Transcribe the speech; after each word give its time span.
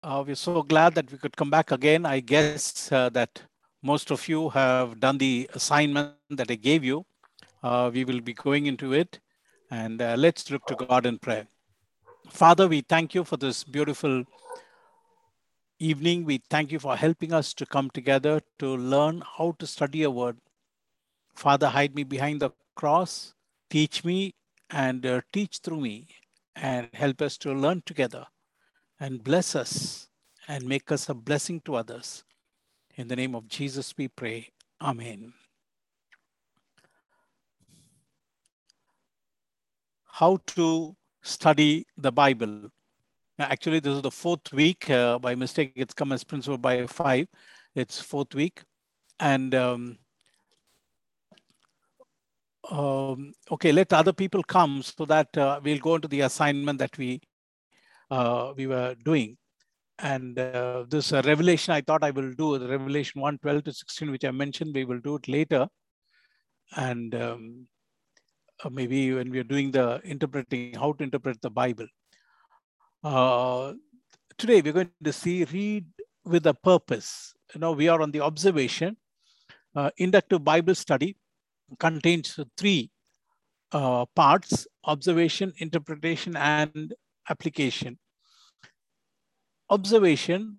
Uh, 0.00 0.22
we're 0.24 0.36
so 0.36 0.62
glad 0.62 0.94
that 0.94 1.10
we 1.10 1.18
could 1.18 1.36
come 1.36 1.50
back 1.50 1.72
again. 1.72 2.06
I 2.06 2.20
guess 2.20 2.92
uh, 2.92 3.08
that 3.10 3.42
most 3.82 4.12
of 4.12 4.28
you 4.28 4.48
have 4.50 5.00
done 5.00 5.18
the 5.18 5.50
assignment 5.54 6.14
that 6.30 6.52
I 6.52 6.54
gave 6.54 6.84
you. 6.84 7.04
Uh, 7.64 7.90
we 7.92 8.04
will 8.04 8.20
be 8.20 8.32
going 8.32 8.66
into 8.66 8.92
it 8.92 9.18
and 9.72 10.00
uh, 10.00 10.14
let's 10.16 10.52
look 10.52 10.64
to 10.66 10.76
God 10.76 11.04
in 11.04 11.18
prayer. 11.18 11.48
Father, 12.28 12.68
we 12.68 12.82
thank 12.82 13.12
you 13.12 13.24
for 13.24 13.36
this 13.36 13.64
beautiful 13.64 14.22
evening. 15.80 16.24
We 16.24 16.42
thank 16.48 16.70
you 16.70 16.78
for 16.78 16.94
helping 16.94 17.32
us 17.32 17.52
to 17.54 17.66
come 17.66 17.90
together 17.90 18.40
to 18.60 18.76
learn 18.76 19.24
how 19.36 19.56
to 19.58 19.66
study 19.66 20.04
a 20.04 20.10
word. 20.10 20.36
Father, 21.34 21.66
hide 21.66 21.96
me 21.96 22.04
behind 22.04 22.40
the 22.40 22.50
cross, 22.76 23.34
teach 23.68 24.04
me 24.04 24.36
and 24.70 25.04
uh, 25.04 25.22
teach 25.32 25.58
through 25.58 25.80
me 25.80 26.06
and 26.54 26.88
help 26.92 27.20
us 27.20 27.36
to 27.38 27.52
learn 27.52 27.82
together 27.84 28.26
and 29.00 29.22
bless 29.22 29.54
us 29.54 30.08
and 30.48 30.64
make 30.64 30.90
us 30.90 31.08
a 31.08 31.14
blessing 31.14 31.60
to 31.60 31.76
others. 31.76 32.24
In 32.96 33.06
the 33.08 33.16
name 33.16 33.34
of 33.34 33.48
Jesus, 33.48 33.94
we 33.96 34.08
pray. 34.08 34.48
Amen. 34.80 35.32
How 40.04 40.38
to 40.46 40.96
study 41.22 41.86
the 41.96 42.10
Bible. 42.10 42.70
Actually, 43.38 43.78
this 43.78 43.94
is 43.94 44.02
the 44.02 44.10
fourth 44.10 44.52
week. 44.52 44.90
Uh, 44.90 45.18
by 45.18 45.34
mistake, 45.36 45.72
it's 45.76 45.94
come 45.94 46.10
as 46.10 46.24
principle 46.24 46.58
by 46.58 46.86
five. 46.86 47.28
It's 47.76 48.00
fourth 48.00 48.34
week. 48.34 48.62
And 49.20 49.54
um, 49.54 49.98
um, 52.68 53.32
okay, 53.50 53.70
let 53.70 53.92
other 53.92 54.12
people 54.12 54.42
come 54.42 54.82
so 54.82 55.04
that 55.04 55.36
uh, 55.36 55.60
we'll 55.62 55.78
go 55.78 55.94
into 55.94 56.08
the 56.08 56.22
assignment 56.22 56.80
that 56.80 56.98
we 56.98 57.20
we 58.10 58.66
were 58.66 58.94
doing. 59.04 59.36
And 60.00 60.38
uh, 60.38 60.84
this 60.88 61.12
uh, 61.12 61.22
revelation, 61.24 61.74
I 61.74 61.80
thought 61.80 62.04
I 62.04 62.12
will 62.12 62.32
do 62.32 62.56
the 62.58 62.68
Revelation 62.68 63.20
1 63.20 63.38
12 63.38 63.64
to 63.64 63.72
16, 63.72 64.10
which 64.12 64.24
I 64.24 64.30
mentioned, 64.30 64.74
we 64.74 64.84
will 64.84 65.00
do 65.00 65.16
it 65.16 65.26
later. 65.26 65.66
And 66.76 67.14
um, 67.16 67.66
uh, 68.64 68.70
maybe 68.70 69.12
when 69.12 69.30
we 69.30 69.40
are 69.40 69.44
doing 69.44 69.72
the 69.72 70.00
interpreting, 70.04 70.74
how 70.74 70.92
to 70.92 71.02
interpret 71.02 71.42
the 71.42 71.50
Bible. 71.50 71.86
Uh, 73.02 73.72
today, 74.36 74.60
we're 74.60 74.72
going 74.72 74.90
to 75.02 75.12
see 75.12 75.44
read 75.44 75.86
with 76.24 76.46
a 76.46 76.54
purpose. 76.54 77.34
You 77.54 77.60
know, 77.60 77.72
we 77.72 77.88
are 77.88 78.00
on 78.00 78.12
the 78.12 78.20
observation. 78.20 78.96
Uh, 79.74 79.90
inductive 79.96 80.44
Bible 80.44 80.74
study 80.76 81.16
contains 81.78 82.38
three 82.56 82.90
uh, 83.72 84.06
parts 84.14 84.66
observation, 84.84 85.52
interpretation, 85.58 86.36
and 86.36 86.94
application. 87.28 87.98
Observation 89.70 90.58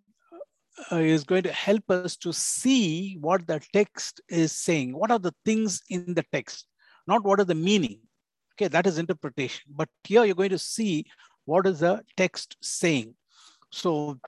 uh, 0.92 0.98
is 0.98 1.24
going 1.24 1.44
to 1.44 1.52
help 1.52 1.90
us 1.90 2.16
to 2.18 2.32
see 2.32 3.18
what 3.20 3.48
the 3.48 3.60
text 3.74 4.22
is 4.30 4.52
saying. 4.52 4.98
What 4.98 5.12
are 5.12 5.20
the 5.20 5.34
things 5.46 5.82
in 5.90 6.14
the 6.14 6.24
text? 6.32 6.66
Not 7.08 7.24
what 7.24 7.40
is 7.40 7.48
the 7.48 7.56
meaning. 7.56 8.00
Okay, 8.54 8.68
that 8.68 8.86
is 8.86 8.98
interpretation. 8.98 9.64
But 9.76 9.90
here 10.04 10.26
you're 10.26 10.36
going 10.36 10.50
to 10.50 10.60
see 10.60 11.06
what 11.46 11.66
is 11.66 11.80
the 11.80 12.02
text 12.16 12.58
saying. 12.62 13.16
So 13.72 14.20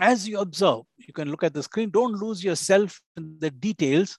as 0.00 0.28
you 0.28 0.40
observe, 0.40 0.82
you 0.98 1.12
can 1.12 1.30
look 1.30 1.42
at 1.42 1.54
the 1.54 1.62
screen. 1.62 1.90
Don't 1.90 2.14
lose 2.14 2.44
yourself 2.44 3.00
in 3.16 3.38
the 3.38 3.50
details. 3.50 4.18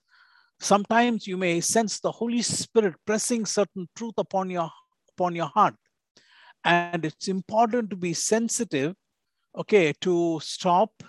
Sometimes 0.60 1.26
you 1.26 1.36
may 1.36 1.60
sense 1.60 2.00
the 2.00 2.10
Holy 2.10 2.42
Spirit 2.42 2.94
pressing 3.06 3.46
certain 3.46 3.88
truth 3.94 4.14
upon 4.18 4.50
your, 4.50 4.70
upon 5.16 5.34
your 5.34 5.46
heart. 5.46 5.74
And 6.64 7.04
it's 7.04 7.28
important 7.28 7.90
to 7.90 7.96
be 7.96 8.12
sensitive, 8.12 8.94
okay, 9.58 9.92
to 10.00 10.40
stop 10.42 11.02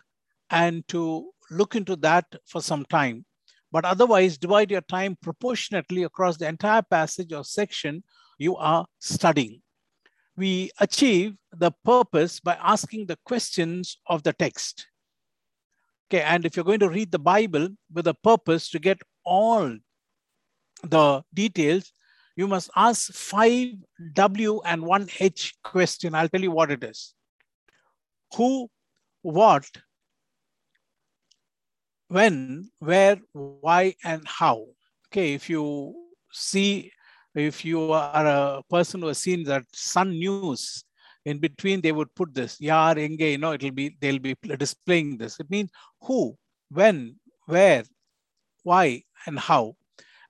and 0.50 0.88
to 0.88 1.30
look 1.52 1.75
into 1.75 1.95
that 1.97 2.25
for 2.45 2.61
some 2.61 2.86
time. 2.86 3.25
But 3.72 3.86
otherwise, 3.86 4.38
divide 4.38 4.72
your 4.72 4.81
time 4.81 5.16
proportionately 5.22 6.03
across 6.03 6.38
the 6.38 6.47
entire 6.47 6.81
passage 6.81 7.31
or 7.31 7.44
section 7.44 8.03
you 8.40 8.56
are 8.56 8.88
studying. 9.00 9.62
We 10.35 10.72
achieve 10.79 11.35
the 11.51 11.72
purpose 11.85 12.40
by 12.40 12.57
asking 12.62 13.06
the 13.06 13.18
questions 13.25 13.97
of 14.07 14.24
the 14.24 14.34
text. 14.34 14.88
Okay, 16.07 16.24
and 16.24 16.45
if 16.45 16.56
you're 16.56 16.66
going 16.66 16.79
to 16.79 16.90
read 16.90 17.12
the 17.12 17.19
Bible 17.19 17.69
with 17.94 18.07
a 18.07 18.16
purpose 18.16 18.69
to 18.72 18.79
get 18.79 19.00
all 19.24 19.78
the 20.81 21.22
details, 21.34 21.91
you 22.35 22.47
must 22.47 22.72
ask 22.75 23.13
five 23.13 23.74
W 24.13 24.62
and 24.66 24.81
one 24.81 25.07
H 25.19 25.53
question. 25.63 26.16
I'll 26.16 26.29
tell 26.29 26.41
you 26.41 26.51
what 26.51 26.72
it 26.72 26.84
is. 26.84 27.13
Who, 28.35 28.69
what, 29.22 29.66
when, 32.07 32.69
where, 32.79 33.19
why, 33.34 33.95
and 34.03 34.28
how. 34.28 34.66
Okay, 35.07 35.34
if 35.34 35.50
you 35.50 35.95
see, 36.31 36.91
if 37.35 37.66
you 37.66 37.91
are 37.91 38.25
a 38.25 38.63
person 38.69 39.01
who 39.01 39.07
has 39.07 39.19
seen 39.19 39.44
that 39.45 39.63
Sun 39.73 40.12
News, 40.12 40.84
in 41.25 41.39
between 41.39 41.81
they 41.81 41.91
would 41.91 42.13
put 42.16 42.34
this, 42.34 42.59
yar, 42.59 42.95
enge, 42.95 43.31
you 43.31 43.38
know, 43.38 43.53
it'll 43.53 43.72
be, 43.72 43.95
they'll 44.00 44.19
be 44.19 44.35
displaying 44.57 45.18
this. 45.18 45.39
It 45.39 45.50
means 45.50 45.69
who, 46.01 46.35
when, 46.69 47.16
where, 47.45 47.84
why, 48.63 49.03
and 49.25 49.38
how. 49.38 49.75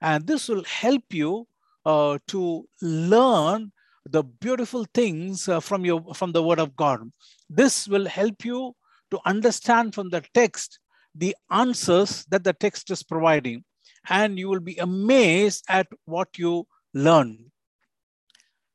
And 0.02 0.26
this 0.26 0.48
will 0.48 0.64
help 0.64 1.04
you 1.12 1.48
uh, 1.86 2.20
to 2.28 2.68
learn 2.82 3.72
the 4.06 4.24
beautiful 4.24 4.86
things 4.94 5.48
uh, 5.48 5.60
from 5.60 5.86
your 5.86 6.14
from 6.14 6.32
the 6.32 6.42
word 6.42 6.60
of 6.60 6.76
god 6.76 7.02
this 7.50 7.88
will 7.88 8.06
help 8.06 8.46
you 8.46 8.76
to 9.12 9.20
understand 9.26 9.96
from 9.96 10.10
the 10.10 10.24
text 10.34 10.80
the 11.16 11.36
answers 11.52 12.26
that 12.30 12.44
the 12.44 12.54
text 12.54 12.92
is 12.92 13.04
providing. 13.04 13.64
And 14.10 14.38
you 14.38 14.48
will 14.50 14.60
be 14.60 14.78
amazed 14.78 15.66
at 15.68 15.88
what 16.06 16.30
you 16.38 16.68
learn. 16.94 17.52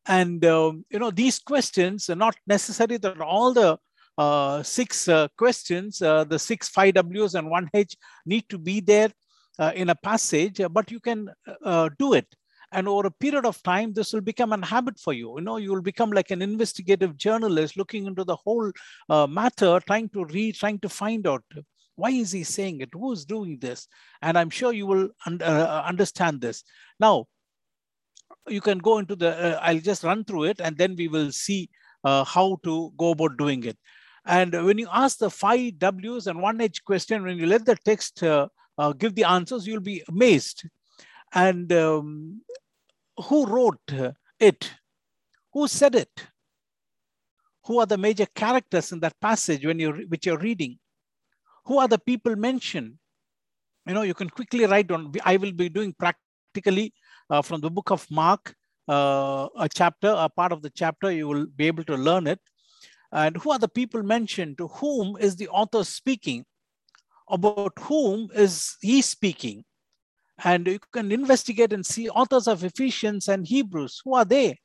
And 0.06 0.44
um, 0.44 0.84
you 0.90 0.98
know 0.98 1.10
these 1.10 1.38
questions 1.38 2.10
are 2.10 2.16
not 2.16 2.36
necessary 2.46 2.98
that 2.98 3.20
all 3.20 3.54
the 3.54 3.78
uh, 4.18 4.62
six 4.62 5.08
uh, 5.08 5.28
questions 5.36 6.00
uh, 6.00 6.24
the 6.24 6.38
six 6.38 6.68
five 6.68 6.94
w's 6.94 7.34
and 7.34 7.50
one 7.50 7.68
h 7.74 7.96
need 8.26 8.48
to 8.48 8.58
be 8.58 8.80
there 8.80 9.10
uh, 9.58 9.72
in 9.74 9.90
a 9.90 9.94
passage 9.94 10.60
but 10.70 10.90
you 10.90 11.00
can 11.00 11.28
uh, 11.64 11.88
do 11.98 12.12
it 12.12 12.26
and 12.74 12.88
over 12.88 13.06
a 13.06 13.10
period 13.10 13.46
of 13.46 13.62
time 13.62 13.92
this 13.92 14.12
will 14.12 14.20
become 14.20 14.52
a 14.52 14.66
habit 14.66 14.98
for 14.98 15.12
you. 15.12 15.34
You 15.36 15.44
know 15.44 15.56
you 15.56 15.70
will 15.72 15.82
become 15.82 16.10
like 16.10 16.30
an 16.30 16.42
investigative 16.42 17.16
journalist 17.16 17.76
looking 17.76 18.06
into 18.06 18.24
the 18.24 18.36
whole 18.36 18.70
uh, 19.08 19.26
matter 19.26 19.80
trying 19.86 20.08
to 20.10 20.24
read 20.24 20.56
trying 20.56 20.80
to 20.80 20.88
find 20.88 21.26
out 21.26 21.44
why 21.96 22.10
is 22.10 22.32
he 22.32 22.42
saying 22.42 22.80
it? 22.80 22.88
Who 22.92 23.12
is 23.12 23.24
doing 23.24 23.58
this? 23.60 23.86
And 24.20 24.36
i'm 24.36 24.50
sure 24.50 24.72
you 24.72 24.86
will 24.86 25.08
un 25.26 25.40
uh, 25.42 25.82
understand 25.86 26.40
this. 26.40 26.64
Now 26.98 27.26
you 28.48 28.60
can 28.60 28.78
go 28.78 28.98
into 28.98 29.16
the 29.16 29.30
uh, 29.46 29.58
i'll 29.62 29.84
just 29.90 30.04
run 30.04 30.24
through 30.24 30.44
it 30.44 30.60
and 30.60 30.76
then 30.76 30.96
we 30.96 31.08
will 31.08 31.30
see 31.32 31.70
uh, 32.04 32.24
how 32.24 32.58
to 32.64 32.92
go 32.96 33.10
about 33.12 33.38
doing 33.38 33.64
it. 33.64 33.78
And 34.26 34.52
when 34.66 34.78
you 34.78 34.88
ask 34.90 35.18
the 35.18 35.30
five 35.30 35.78
w's 35.78 36.26
and 36.26 36.40
one 36.40 36.60
h 36.60 36.84
question 36.84 37.22
when 37.22 37.38
you 37.38 37.46
let 37.46 37.64
the 37.66 37.76
text 37.84 38.22
uh, 38.22 38.48
uh, 38.78 38.92
give 38.92 39.14
the 39.14 39.24
answers 39.24 39.66
you'll 39.66 39.80
be 39.80 40.02
amazed. 40.08 40.68
And 41.32 41.72
um, 41.72 42.42
who 43.16 43.46
wrote 43.46 43.92
it? 44.38 44.70
Who 45.52 45.68
said 45.68 45.94
it? 45.94 46.26
Who 47.64 47.80
are 47.80 47.86
the 47.86 47.96
major 47.96 48.26
characters 48.34 48.92
in 48.92 49.00
that 49.00 49.18
passage 49.20 49.64
when 49.64 49.78
you 49.78 49.92
which 50.08 50.26
you're 50.26 50.38
reading? 50.38 50.78
Who 51.66 51.78
are 51.78 51.88
the 51.88 51.98
people 51.98 52.36
mentioned? 52.36 52.98
You 53.86 53.94
know, 53.94 54.02
you 54.02 54.14
can 54.14 54.28
quickly 54.28 54.66
write 54.66 54.88
down. 54.88 55.12
I 55.24 55.36
will 55.36 55.52
be 55.52 55.68
doing 55.68 55.94
practically 55.98 56.92
uh, 57.30 57.42
from 57.42 57.60
the 57.60 57.70
book 57.70 57.90
of 57.90 58.06
Mark, 58.10 58.54
uh, 58.88 59.48
a 59.58 59.68
chapter, 59.68 60.14
a 60.16 60.28
part 60.28 60.52
of 60.52 60.62
the 60.62 60.70
chapter. 60.70 61.10
You 61.10 61.28
will 61.28 61.46
be 61.46 61.66
able 61.66 61.84
to 61.84 61.96
learn 61.96 62.26
it. 62.26 62.40
And 63.12 63.36
who 63.36 63.52
are 63.52 63.58
the 63.58 63.68
people 63.68 64.02
mentioned? 64.02 64.58
To 64.58 64.68
whom 64.68 65.16
is 65.18 65.36
the 65.36 65.48
author 65.48 65.84
speaking? 65.84 66.44
About 67.30 67.72
whom 67.80 68.28
is 68.34 68.76
he 68.82 69.00
speaking? 69.00 69.64
And 70.42 70.66
you 70.66 70.78
can 70.92 71.12
investigate 71.12 71.72
and 71.72 71.86
see 71.86 72.08
authors 72.08 72.48
of 72.48 72.64
Ephesians 72.64 73.28
and 73.28 73.46
Hebrews. 73.46 74.02
Who 74.04 74.14
are 74.14 74.24
they? 74.24 74.58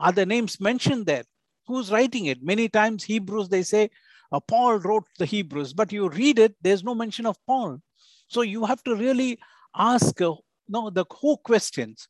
Are 0.00 0.12
the 0.12 0.26
names 0.26 0.60
mentioned 0.60 1.06
there? 1.06 1.24
Who's 1.66 1.90
writing 1.90 2.26
it? 2.26 2.42
Many 2.42 2.68
times 2.68 3.04
Hebrews, 3.04 3.48
they 3.48 3.62
say, 3.62 3.90
uh, 4.30 4.40
Paul 4.40 4.78
wrote 4.78 5.06
the 5.18 5.24
Hebrews, 5.24 5.72
but 5.72 5.92
you 5.92 6.08
read 6.08 6.38
it, 6.38 6.54
there's 6.60 6.84
no 6.84 6.94
mention 6.94 7.26
of 7.26 7.36
Paul. 7.46 7.80
So 8.28 8.42
you 8.42 8.64
have 8.66 8.82
to 8.84 8.94
really 8.94 9.38
ask 9.74 10.20
uh, 10.20 10.34
no, 10.68 10.90
the 10.90 11.04
who 11.20 11.36
questions. 11.38 12.08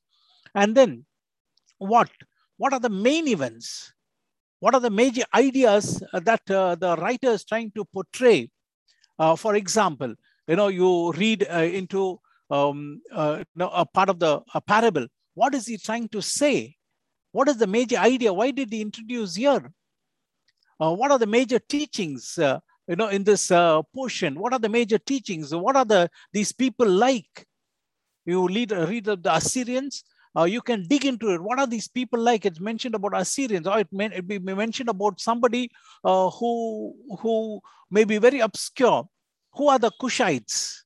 And 0.54 0.76
then 0.76 1.04
what? 1.78 2.10
What 2.56 2.72
are 2.72 2.80
the 2.80 2.88
main 2.88 3.28
events? 3.28 3.92
What 4.60 4.74
are 4.74 4.80
the 4.80 4.90
major 4.90 5.22
ideas 5.32 6.02
that 6.12 6.50
uh, 6.50 6.74
the 6.74 6.96
writer 6.96 7.30
is 7.30 7.44
trying 7.44 7.70
to 7.76 7.84
portray? 7.84 8.50
Uh, 9.18 9.36
for 9.36 9.54
example, 9.54 10.14
you 10.48 10.56
know, 10.56 10.68
you 10.68 11.12
read 11.12 11.46
uh, 11.48 11.58
into 11.58 12.18
um, 12.50 13.00
uh, 13.12 13.44
no, 13.54 13.68
a 13.68 13.84
part 13.84 14.08
of 14.08 14.18
the 14.18 14.40
a 14.54 14.60
parable. 14.60 15.06
What 15.34 15.54
is 15.54 15.66
he 15.66 15.78
trying 15.78 16.08
to 16.10 16.22
say? 16.22 16.76
What 17.32 17.48
is 17.48 17.58
the 17.58 17.66
major 17.66 17.96
idea? 17.96 18.32
Why 18.32 18.50
did 18.50 18.72
he 18.72 18.80
introduce 18.80 19.36
here? 19.36 19.72
Uh, 20.80 20.94
what 20.94 21.10
are 21.10 21.18
the 21.18 21.26
major 21.26 21.58
teachings 21.58 22.38
uh, 22.38 22.58
you 22.88 22.96
know, 22.96 23.08
in 23.08 23.22
this 23.22 23.50
uh, 23.50 23.82
portion? 23.94 24.38
What 24.38 24.52
are 24.52 24.58
the 24.58 24.68
major 24.68 24.98
teachings? 24.98 25.54
What 25.54 25.76
are 25.76 25.84
the 25.84 26.10
these 26.32 26.52
people 26.52 26.88
like? 26.88 27.46
You 28.24 28.46
read, 28.46 28.72
read 28.72 29.08
of 29.08 29.22
the 29.22 29.34
Assyrians, 29.34 30.04
uh, 30.36 30.44
you 30.44 30.60
can 30.60 30.86
dig 30.86 31.04
into 31.04 31.32
it. 31.32 31.40
What 31.40 31.58
are 31.58 31.66
these 31.66 31.88
people 31.88 32.18
like? 32.18 32.44
It's 32.44 32.60
mentioned 32.60 32.94
about 32.94 33.16
Assyrians, 33.16 33.66
or 33.66 33.78
it 33.78 33.88
may 33.90 34.20
be 34.20 34.38
mentioned 34.38 34.88
about 34.88 35.20
somebody 35.20 35.70
uh, 36.04 36.30
who 36.30 36.94
who 37.20 37.60
may 37.90 38.04
be 38.04 38.18
very 38.18 38.40
obscure. 38.40 39.08
Who 39.54 39.68
are 39.68 39.78
the 39.78 39.90
Cushites? 40.00 40.82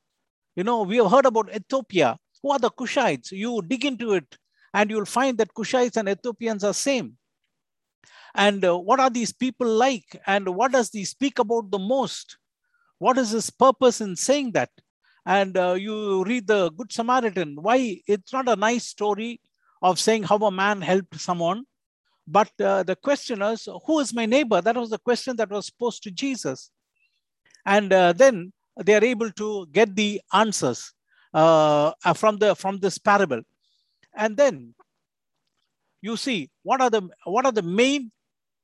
You 0.57 0.65
know, 0.65 0.83
we 0.83 0.97
have 0.99 1.11
heard 1.11 1.27
about 1.27 1.55
Ethiopia. 1.55 2.19
Who 2.43 2.51
are 2.51 2.59
the 2.59 2.71
Cushites? 2.71 3.33
You 3.33 3.63
dig 3.63 3.85
into 3.85 4.15
it, 4.15 4.37
and 4.75 4.91
you'll 4.91 5.05
find 5.05 5.39
that 5.39 5.55
Cushites 5.55 5.97
and 5.97 6.09
Ethiopians 6.09 6.65
are 6.65 6.75
same. 6.75 7.17
And 8.35 8.65
uh, 8.65 8.79
what 8.79 9.01
are 9.01 9.11
these 9.11 9.33
people 9.33 9.67
like? 9.67 10.21
And 10.27 10.49
what 10.49 10.73
does 10.73 10.91
he 10.91 11.05
speak 11.05 11.39
about 11.39 11.71
the 11.71 11.79
most? 11.79 12.39
What 12.99 13.19
is 13.19 13.31
his 13.31 13.51
purpose 13.51 14.01
in 14.01 14.17
saying 14.17 14.53
that? 14.53 14.71
and 15.25 15.57
uh, 15.57 15.75
you 15.75 16.25
read 16.25 16.47
the 16.47 16.71
Good 16.71 16.93
Samaritan. 16.93 17.57
Why? 17.61 18.01
It's 18.07 18.33
not 18.33 18.49
a 18.49 18.57
nice 18.57 18.87
story 18.87 19.41
of 19.81 19.99
saying 20.01 20.25
how 20.25 20.37
a 20.39 20.51
man 20.51 20.81
helped 20.81 21.21
someone, 21.21 21.65
but 22.27 22.51
uh, 22.61 22.83
the 22.83 22.97
question 22.97 23.43
is, 23.43 23.69
who 23.87 24.01
is 24.01 24.15
my 24.15 24.27
neighbor? 24.27 24.61
That 24.61 24.77
was 24.77 24.91
the 24.91 24.99
question 24.99 25.37
that 25.37 25.51
was 25.51 25.71
posed 25.71 26.03
to 26.05 26.11
Jesus. 26.11 26.71
And 27.65 27.93
uh, 27.93 28.13
then 28.13 28.53
they 28.77 28.95
are 28.95 29.05
able 29.05 29.31
to 29.33 29.67
get 29.73 29.95
the 29.95 30.21
answers 30.33 30.93
uh, 31.35 31.93
from, 32.15 32.39
the, 32.39 32.55
from 32.55 32.79
this 32.79 32.99
parable. 32.99 33.43
And 34.15 34.37
then 34.37 34.75
you 36.01 36.17
see 36.17 36.51
what 36.63 36.81
are 36.81 36.91
the 36.91 37.09
what 37.25 37.47
are 37.47 37.53
the 37.53 37.63
main 37.63 38.11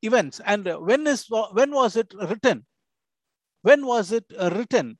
events 0.03 0.41
and 0.45 0.69
when 0.81 1.07
is 1.07 1.27
when 1.53 1.71
was 1.71 1.95
it 1.95 2.13
written 2.29 2.67
when 3.63 3.87
was 3.87 4.11
it 4.11 4.25
written 4.53 4.99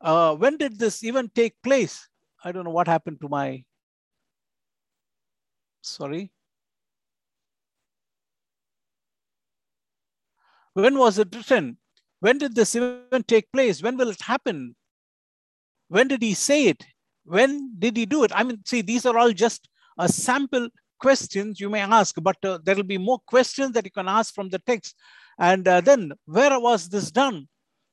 uh, 0.00 0.34
when 0.36 0.56
did 0.56 0.78
this 0.78 1.02
even 1.02 1.28
take 1.34 1.60
place? 1.62 2.08
I 2.44 2.52
don't 2.52 2.64
know 2.64 2.70
what 2.70 2.86
happened 2.86 3.20
to 3.22 3.28
my, 3.28 3.64
sorry. 5.82 6.30
When 10.74 10.96
was 10.96 11.18
it 11.18 11.34
written? 11.34 11.78
When 12.20 12.38
did 12.38 12.54
this 12.54 12.74
event 12.74 13.28
take 13.28 13.50
place? 13.52 13.82
When 13.82 13.96
will 13.96 14.10
it 14.10 14.20
happen? 14.20 14.74
When 15.88 16.08
did 16.08 16.22
he 16.22 16.34
say 16.34 16.66
it? 16.66 16.84
When 17.24 17.74
did 17.78 17.96
he 17.96 18.06
do 18.06 18.24
it? 18.24 18.32
I 18.34 18.42
mean, 18.42 18.60
see, 18.64 18.82
these 18.82 19.06
are 19.06 19.16
all 19.16 19.32
just 19.32 19.68
a 19.98 20.08
sample 20.08 20.68
questions 20.98 21.60
you 21.60 21.70
may 21.70 21.80
ask, 21.80 22.14
but 22.20 22.36
uh, 22.44 22.58
there 22.64 22.74
will 22.74 22.82
be 22.82 22.98
more 22.98 23.20
questions 23.26 23.72
that 23.72 23.84
you 23.84 23.90
can 23.90 24.08
ask 24.08 24.34
from 24.34 24.48
the 24.48 24.58
text. 24.60 24.96
And 25.38 25.68
uh, 25.68 25.80
then, 25.80 26.12
where 26.26 26.58
was 26.58 26.88
this 26.88 27.10
done? 27.10 27.48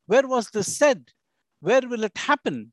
Where 0.07 0.27
was 0.27 0.49
this 0.49 0.75
said? 0.77 1.05
where 1.65 1.81
will 1.81 2.03
it 2.03 2.17
happen? 2.17 2.71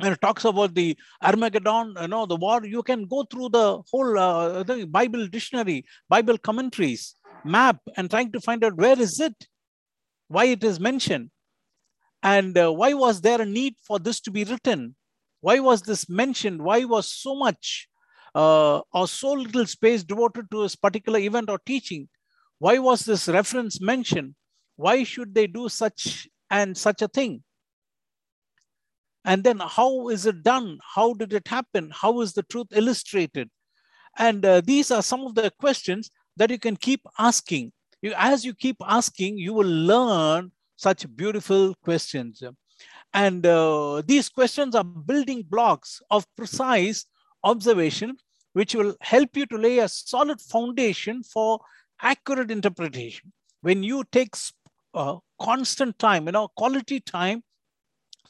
And 0.00 0.12
it 0.12 0.20
talks 0.20 0.44
about 0.44 0.74
the 0.74 0.96
Armageddon, 1.22 1.94
you 2.00 2.08
know, 2.08 2.26
the 2.26 2.36
war. 2.36 2.64
You 2.64 2.82
can 2.82 3.06
go 3.06 3.24
through 3.24 3.48
the 3.50 3.82
whole 3.90 4.18
uh, 4.18 4.62
the 4.62 4.86
Bible 4.86 5.26
dictionary, 5.26 5.86
Bible 6.10 6.36
commentaries, 6.36 7.14
map, 7.44 7.78
and 7.96 8.10
trying 8.10 8.30
to 8.32 8.40
find 8.40 8.62
out 8.62 8.76
where 8.76 9.00
is 9.00 9.18
it, 9.20 9.36
why 10.28 10.46
it 10.46 10.64
is 10.64 10.80
mentioned, 10.80 11.30
and 12.22 12.56
uh, 12.58 12.72
why 12.72 12.92
was 12.92 13.20
there 13.20 13.40
a 13.40 13.46
need 13.46 13.74
for 13.82 13.98
this 13.98 14.20
to 14.20 14.30
be 14.30 14.44
written? 14.44 14.96
Why 15.40 15.60
was 15.60 15.82
this 15.82 16.08
mentioned? 16.08 16.62
Why 16.62 16.84
was 16.84 17.10
so 17.10 17.36
much 17.36 17.88
uh, 18.34 18.80
or 18.92 19.06
so 19.06 19.32
little 19.32 19.66
space 19.66 20.02
devoted 20.02 20.50
to 20.50 20.62
this 20.62 20.74
particular 20.76 21.18
event 21.18 21.48
or 21.48 21.58
teaching? 21.64 22.08
Why 22.58 22.78
was 22.78 23.04
this 23.04 23.28
reference 23.28 23.80
mentioned? 23.80 24.34
Why 24.76 25.04
should 25.04 25.34
they 25.34 25.46
do 25.46 25.68
such 25.68 26.28
and 26.50 26.76
such 26.76 27.02
a 27.02 27.08
thing? 27.08 27.42
And 29.24 29.42
then 29.42 29.60
how 29.60 30.08
is 30.08 30.24
it 30.26 30.42
done? 30.42 30.78
How 30.94 31.14
did 31.14 31.32
it 31.32 31.48
happen? 31.48 31.90
How 31.92 32.20
is 32.20 32.32
the 32.32 32.44
truth 32.44 32.68
illustrated? 32.72 33.50
And 34.16 34.44
uh, 34.44 34.62
these 34.62 34.90
are 34.90 35.02
some 35.02 35.22
of 35.22 35.34
the 35.34 35.50
questions 35.60 36.10
that 36.36 36.50
you 36.50 36.58
can 36.58 36.76
keep 36.76 37.00
asking. 37.18 37.72
You, 38.02 38.12
as 38.16 38.44
you 38.44 38.54
keep 38.54 38.76
asking, 38.86 39.38
you 39.38 39.52
will 39.52 39.66
learn 39.66 40.52
such 40.76 41.06
beautiful 41.16 41.74
questions. 41.82 42.42
And 43.14 43.46
uh, 43.46 44.02
these 44.06 44.28
questions 44.28 44.74
are 44.74 44.84
building 44.84 45.44
blocks 45.48 46.02
of 46.10 46.26
precise 46.36 47.06
observation, 47.44 48.16
which 48.52 48.74
will 48.74 48.94
help 49.00 49.36
you 49.36 49.46
to 49.46 49.56
lay 49.56 49.78
a 49.78 49.88
solid 49.88 50.40
foundation 50.40 51.22
for 51.22 51.60
accurate 52.02 52.50
interpretation. 52.50 53.32
When 53.62 53.82
you 53.82 54.04
take 54.12 54.34
uh, 54.94 55.16
constant 55.40 55.98
time, 55.98 56.26
you 56.26 56.32
know, 56.32 56.48
quality 56.56 57.00
time 57.00 57.42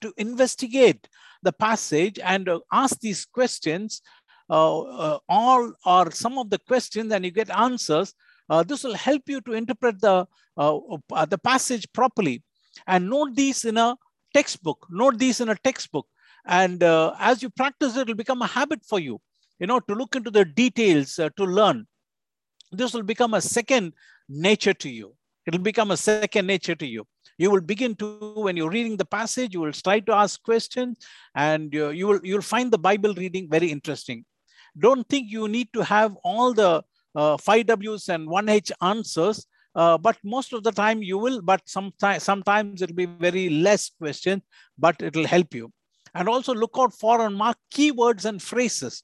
to 0.00 0.12
investigate 0.16 1.08
the 1.42 1.52
passage 1.52 2.18
and 2.22 2.48
uh, 2.48 2.60
ask 2.72 3.00
these 3.00 3.24
questions, 3.24 4.02
uh, 4.48 4.80
uh, 4.80 5.18
all 5.28 5.72
or 5.84 6.10
some 6.10 6.38
of 6.38 6.50
the 6.50 6.58
questions, 6.58 7.12
and 7.12 7.24
you 7.24 7.30
get 7.30 7.50
answers. 7.50 8.14
Uh, 8.48 8.62
this 8.62 8.84
will 8.84 8.94
help 8.94 9.22
you 9.26 9.40
to 9.42 9.52
interpret 9.52 10.00
the 10.00 10.26
uh, 10.56 10.78
uh, 11.12 11.26
the 11.26 11.38
passage 11.38 11.86
properly, 11.92 12.42
and 12.86 13.10
note 13.10 13.34
these 13.34 13.64
in 13.64 13.76
a 13.76 13.96
textbook. 14.34 14.86
Note 14.90 15.18
these 15.18 15.40
in 15.40 15.48
a 15.48 15.56
textbook, 15.56 16.06
and 16.46 16.82
as 16.82 17.42
you 17.42 17.50
practice, 17.50 17.96
it 17.96 18.06
will 18.06 18.14
become 18.14 18.42
a 18.42 18.46
habit 18.46 18.84
for 18.84 19.00
you. 19.00 19.20
You 19.58 19.66
know 19.66 19.80
to 19.80 19.94
look 19.94 20.16
into 20.16 20.30
the 20.30 20.44
details 20.44 21.14
to 21.16 21.44
learn. 21.44 21.86
This 22.72 22.94
will 22.94 23.02
become 23.02 23.34
a 23.34 23.40
second 23.40 23.92
nature 24.28 24.74
to 24.74 24.88
you. 24.88 25.14
It 25.46 25.54
will 25.54 25.62
become 25.62 25.90
a 25.90 25.96
second 25.96 26.46
nature 26.46 26.74
to 26.74 26.86
you 26.86 27.06
you 27.38 27.50
will 27.50 27.60
begin 27.60 27.94
to 27.96 28.32
when 28.36 28.56
you're 28.56 28.70
reading 28.70 28.96
the 28.96 29.04
passage 29.04 29.52
you 29.52 29.60
will 29.60 29.72
try 29.72 30.00
to 30.00 30.12
ask 30.12 30.42
questions 30.42 30.96
and 31.34 31.72
you, 31.72 31.90
you 31.90 32.06
will 32.06 32.20
you'll 32.22 32.42
find 32.42 32.72
the 32.72 32.78
bible 32.78 33.14
reading 33.14 33.48
very 33.48 33.70
interesting 33.70 34.24
don't 34.78 35.08
think 35.08 35.30
you 35.30 35.48
need 35.48 35.72
to 35.72 35.82
have 35.82 36.14
all 36.22 36.52
the 36.52 36.82
uh, 37.16 37.36
5ws 37.38 38.08
and 38.10 38.28
1h 38.28 38.70
answers. 38.82 39.46
Uh, 39.74 39.98
but 39.98 40.16
most 40.24 40.52
of 40.52 40.62
the 40.62 40.70
time 40.72 41.02
you 41.02 41.18
will 41.18 41.42
but 41.42 41.60
sometimes 41.66 42.22
sometimes 42.22 42.80
it'll 42.80 42.96
be 42.96 43.04
very 43.04 43.50
less 43.50 43.90
questions 43.98 44.42
but 44.78 45.02
it'll 45.02 45.26
help 45.26 45.54
you. 45.54 45.70
And 46.14 46.28
also 46.28 46.54
look 46.54 46.76
out 46.78 46.94
for 46.94 47.20
and 47.26 47.34
mark 47.34 47.58
keywords 47.74 48.24
and 48.24 48.40
phrases. 48.40 49.02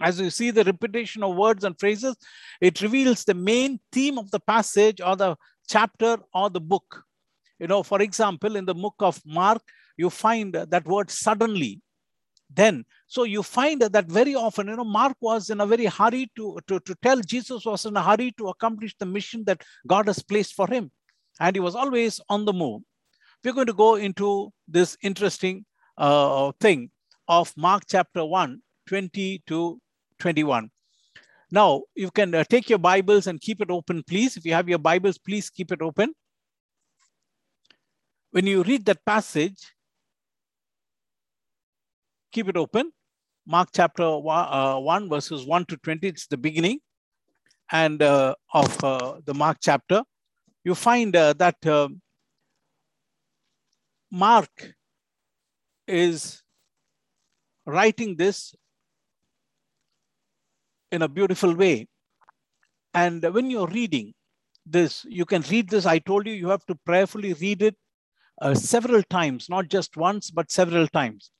As 0.00 0.18
you 0.18 0.30
see 0.30 0.50
the 0.50 0.64
repetition 0.64 1.22
of 1.22 1.36
words 1.36 1.64
and 1.64 1.78
phrases 1.78 2.16
it 2.60 2.80
reveals 2.80 3.24
the 3.24 3.34
main 3.34 3.80
theme 3.90 4.18
of 4.18 4.30
the 4.30 4.40
passage 4.40 5.00
or 5.00 5.16
the 5.16 5.36
chapter 5.68 6.18
or 6.34 6.48
the 6.48 6.60
book. 6.60 7.04
You 7.58 7.66
know, 7.66 7.82
for 7.82 8.00
example, 8.02 8.56
in 8.56 8.64
the 8.64 8.74
book 8.74 8.96
of 8.98 9.20
Mark, 9.24 9.62
you 9.96 10.10
find 10.10 10.54
that 10.54 10.84
word 10.86 11.10
suddenly. 11.10 11.80
Then, 12.54 12.84
so 13.06 13.24
you 13.24 13.42
find 13.42 13.80
that 13.80 14.06
very 14.06 14.34
often, 14.34 14.68
you 14.68 14.76
know, 14.76 14.84
Mark 14.84 15.16
was 15.20 15.50
in 15.50 15.60
a 15.60 15.66
very 15.66 15.86
hurry 15.86 16.30
to, 16.36 16.58
to, 16.66 16.80
to 16.80 16.94
tell 17.02 17.20
Jesus 17.20 17.64
was 17.64 17.86
in 17.86 17.96
a 17.96 18.02
hurry 18.02 18.32
to 18.38 18.48
accomplish 18.48 18.94
the 18.98 19.06
mission 19.06 19.44
that 19.44 19.62
God 19.86 20.06
has 20.06 20.22
placed 20.22 20.54
for 20.54 20.66
him. 20.66 20.90
And 21.40 21.56
he 21.56 21.60
was 21.60 21.74
always 21.74 22.20
on 22.28 22.44
the 22.44 22.52
move. 22.52 22.82
We're 23.42 23.54
going 23.54 23.66
to 23.66 23.72
go 23.72 23.94
into 23.96 24.52
this 24.68 24.96
interesting 25.02 25.64
uh, 25.96 26.52
thing 26.60 26.90
of 27.26 27.52
Mark 27.56 27.84
chapter 27.88 28.24
1, 28.24 28.60
20 28.86 29.42
to 29.46 29.80
21. 30.18 30.70
Now, 31.50 31.82
you 31.94 32.10
can 32.10 32.34
uh, 32.34 32.44
take 32.44 32.68
your 32.68 32.78
Bibles 32.78 33.26
and 33.26 33.40
keep 33.40 33.60
it 33.60 33.70
open, 33.70 34.02
please. 34.02 34.36
If 34.36 34.44
you 34.44 34.52
have 34.54 34.68
your 34.68 34.78
Bibles, 34.78 35.18
please 35.18 35.50
keep 35.50 35.72
it 35.72 35.82
open 35.82 36.12
when 38.32 38.46
you 38.46 38.62
read 38.62 38.84
that 38.86 39.04
passage, 39.04 39.72
keep 42.32 42.48
it 42.48 42.56
open. 42.56 42.90
Mark 43.46 43.68
chapter 43.72 44.18
one, 44.18 44.46
uh, 44.52 44.78
1 44.78 45.08
verses 45.08 45.44
1 45.44 45.66
to 45.66 45.76
20, 45.76 46.06
it's 46.06 46.26
the 46.26 46.36
beginning 46.36 46.78
and 47.70 48.02
uh, 48.02 48.34
of 48.52 48.84
uh, 48.84 49.14
the 49.24 49.34
Mark 49.34 49.58
chapter. 49.60 50.02
You 50.64 50.74
find 50.74 51.14
uh, 51.16 51.32
that 51.34 51.66
uh, 51.66 51.88
Mark 54.10 54.74
is 55.88 56.42
writing 57.66 58.16
this 58.16 58.54
in 60.92 61.02
a 61.02 61.08
beautiful 61.08 61.54
way. 61.54 61.88
And 62.94 63.22
when 63.34 63.50
you're 63.50 63.66
reading 63.66 64.12
this, 64.66 65.04
you 65.08 65.24
can 65.24 65.42
read 65.50 65.70
this. 65.70 65.86
I 65.86 65.98
told 65.98 66.26
you, 66.26 66.34
you 66.34 66.48
have 66.48 66.64
to 66.66 66.74
prayerfully 66.84 67.32
read 67.32 67.62
it 67.62 67.76
uh, 68.40 68.54
several 68.54 69.02
times, 69.02 69.48
not 69.48 69.68
just 69.68 69.96
once, 69.96 70.30
but 70.30 70.50
several 70.50 70.86
times. 70.86 71.30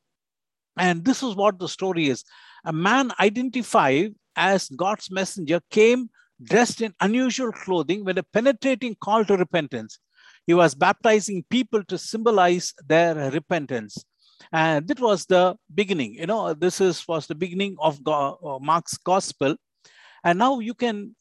And 0.76 1.04
this 1.04 1.22
is 1.22 1.34
what 1.34 1.58
the 1.58 1.68
story 1.68 2.08
is. 2.08 2.24
A 2.64 2.72
man 2.72 3.12
identified 3.20 4.14
as 4.36 4.68
God's 4.70 5.10
messenger 5.10 5.60
came 5.70 6.08
dressed 6.42 6.80
in 6.80 6.94
unusual 7.00 7.52
clothing 7.52 8.04
with 8.04 8.18
a 8.18 8.22
penetrating 8.32 8.96
call 9.00 9.24
to 9.24 9.36
repentance. 9.36 9.98
He 10.46 10.54
was 10.54 10.74
baptizing 10.74 11.44
people 11.50 11.84
to 11.84 11.98
symbolize 11.98 12.74
their 12.86 13.30
repentance. 13.30 14.04
And 14.52 14.88
that 14.88 14.98
was 14.98 15.26
the 15.26 15.56
beginning. 15.72 16.14
You 16.14 16.26
know, 16.26 16.52
this 16.54 16.80
is 16.80 17.06
was 17.06 17.26
the 17.26 17.34
beginning 17.34 17.76
of 17.78 18.02
God, 18.02 18.38
uh, 18.44 18.58
Mark's 18.58 18.96
gospel. 18.96 19.54
And 20.24 20.38
now 20.38 20.58
you 20.58 20.74
can 20.74 21.14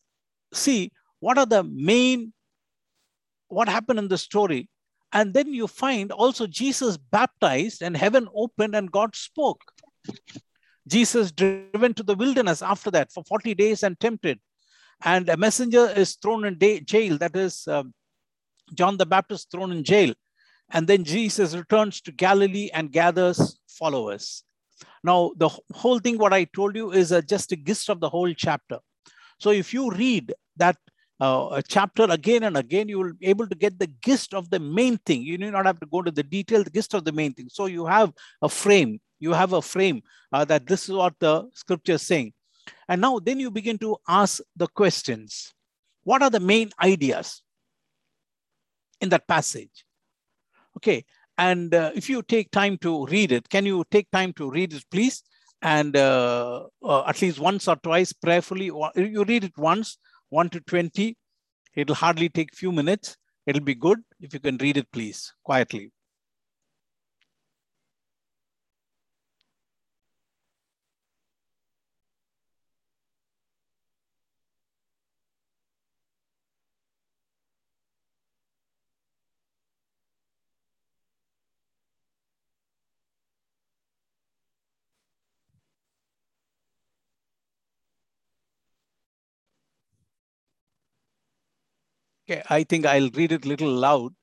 see 0.53 0.91
what 1.19 1.37
are 1.37 1.45
the 1.45 1.63
main, 1.63 2.33
what 3.47 3.69
happened 3.69 3.99
in 3.99 4.07
the 4.07 4.17
story 4.17 4.69
And 5.13 5.33
then 5.33 5.53
you 5.53 5.67
find 5.67 6.11
also 6.11 6.47
Jesus 6.47 6.97
baptized 6.97 7.81
and 7.81 7.97
heaven 7.97 8.27
opened 8.33 8.75
and 8.75 8.91
God 8.91 9.15
spoke. 9.15 9.61
Jesus 10.87 11.31
driven 11.31 11.93
to 11.93 12.03
the 12.03 12.15
wilderness 12.15 12.61
after 12.61 12.89
that 12.91 13.11
for 13.11 13.23
40 13.23 13.53
days 13.55 13.83
and 13.83 13.99
tempted. 13.99 14.39
And 15.03 15.29
a 15.29 15.37
messenger 15.37 15.89
is 15.95 16.15
thrown 16.15 16.45
in 16.45 16.59
jail, 16.85 17.17
that 17.17 17.35
is 17.35 17.67
um, 17.67 17.93
John 18.73 18.97
the 18.97 19.05
Baptist 19.05 19.49
thrown 19.51 19.71
in 19.71 19.83
jail. 19.83 20.13
And 20.71 20.87
then 20.87 21.03
Jesus 21.03 21.55
returns 21.55 22.01
to 22.01 22.11
Galilee 22.11 22.69
and 22.73 22.91
gathers 22.91 23.59
followers. 23.67 24.43
Now, 25.03 25.31
the 25.37 25.49
whole 25.73 25.99
thing, 25.99 26.17
what 26.17 26.33
I 26.33 26.45
told 26.45 26.75
you, 26.75 26.91
is 26.91 27.13
just 27.27 27.51
a 27.51 27.55
gist 27.55 27.89
of 27.89 27.99
the 27.99 28.09
whole 28.09 28.33
chapter. 28.33 28.79
So 29.39 29.49
if 29.49 29.73
you 29.73 29.91
read 29.91 30.33
that 30.57 30.77
uh, 31.21 31.61
chapter 31.67 32.07
again 32.09 32.43
and 32.43 32.57
again, 32.57 32.89
you 32.89 32.97
will 32.97 33.13
be 33.13 33.27
able 33.27 33.47
to 33.47 33.55
get 33.55 33.77
the 33.77 33.87
gist 34.03 34.33
of 34.33 34.49
the 34.49 34.59
main 34.59 34.97
thing. 35.05 35.21
You 35.21 35.37
need 35.37 35.51
not 35.51 35.67
have 35.67 35.79
to 35.81 35.85
go 35.85 36.01
to 36.01 36.09
the 36.09 36.23
detail, 36.23 36.63
the 36.63 36.71
gist 36.71 36.95
of 36.95 37.05
the 37.05 37.11
main 37.11 37.33
thing. 37.33 37.47
So 37.49 37.67
you 37.67 37.85
have 37.85 38.11
a 38.41 38.49
frame. 38.49 38.99
You 39.19 39.33
have 39.33 39.53
a 39.53 39.61
frame 39.61 40.01
uh, 40.33 40.45
that 40.45 40.65
this 40.65 40.89
is 40.89 40.95
what 40.95 41.13
the 41.19 41.47
scripture 41.53 41.93
is 41.93 42.01
saying. 42.01 42.33
And 42.89 43.01
now 43.01 43.19
then 43.19 43.39
you 43.39 43.51
begin 43.51 43.77
to 43.79 43.97
ask 44.07 44.41
the 44.55 44.67
questions. 44.67 45.53
What 46.03 46.23
are 46.23 46.31
the 46.31 46.39
main 46.39 46.71
ideas 46.81 47.43
in 48.99 49.09
that 49.09 49.27
passage? 49.27 49.85
Okay, 50.77 51.05
and 51.37 51.75
uh, 51.75 51.91
if 51.93 52.09
you 52.09 52.23
take 52.23 52.49
time 52.49 52.77
to 52.79 53.05
read 53.05 53.31
it, 53.31 53.47
can 53.47 53.65
you 53.65 53.83
take 53.91 54.09
time 54.09 54.33
to 54.33 54.49
read 54.49 54.73
it, 54.73 54.83
please? 54.89 55.21
And 55.61 55.95
uh, 55.95 56.63
uh, 56.83 57.03
at 57.05 57.21
least 57.21 57.39
once 57.39 57.67
or 57.67 57.75
twice 57.75 58.11
prayerfully, 58.11 58.71
you 58.95 59.23
read 59.23 59.43
it 59.43 59.55
once, 59.57 59.97
1 60.31 60.49
to 60.49 60.61
20. 60.61 61.15
It'll 61.75 61.95
hardly 61.95 62.29
take 62.29 62.55
few 62.55 62.71
minutes. 62.71 63.17
It'll 63.45 63.63
be 63.63 63.75
good 63.75 63.99
if 64.19 64.33
you 64.33 64.41
can 64.41 64.57
read 64.57 64.77
it, 64.77 64.91
please, 64.91 65.33
quietly. 65.43 65.91
Okay, 92.31 92.41
I 92.49 92.63
think 92.63 92.85
I'll 92.85 93.09
read 93.09 93.33
it 93.33 93.43
a 93.43 93.47
little 93.49 93.69
loud 93.69 94.13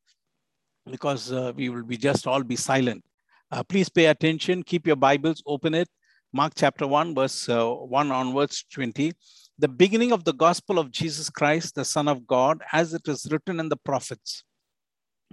because 0.91 1.31
uh, 1.31 1.53
we 1.55 1.69
will 1.69 1.83
be 1.83 1.99
just 1.99 2.27
all 2.27 2.43
be 2.43 2.57
silent. 2.57 3.05
Uh, 3.53 3.63
please 3.63 3.91
pay 3.91 4.07
attention, 4.07 4.63
keep 4.63 4.87
your 4.87 4.97
Bibles, 4.97 5.43
open 5.45 5.75
it. 5.75 5.91
Mark 6.33 6.55
chapter 6.57 6.87
1, 6.87 7.15
verse 7.15 7.51
uh, 7.51 7.69
1 7.69 8.11
onwards 8.11 8.65
20. 8.73 9.13
The 9.59 9.69
beginning 9.69 10.13
of 10.13 10.25
the 10.25 10.33
gospel 10.33 10.79
of 10.79 10.91
Jesus 10.91 11.29
Christ, 11.29 11.75
the 11.75 11.85
Son 11.85 12.09
of 12.09 12.27
God, 12.27 12.63
as 12.73 12.95
it 12.95 13.07
is 13.09 13.29
written 13.31 13.61
in 13.61 13.69
the 13.69 13.77
prophets. 13.77 14.43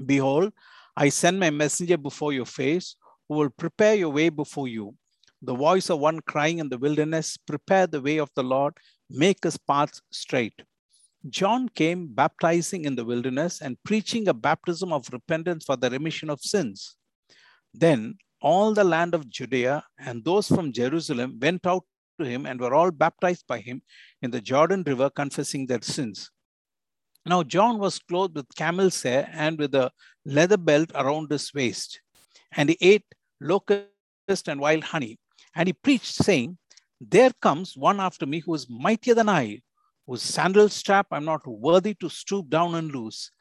Behold, 0.05 0.51
I 0.97 1.07
send 1.07 1.39
my 1.39 1.51
messenger 1.51 1.97
before 1.97 2.33
your 2.33 2.45
face, 2.45 2.97
who 3.29 3.35
will 3.35 3.51
prepare 3.51 3.95
your 3.95 4.09
way 4.09 4.27
before 4.27 4.67
you. 4.67 4.95
The 5.41 5.55
voice 5.55 5.89
of 5.89 5.99
one 5.99 6.19
crying 6.19 6.59
in 6.59 6.67
the 6.67 6.77
wilderness, 6.77 7.37
prepare 7.37 7.87
the 7.87 8.01
way 8.01 8.17
of 8.17 8.31
the 8.35 8.43
Lord, 8.43 8.73
make 9.09 9.45
his 9.45 9.55
paths 9.55 10.01
straight. 10.11 10.61
John 11.29 11.69
came 11.69 12.07
baptizing 12.07 12.85
in 12.85 12.95
the 12.95 13.05
wilderness 13.05 13.61
and 13.61 13.81
preaching 13.83 14.27
a 14.27 14.33
baptism 14.33 14.93
of 14.93 15.09
repentance 15.11 15.65
for 15.65 15.75
the 15.75 15.89
remission 15.89 16.29
of 16.29 16.39
sins. 16.41 16.95
Then 17.73 18.17
all 18.41 18.73
the 18.73 18.83
land 18.83 19.15
of 19.15 19.29
Judea 19.29 19.83
and 19.97 20.23
those 20.23 20.47
from 20.47 20.71
Jerusalem 20.71 21.39
went 21.41 21.65
out 21.65 21.83
to 22.19 22.25
him 22.25 22.45
and 22.45 22.59
were 22.59 22.73
all 22.75 22.91
baptized 22.91 23.45
by 23.47 23.59
him 23.59 23.81
in 24.21 24.31
the 24.31 24.39
Jordan 24.41 24.83
River, 24.85 25.09
confessing 25.09 25.65
their 25.65 25.81
sins. 25.81 26.29
Now, 27.25 27.41
John 27.41 27.79
was 27.79 27.97
clothed 27.97 28.35
with 28.35 28.55
camel's 28.55 29.01
hair 29.01 29.27
and 29.33 29.57
with 29.57 29.73
a 29.73 29.91
leather 30.25 30.57
belt 30.57 30.91
around 30.93 31.31
his 31.31 31.51
waist, 31.53 31.99
and 32.51 32.69
he 32.69 32.77
ate 32.79 33.05
locust 33.41 34.47
and 34.47 34.59
wild 34.59 34.83
honey. 34.83 35.17
And 35.55 35.67
he 35.67 35.73
preached, 35.73 36.13
saying, 36.13 36.57
There 37.01 37.31
comes 37.41 37.75
one 37.75 37.99
after 37.99 38.27
me 38.27 38.41
who 38.41 38.53
is 38.53 38.69
mightier 38.69 39.15
than 39.15 39.27
I, 39.27 39.61
whose 40.07 40.21
sandal 40.21 40.69
strap 40.69 41.07
I'm 41.11 41.25
not 41.25 41.45
worthy 41.45 41.93
to 41.95 42.09
stoop 42.09 42.49
down 42.49 42.75
and 42.75 42.91
loose. 42.91 43.31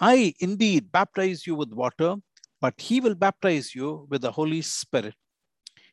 I 0.00 0.34
indeed 0.40 0.90
baptize 0.90 1.46
you 1.46 1.54
with 1.54 1.72
water, 1.72 2.16
but 2.60 2.80
he 2.80 3.00
will 3.00 3.14
baptize 3.14 3.74
you 3.74 4.06
with 4.10 4.22
the 4.22 4.32
Holy 4.32 4.62
Spirit. 4.62 5.14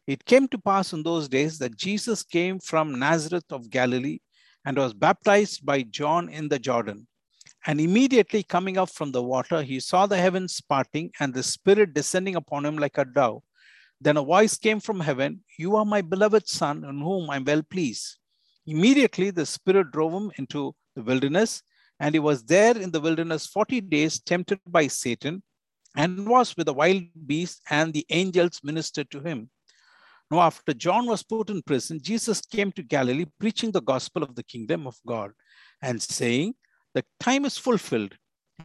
It 0.07 0.25
came 0.25 0.47
to 0.49 0.57
pass 0.57 0.93
in 0.93 1.03
those 1.03 1.29
days 1.29 1.59
that 1.59 1.77
Jesus 1.77 2.23
came 2.23 2.59
from 2.59 2.97
Nazareth 2.97 3.51
of 3.51 3.69
Galilee 3.69 4.19
and 4.65 4.77
was 4.77 4.93
baptized 4.93 5.65
by 5.65 5.83
John 5.83 6.29
in 6.29 6.49
the 6.49 6.59
Jordan. 6.59 7.07
And 7.67 7.79
immediately 7.79 8.41
coming 8.41 8.77
up 8.77 8.89
from 8.89 9.11
the 9.11 9.21
water, 9.21 9.61
he 9.61 9.79
saw 9.79 10.07
the 10.07 10.17
heavens 10.17 10.59
parting 10.61 11.11
and 11.19 11.33
the 11.33 11.43
Spirit 11.43 11.93
descending 11.93 12.35
upon 12.35 12.65
him 12.65 12.77
like 12.77 12.97
a 12.97 13.05
dove. 13.05 13.43
Then 13.99 14.17
a 14.17 14.23
voice 14.23 14.57
came 14.57 14.79
from 14.79 14.99
heaven 14.99 15.43
You 15.59 15.75
are 15.75 15.85
my 15.85 16.01
beloved 16.01 16.47
Son, 16.47 16.83
in 16.83 16.99
whom 16.99 17.29
I'm 17.29 17.45
well 17.45 17.61
pleased. 17.61 18.17
Immediately, 18.67 19.31
the 19.31 19.45
Spirit 19.45 19.91
drove 19.91 20.13
him 20.13 20.31
into 20.37 20.73
the 20.95 21.01
wilderness, 21.01 21.63
and 21.99 22.13
he 22.15 22.19
was 22.19 22.43
there 22.43 22.77
in 22.77 22.91
the 22.91 22.99
wilderness 22.99 23.47
40 23.47 23.81
days, 23.81 24.19
tempted 24.19 24.59
by 24.67 24.87
Satan, 24.87 25.43
and 25.95 26.27
was 26.27 26.55
with 26.55 26.67
the 26.67 26.73
wild 26.73 27.03
beasts, 27.25 27.61
and 27.69 27.93
the 27.93 28.05
angels 28.09 28.59
ministered 28.63 29.09
to 29.11 29.19
him. 29.19 29.49
Now, 30.29 30.41
after 30.41 30.73
John 30.73 31.07
was 31.07 31.23
put 31.23 31.49
in 31.49 31.61
prison, 31.61 31.99
Jesus 32.01 32.41
came 32.41 32.71
to 32.73 32.83
Galilee, 32.83 33.25
preaching 33.39 33.71
the 33.71 33.81
gospel 33.81 34.23
of 34.23 34.35
the 34.35 34.43
kingdom 34.43 34.87
of 34.87 34.95
God, 35.05 35.31
and 35.81 36.01
saying, 36.01 36.53
The 36.93 37.03
time 37.19 37.45
is 37.45 37.57
fulfilled, 37.57 38.15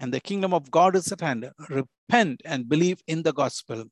and 0.01 0.15
the 0.15 0.21
kingdom 0.21 0.55
of 0.55 0.71
God 0.71 0.95
is 0.95 1.11
at 1.11 1.21
hand. 1.21 1.51
Repent 1.69 2.43
and 2.45 2.69
believe 2.69 3.01
in 3.09 3.23
the 3.23 3.33
gospel. 3.33 3.85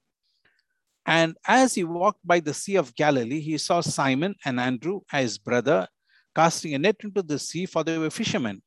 And 1.06 1.36
as 1.46 1.74
he 1.74 1.84
walked 1.84 2.24
by 2.24 2.40
the 2.40 2.54
Sea 2.54 2.76
of 2.76 2.94
Galilee, 2.94 3.40
he 3.40 3.58
saw 3.58 3.80
Simon 3.80 4.36
and 4.44 4.60
Andrew, 4.60 5.00
his 5.10 5.36
brother, 5.38 5.88
casting 6.34 6.74
a 6.74 6.78
net 6.78 6.96
into 7.02 7.22
the 7.22 7.38
sea, 7.38 7.66
for 7.66 7.84
they 7.84 7.98
were 7.98 8.10
fishermen. 8.10 8.62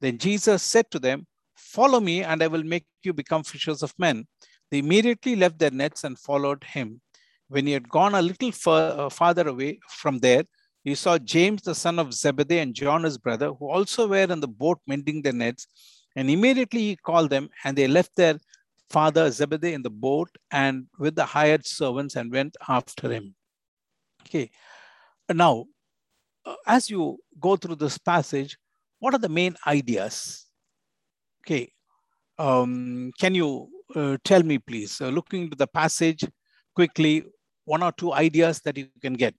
Then 0.00 0.18
Jesus 0.18 0.62
said 0.62 0.90
to 0.90 0.98
them, 0.98 1.26
Follow 1.56 2.00
me, 2.00 2.22
and 2.22 2.42
I 2.42 2.48
will 2.48 2.64
make 2.64 2.86
you 3.02 3.12
become 3.12 3.44
fishers 3.44 3.82
of 3.82 3.94
men. 3.98 4.26
They 4.70 4.78
immediately 4.78 5.36
left 5.36 5.58
their 5.58 5.70
nets 5.70 6.04
and 6.04 6.18
followed 6.18 6.64
him. 6.64 7.00
When 7.48 7.66
he 7.66 7.72
had 7.72 7.88
gone 7.88 8.14
a 8.14 8.22
little 8.22 8.52
far, 8.52 9.00
uh, 9.00 9.10
farther 9.10 9.48
away 9.48 9.78
from 9.88 10.18
there, 10.18 10.44
he 10.82 10.94
saw 10.94 11.18
James, 11.18 11.62
the 11.62 11.74
son 11.74 11.98
of 11.98 12.12
Zebedee, 12.12 12.58
and 12.58 12.74
John, 12.74 13.04
his 13.04 13.18
brother, 13.18 13.52
who 13.52 13.70
also 13.70 14.08
were 14.08 14.16
in 14.16 14.40
the 14.40 14.48
boat 14.48 14.80
mending 14.86 15.22
their 15.22 15.32
nets. 15.32 15.66
And 16.16 16.28
immediately 16.28 16.80
he 16.80 16.96
called 16.96 17.30
them, 17.30 17.50
and 17.64 17.76
they 17.76 17.86
left 17.86 18.16
their 18.16 18.38
father 18.90 19.30
Zebedee 19.30 19.72
in 19.72 19.82
the 19.82 19.90
boat 19.90 20.28
and 20.50 20.86
with 20.98 21.14
the 21.14 21.24
hired 21.24 21.64
servants 21.66 22.16
and 22.16 22.30
went 22.30 22.56
after 22.68 23.10
him. 23.10 23.34
Okay. 24.22 24.50
Now, 25.32 25.66
as 26.66 26.90
you 26.90 27.18
go 27.40 27.56
through 27.56 27.76
this 27.76 27.98
passage, 27.98 28.56
what 28.98 29.14
are 29.14 29.18
the 29.18 29.28
main 29.28 29.56
ideas? 29.66 30.46
Okay, 31.44 31.72
um, 32.38 33.12
can 33.18 33.34
you 33.34 33.68
uh, 33.94 34.16
tell 34.24 34.42
me, 34.42 34.58
please, 34.58 35.00
uh, 35.00 35.08
looking 35.08 35.42
into 35.42 35.56
the 35.56 35.66
passage 35.66 36.24
quickly, 36.74 37.24
one 37.64 37.82
or 37.82 37.92
two 37.92 38.12
ideas 38.12 38.60
that 38.60 38.76
you 38.76 38.88
can 39.00 39.14
get 39.14 39.34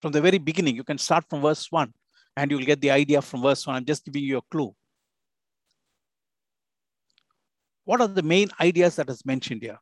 from 0.00 0.12
the 0.12 0.20
very 0.20 0.38
beginning. 0.38 0.76
You 0.76 0.84
can 0.84 0.98
start 0.98 1.24
from 1.28 1.42
verse 1.42 1.70
one, 1.70 1.92
and 2.36 2.50
you'll 2.50 2.64
get 2.64 2.80
the 2.80 2.90
idea 2.90 3.20
from 3.22 3.42
verse 3.42 3.66
one. 3.66 3.76
I'm 3.76 3.84
just 3.84 4.04
giving 4.04 4.24
you 4.24 4.38
a 4.38 4.42
clue. 4.50 4.74
What 7.84 8.00
are 8.00 8.08
the 8.08 8.22
main 8.22 8.48
ideas 8.60 8.96
that 8.96 9.10
is 9.10 9.24
mentioned 9.26 9.62
here? 9.62 9.78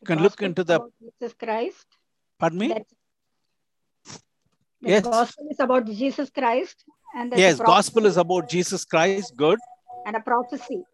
You 0.00 0.06
can 0.06 0.22
look 0.22 0.40
into 0.42 0.62
the 0.62 0.80
Jesus 1.00 1.34
Christ 1.34 1.86
Pardon 2.38 2.58
me? 2.58 2.68
That's, 2.68 2.94
the 4.82 4.90
Yes. 4.90 5.04
gospel 5.04 5.46
is 5.50 5.60
about 5.60 5.86
Jesus 5.86 6.30
Christ 6.30 6.84
and 7.14 7.32
there's 7.32 7.40
Yes, 7.40 7.56
prophecy 7.56 7.72
gospel 7.72 8.06
is 8.06 8.16
about 8.16 8.48
Jesus 8.48 8.84
Christ. 8.84 9.36
Good. 9.36 9.58
and 10.04 10.16
a 10.16 10.20
prophecy. 10.20 10.84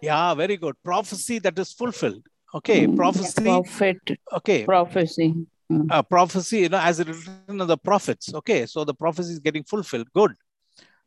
Yeah, 0.00 0.34
very 0.34 0.56
good. 0.56 0.74
Prophecy 0.82 1.38
that 1.40 1.58
is 1.58 1.72
fulfilled. 1.72 2.26
Okay, 2.54 2.86
prophecy. 2.86 3.42
prophet 3.42 3.98
Okay, 4.32 4.64
prophecy. 4.64 5.34
Mm. 5.70 5.90
uh, 5.90 6.02
prophecy, 6.02 6.58
you 6.60 6.68
know, 6.68 6.78
as 6.78 7.00
it 7.00 7.08
is 7.08 7.26
written 7.26 7.60
in 7.60 7.66
the 7.66 7.76
prophets. 7.76 8.32
Okay, 8.34 8.66
so 8.66 8.84
the 8.84 8.94
prophecy 8.94 9.32
is 9.32 9.38
getting 9.38 9.64
fulfilled. 9.64 10.08
Good. 10.12 10.34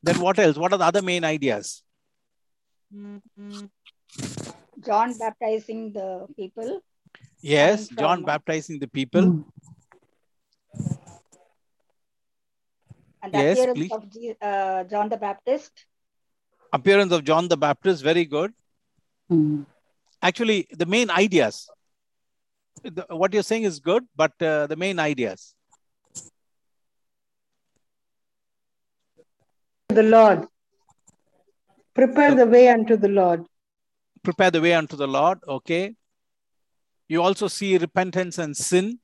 Then 0.03 0.19
what 0.19 0.39
else? 0.39 0.57
What 0.57 0.73
are 0.73 0.77
the 0.77 0.85
other 0.85 1.01
main 1.01 1.23
ideas? 1.23 1.83
John 4.85 5.17
baptizing 5.17 5.93
the 5.93 6.27
people. 6.35 6.81
Yes, 7.41 7.87
John 7.89 8.23
baptizing 8.23 8.79
the 8.79 8.87
people. 8.87 9.21
Mm. 9.21 9.45
and 13.23 13.33
the 13.33 13.37
Yes, 13.37 13.57
appearance 13.57 13.77
please. 13.79 13.91
of 13.91 14.09
Je- 14.09 14.35
uh, 14.41 14.83
John 14.85 15.09
the 15.09 15.17
Baptist. 15.17 15.71
appearance 16.73 17.11
of 17.11 17.23
John 17.23 17.47
the 17.47 17.57
Baptist, 17.57 18.03
very 18.03 18.25
good. 18.25 18.53
Mm. 19.31 19.65
Actually, 20.21 20.67
the 20.71 20.85
main 20.85 21.09
ideas. 21.09 21.69
The, 22.83 23.05
what 23.09 23.33
you're 23.33 23.43
saying 23.43 23.63
is 23.63 23.79
good, 23.79 24.03
but 24.15 24.31
uh, 24.41 24.67
the 24.67 24.75
main 24.75 24.99
ideas. 24.99 25.53
The 29.89 30.03
Lord. 30.03 30.47
Prepare 31.95 32.35
the 32.35 32.45
way 32.45 32.69
unto 32.69 32.95
the 32.97 33.07
Lord. 33.07 33.45
Prepare 34.23 34.51
the 34.51 34.61
way 34.61 34.73
unto 34.73 34.95
the 34.95 35.07
Lord. 35.07 35.39
Okay. 35.47 35.95
You 37.07 37.21
also 37.23 37.47
see 37.47 37.77
repentance 37.77 38.37
and 38.37 38.55
sin. 38.55 38.99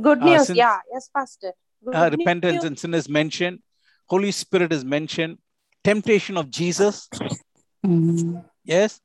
Good 0.00 0.22
Uh, 0.22 0.24
news. 0.24 0.50
yeah. 0.50 0.78
Yes, 0.92 1.10
Pastor. 1.14 1.52
Uh, 1.92 2.10
repentance 2.12 2.64
and 2.64 2.78
sin 2.78 2.94
is 2.94 3.08
mentioned. 3.08 3.60
Holy 4.06 4.30
Spirit 4.30 4.72
is 4.72 4.84
mentioned. 4.84 5.38
Temptation 5.82 6.36
of 6.36 6.50
Jesus. 6.50 7.08
Mm. 7.84 8.44
Yes. 8.64 9.00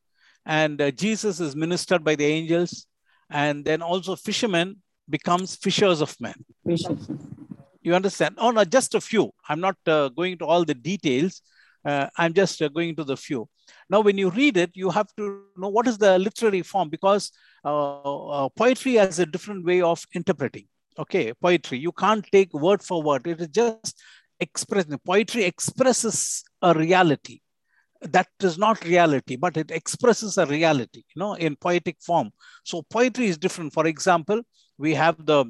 And 0.45 0.81
uh, 0.81 0.91
Jesus 0.91 1.39
is 1.39 1.55
ministered 1.55 2.03
by 2.03 2.15
the 2.15 2.25
angels. 2.25 2.85
And 3.29 3.65
then 3.65 3.81
also 3.81 4.15
fishermen 4.15 4.77
becomes 5.09 5.55
fishers 5.55 6.01
of 6.01 6.15
men. 6.19 6.35
Bishop. 6.65 6.99
You 7.81 7.95
understand? 7.95 8.35
Oh, 8.37 8.51
no, 8.51 8.63
just 8.65 8.93
a 8.95 9.01
few. 9.01 9.31
I'm 9.47 9.59
not 9.59 9.77
uh, 9.87 10.09
going 10.09 10.37
to 10.39 10.45
all 10.45 10.65
the 10.65 10.73
details. 10.73 11.41
Uh, 11.83 12.07
I'm 12.17 12.33
just 12.33 12.61
uh, 12.61 12.67
going 12.67 12.95
to 12.95 13.03
the 13.03 13.15
few. 13.15 13.47
Now, 13.89 14.01
when 14.01 14.17
you 14.17 14.29
read 14.31 14.57
it, 14.57 14.71
you 14.73 14.89
have 14.89 15.07
to 15.17 15.43
know 15.55 15.69
what 15.69 15.87
is 15.87 15.97
the 15.97 16.17
literary 16.17 16.63
form 16.63 16.89
because 16.89 17.31
uh, 17.65 18.45
uh, 18.45 18.49
poetry 18.49 18.93
has 18.93 19.19
a 19.19 19.25
different 19.25 19.65
way 19.65 19.81
of 19.81 20.03
interpreting. 20.13 20.67
Okay, 20.97 21.33
poetry. 21.33 21.79
You 21.79 21.91
can't 21.91 22.25
take 22.31 22.53
word 22.53 22.81
for 22.81 23.01
word. 23.01 23.27
It 23.27 23.41
is 23.41 23.47
just 23.47 24.01
expressing. 24.39 24.97
Poetry 25.05 25.43
expresses 25.43 26.43
a 26.61 26.73
reality. 26.73 27.39
That 28.01 28.27
is 28.41 28.57
not 28.57 28.85
reality, 28.85 29.35
but 29.35 29.57
it 29.57 29.71
expresses 29.71 30.37
a 30.37 30.45
reality, 30.45 31.03
you 31.15 31.19
know, 31.19 31.33
in 31.33 31.55
poetic 31.55 31.97
form. 32.01 32.31
So 32.63 32.83
poetry 32.83 33.27
is 33.27 33.37
different. 33.37 33.73
For 33.73 33.87
example, 33.87 34.41
we 34.77 34.93
have 34.93 35.25
the 35.25 35.45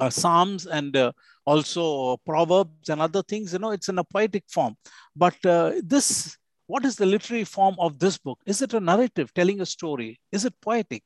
uh, 0.00 0.10
Psalms 0.10 0.66
and 0.66 0.96
uh, 0.96 1.12
also 1.44 2.16
Proverbs 2.24 2.88
and 2.88 3.00
other 3.00 3.22
things, 3.22 3.52
you 3.52 3.58
know, 3.58 3.70
it's 3.70 3.88
in 3.88 3.98
a 3.98 4.04
poetic 4.04 4.44
form. 4.48 4.76
But 5.14 5.36
uh, 5.44 5.72
this, 5.82 6.36
what 6.66 6.84
is 6.84 6.96
the 6.96 7.06
literary 7.06 7.44
form 7.44 7.76
of 7.78 7.98
this 7.98 8.18
book? 8.18 8.38
Is 8.46 8.62
it 8.62 8.74
a 8.74 8.80
narrative 8.80 9.32
telling 9.34 9.60
a 9.60 9.66
story? 9.66 10.18
Is 10.32 10.44
it 10.44 10.54
poetic? 10.60 11.02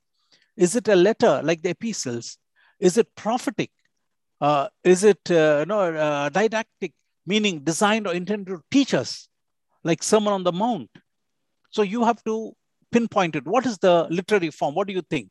Is 0.59 0.77
it 0.77 0.89
a 0.89 0.97
letter 0.97 1.41
like 1.43 1.63
the 1.63 1.71
epistles? 1.71 2.37
Is 2.81 2.99
it 2.99 3.15
prophetic? 3.15 3.71
Uh, 4.41 4.69
is 4.85 5.05
it 5.05 5.31
uh, 5.31 5.65
no, 5.67 5.81
uh, 5.95 6.29
didactic, 6.29 6.93
meaning 7.27 7.61
designed 7.61 8.07
or 8.07 8.15
intended 8.15 8.49
to 8.49 8.63
teach 8.71 8.93
us, 8.93 9.29
like 9.85 10.03
Sermon 10.03 10.33
on 10.33 10.45
the 10.45 10.53
Mount? 10.53 10.91
So 11.71 11.83
you 11.83 12.05
have 12.05 12.23
to 12.25 12.53
pinpoint 12.93 13.37
it. 13.37 13.47
What 13.47 13.67
is 13.67 13.79
the 13.79 14.09
literary 14.11 14.51
form? 14.51 14.75
What 14.75 14.89
do 14.89 14.93
you 14.93 15.03
think? 15.03 15.31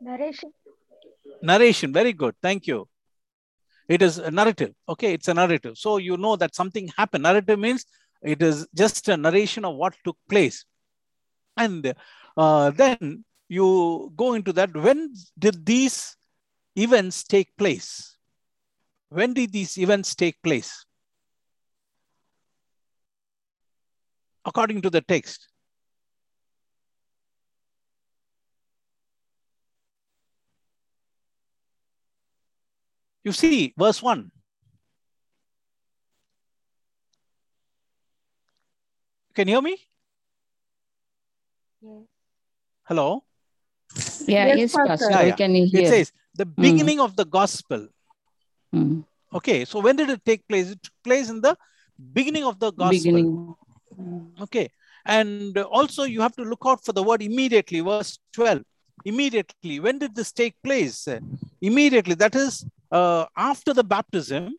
Narration. 0.00 0.52
narration 1.42 1.92
very 1.92 2.12
good 2.12 2.34
thank 2.42 2.66
you 2.66 2.88
it 3.88 4.02
is 4.06 4.18
a 4.18 4.30
narrative 4.30 4.72
okay 4.88 5.12
it's 5.12 5.28
a 5.28 5.34
narrative 5.34 5.74
so 5.76 5.96
you 5.96 6.16
know 6.16 6.34
that 6.36 6.54
something 6.54 6.88
happened 6.96 7.22
narrative 7.22 7.58
means 7.58 7.84
it 8.22 8.42
is 8.42 8.66
just 8.74 9.08
a 9.08 9.16
narration 9.16 9.64
of 9.64 9.76
what 9.76 9.94
took 10.04 10.16
place 10.28 10.64
and 11.56 11.94
uh, 12.36 12.70
then 12.70 13.24
you 13.52 14.12
go 14.16 14.32
into 14.34 14.52
that 14.58 14.74
when 14.86 15.00
did 15.38 15.64
these 15.66 16.16
events 16.86 17.22
take 17.22 17.54
place 17.62 18.16
when 19.20 19.34
did 19.34 19.52
these 19.52 19.76
events 19.86 20.14
take 20.14 20.42
place 20.42 20.70
according 24.44 24.80
to 24.80 24.90
the 24.90 25.02
text 25.14 25.48
You 33.24 33.30
see, 33.30 33.72
verse 33.78 34.02
1. 34.02 34.30
Can 39.34 39.48
you 39.48 39.54
hear 39.54 39.62
me? 39.62 39.76
Yes. 41.80 42.02
Hello? 42.84 43.24
Yeah, 44.26 44.46
Yes, 44.46 44.58
yes, 44.58 44.76
Pastor. 44.76 44.88
Pastor. 44.88 45.10
Yeah, 45.10 45.22
yeah. 45.22 45.36
can 45.36 45.54
hear. 45.54 45.82
It 45.82 45.88
says 45.88 46.12
the 46.34 46.46
beginning 46.46 47.00
of 47.00 47.16
the 47.16 47.24
gospel. 47.24 47.88
Mm. 48.74 49.04
Okay, 49.34 49.64
so 49.64 49.80
when 49.80 49.96
did 49.96 50.10
it 50.10 50.24
take 50.24 50.46
place? 50.48 50.70
It 50.70 50.82
took 50.82 50.92
place 51.04 51.28
in 51.28 51.40
the 51.40 51.56
beginning 52.12 52.44
of 52.44 52.58
the 52.58 52.70
gospel. 52.72 52.90
Beginning. 52.90 53.54
Mm. 53.98 54.40
Okay. 54.42 54.70
And 55.04 55.58
also 55.58 56.04
you 56.04 56.20
have 56.20 56.36
to 56.36 56.42
look 56.42 56.62
out 56.64 56.84
for 56.84 56.92
the 56.92 57.02
word 57.02 57.22
immediately, 57.22 57.80
verse 57.80 58.18
12. 58.34 58.62
Immediately. 59.04 59.80
When 59.80 59.98
did 59.98 60.14
this 60.14 60.32
take 60.32 60.54
place? 60.62 61.08
Immediately. 61.60 62.14
That 62.14 62.34
is 62.36 62.64
uh, 62.90 63.26
after 63.36 63.74
the 63.74 63.82
baptism 63.82 64.54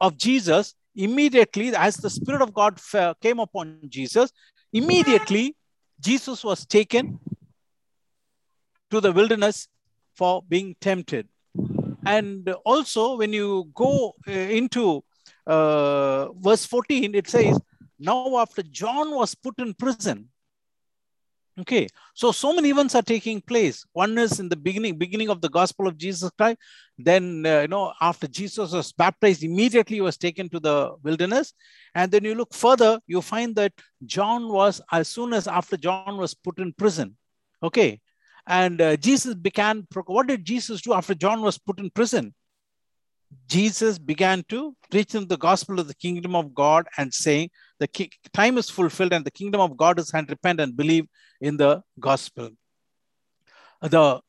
of 0.00 0.16
Jesus, 0.16 0.74
immediately 0.96 1.74
as 1.74 1.96
the 1.96 2.08
Spirit 2.08 2.40
of 2.40 2.54
God 2.54 2.80
came 3.20 3.40
upon 3.40 3.78
Jesus, 3.88 4.32
immediately 4.72 5.54
Jesus 6.00 6.42
was 6.42 6.64
taken 6.64 7.18
to 8.90 9.00
the 9.00 9.12
wilderness 9.12 9.68
for 10.14 10.42
being 10.48 10.76
tempted. 10.80 11.28
And 12.04 12.48
also, 12.64 13.16
when 13.16 13.32
you 13.32 13.70
go 13.74 14.14
uh, 14.26 14.30
into 14.30 15.04
uh, 15.46 16.32
verse 16.32 16.64
14, 16.66 17.14
it 17.14 17.28
says, 17.28 17.60
Now, 17.98 18.38
after 18.38 18.62
John 18.62 19.10
was 19.10 19.34
put 19.34 19.58
in 19.58 19.74
prison, 19.74 20.28
Okay, 21.60 21.88
so 22.14 22.32
so 22.32 22.54
many 22.54 22.70
events 22.70 22.94
are 22.94 23.02
taking 23.02 23.40
place. 23.40 23.84
One 23.92 24.16
is 24.16 24.40
in 24.40 24.48
the 24.48 24.56
beginning, 24.56 24.96
beginning 24.96 25.28
of 25.28 25.42
the 25.42 25.48
gospel 25.50 25.88
of 25.88 25.98
Jesus 25.98 26.30
Christ. 26.38 26.58
Then 26.96 27.44
uh, 27.44 27.62
you 27.62 27.68
know, 27.68 27.92
after 28.00 28.26
Jesus 28.26 28.72
was 28.72 28.92
baptized, 28.92 29.42
immediately 29.42 29.96
he 29.96 30.00
was 30.00 30.16
taken 30.16 30.48
to 30.50 30.60
the 30.60 30.94
wilderness. 31.02 31.52
And 31.94 32.10
then 32.10 32.24
you 32.24 32.34
look 32.34 32.54
further, 32.54 32.98
you 33.06 33.20
find 33.20 33.54
that 33.56 33.72
John 34.06 34.48
was 34.48 34.80
as 34.90 35.08
soon 35.08 35.34
as 35.34 35.46
after 35.46 35.76
John 35.76 36.16
was 36.16 36.32
put 36.34 36.58
in 36.60 36.72
prison. 36.72 37.16
Okay, 37.62 38.00
and 38.46 38.80
uh, 38.80 38.96
Jesus 38.96 39.34
began. 39.34 39.86
What 40.06 40.26
did 40.26 40.44
Jesus 40.44 40.80
do 40.80 40.92
after 40.92 41.14
John 41.14 41.42
was 41.42 41.58
put 41.58 41.78
in 41.78 41.90
prison? 41.90 42.34
Jesus 43.46 43.98
began 43.98 44.44
to 44.48 44.74
preach 44.90 45.12
them 45.12 45.26
the 45.26 45.38
gospel 45.38 45.78
of 45.78 45.86
the 45.86 45.94
kingdom 45.94 46.34
of 46.34 46.52
God 46.52 46.88
and 46.96 47.14
saying, 47.14 47.50
the 47.78 47.86
ki- 47.86 48.10
time 48.32 48.58
is 48.58 48.68
fulfilled 48.68 49.12
and 49.12 49.24
the 49.24 49.30
kingdom 49.30 49.60
of 49.60 49.76
God 49.76 50.00
is 50.00 50.10
hand. 50.10 50.28
Repent 50.30 50.60
and 50.60 50.76
believe 50.76 51.06
in 51.40 51.56
the 51.56 51.82
gospel. 51.98 52.50
The 53.80 54.20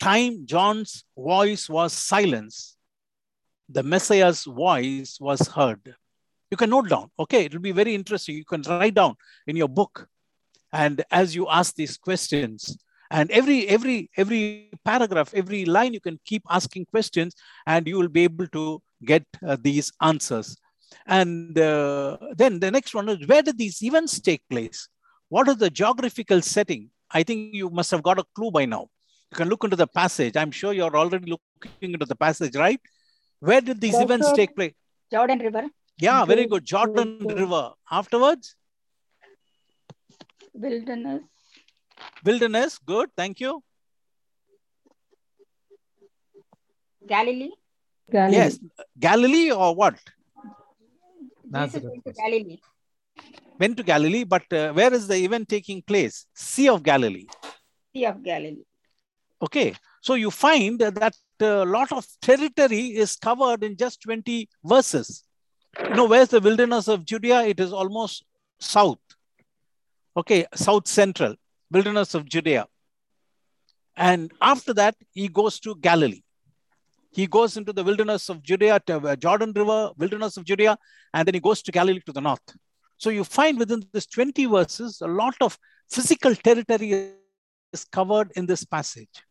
time 0.00 0.44
John's 0.44 1.04
voice 1.16 1.68
was 1.68 1.92
silenced, 1.92 2.76
the 3.68 3.82
Messiah's 3.82 4.44
voice 4.44 5.18
was 5.20 5.46
heard. 5.48 5.94
You 6.50 6.56
can 6.56 6.70
note 6.70 6.88
down, 6.88 7.10
okay? 7.18 7.44
It 7.44 7.52
will 7.52 7.60
be 7.60 7.72
very 7.72 7.94
interesting. 7.94 8.34
You 8.36 8.44
can 8.44 8.62
write 8.62 8.94
down 8.94 9.14
in 9.46 9.56
your 9.56 9.68
book. 9.68 10.08
And 10.72 11.04
as 11.10 11.34
you 11.34 11.48
ask 11.48 11.74
these 11.74 11.96
questions, 11.96 12.76
and 13.10 13.30
every 13.30 13.66
every 13.68 14.10
every 14.16 14.70
paragraph, 14.84 15.32
every 15.34 15.64
line, 15.64 15.94
you 15.94 16.00
can 16.00 16.18
keep 16.24 16.42
asking 16.50 16.86
questions, 16.86 17.34
and 17.66 17.86
you 17.86 17.96
will 17.98 18.08
be 18.08 18.24
able 18.24 18.46
to 18.48 18.82
get 19.04 19.24
uh, 19.46 19.56
these 19.60 19.92
answers. 20.00 20.56
And 21.06 21.58
uh, 21.58 22.16
then 22.36 22.60
the 22.60 22.70
next 22.70 22.94
one 22.94 23.08
is 23.08 23.26
where 23.26 23.42
did 23.42 23.58
these 23.58 23.82
events 23.82 24.20
take 24.20 24.42
place? 24.48 24.88
What 25.28 25.48
is 25.48 25.56
the 25.56 25.70
geographical 25.70 26.40
setting? 26.42 26.90
I 27.10 27.22
think 27.22 27.54
you 27.54 27.70
must 27.70 27.90
have 27.90 28.02
got 28.02 28.18
a 28.18 28.24
clue 28.34 28.50
by 28.50 28.64
now. 28.66 28.88
You 29.30 29.36
can 29.36 29.48
look 29.48 29.64
into 29.64 29.76
the 29.76 29.86
passage. 29.86 30.36
I'm 30.36 30.50
sure 30.50 30.72
you're 30.72 30.96
already 30.96 31.30
looking 31.30 31.72
into 31.80 32.06
the 32.06 32.16
passage, 32.16 32.56
right? 32.56 32.80
Where 33.40 33.60
did 33.60 33.80
these 33.80 33.98
events 33.98 34.32
take 34.32 34.54
place? 34.56 34.72
Jordan 35.10 35.38
River, 35.38 35.64
Yeah, 35.98 36.24
very 36.24 36.46
Good. 36.46 36.64
Jordan. 36.64 37.18
River. 37.26 37.72
Afterwards, 37.90 38.54
wilderness, 40.52 41.22
wilderness. 42.24 42.78
Good. 42.78 43.10
Thank 43.16 43.40
you. 43.40 43.62
Galilee. 47.06 47.50
Galilee. 48.10 48.36
Yes. 48.36 48.58
Galilee 48.98 49.50
or 49.50 49.74
what? 49.74 49.98
Jesus 51.54 51.82
went 51.82 52.04
to 52.04 52.12
Galilee. 52.12 52.58
Went 53.58 53.76
to 53.78 53.82
Galilee, 53.82 54.24
but 54.24 54.52
uh, 54.52 54.72
where 54.72 54.92
is 54.92 55.08
the 55.08 55.16
event 55.16 55.48
taking 55.48 55.82
place? 55.82 56.26
Sea 56.34 56.68
of 56.68 56.82
Galilee. 56.82 57.26
Sea 57.94 58.06
of 58.06 58.22
Galilee. 58.22 58.64
Okay. 59.42 59.74
So 60.00 60.14
you 60.14 60.30
find 60.30 60.78
that 60.80 61.14
a 61.40 61.64
lot 61.64 61.92
of 61.92 62.06
territory 62.22 62.96
is 62.96 63.16
covered 63.16 63.62
in 63.62 63.76
just 63.76 64.02
20 64.02 64.48
verses. 64.64 65.24
You 65.82 65.90
know, 65.90 66.06
where's 66.06 66.28
the 66.28 66.40
wilderness 66.40 66.88
of 66.88 67.04
Judea? 67.04 67.42
It 67.42 67.60
is 67.60 67.72
almost 67.72 68.24
south. 68.60 68.98
Okay, 70.16 70.46
south 70.54 70.88
central, 70.88 71.34
wilderness 71.70 72.14
of 72.14 72.24
Judea. 72.24 72.66
And 73.96 74.32
after 74.40 74.72
that, 74.74 74.96
he 75.12 75.28
goes 75.28 75.58
to 75.60 75.74
Galilee. 75.74 76.22
He 77.10 77.26
goes 77.26 77.56
into 77.56 77.72
the 77.72 77.82
wilderness 77.82 78.28
of 78.28 78.42
Judea, 78.42 78.80
uh, 78.88 79.16
Jordan 79.16 79.52
River, 79.52 79.90
wilderness 79.96 80.36
of 80.36 80.44
Judea, 80.44 80.78
and 81.14 81.26
then 81.26 81.34
he 81.34 81.40
goes 81.40 81.62
to 81.62 81.72
Galilee 81.72 82.00
to 82.06 82.12
the 82.12 82.20
north. 82.20 82.56
So 82.98 83.10
you 83.10 83.24
find 83.24 83.58
within 83.58 83.82
this 83.92 84.06
20 84.06 84.46
verses, 84.46 85.00
a 85.00 85.06
lot 85.08 85.34
of 85.40 85.58
physical 85.90 86.34
territory 86.34 87.12
is 87.72 87.84
covered 87.84 88.32
in 88.36 88.46
this 88.46 88.64
passage. 88.64 89.22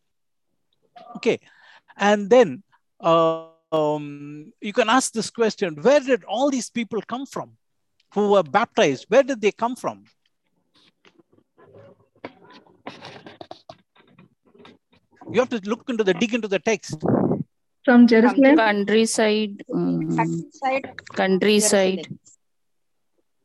Okay. 1.16 1.38
And 1.96 2.28
then 2.28 2.62
uh, 3.00 3.46
um, 3.72 4.52
you 4.60 4.72
can 4.72 4.88
ask 4.88 5.12
this 5.12 5.30
question 5.30 5.76
where 5.82 6.00
did 6.00 6.24
all 6.24 6.50
these 6.50 6.70
people 6.70 7.00
come 7.02 7.26
from 7.26 7.56
who 8.12 8.30
were 8.30 8.42
baptized? 8.42 9.06
Where 9.08 9.22
did 9.22 9.40
they 9.40 9.52
come 9.52 9.76
from? 9.76 10.04
You 15.32 15.40
have 15.40 15.48
to 15.50 15.60
look 15.64 15.84
into 15.88 16.04
the 16.04 16.14
dig 16.14 16.34
into 16.34 16.48
the 16.48 16.58
text. 16.58 16.96
From 17.84 18.06
Jerusalem. 18.06 18.56
Countryside. 18.56 19.64
um, 19.72 20.16
Countryside, 20.16 20.86
countryside. 21.20 22.00
Jerusalem. 22.06 22.20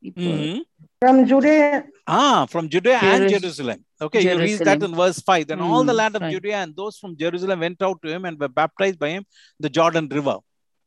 people. 0.03 0.23
Mhm. 0.23 0.61
From 1.01 1.17
Judea. 1.29 1.83
Ah, 2.07 2.45
from 2.53 2.69
Judea 2.73 2.99
and 3.11 3.29
Jerusalem. 3.33 3.79
Okay, 4.05 4.21
you 4.27 4.37
read 4.37 4.59
that 4.69 4.81
in 4.87 4.93
verse 5.01 5.19
5. 5.29 5.47
Then 5.47 5.61
all 5.61 5.83
the 5.83 5.93
Hmm, 5.93 5.97
land 6.01 6.15
of 6.17 6.21
fine. 6.23 6.31
Judea 6.33 6.57
and 6.63 6.75
those 6.75 6.97
from 7.01 7.15
Jerusalem 7.23 7.59
went 7.65 7.81
out 7.87 8.01
to 8.03 8.09
him 8.13 8.25
and 8.25 8.39
were 8.39 8.49
baptized 8.61 8.99
by 9.03 9.09
him, 9.15 9.25
the 9.59 9.69
Jordan 9.77 10.07
River. 10.17 10.37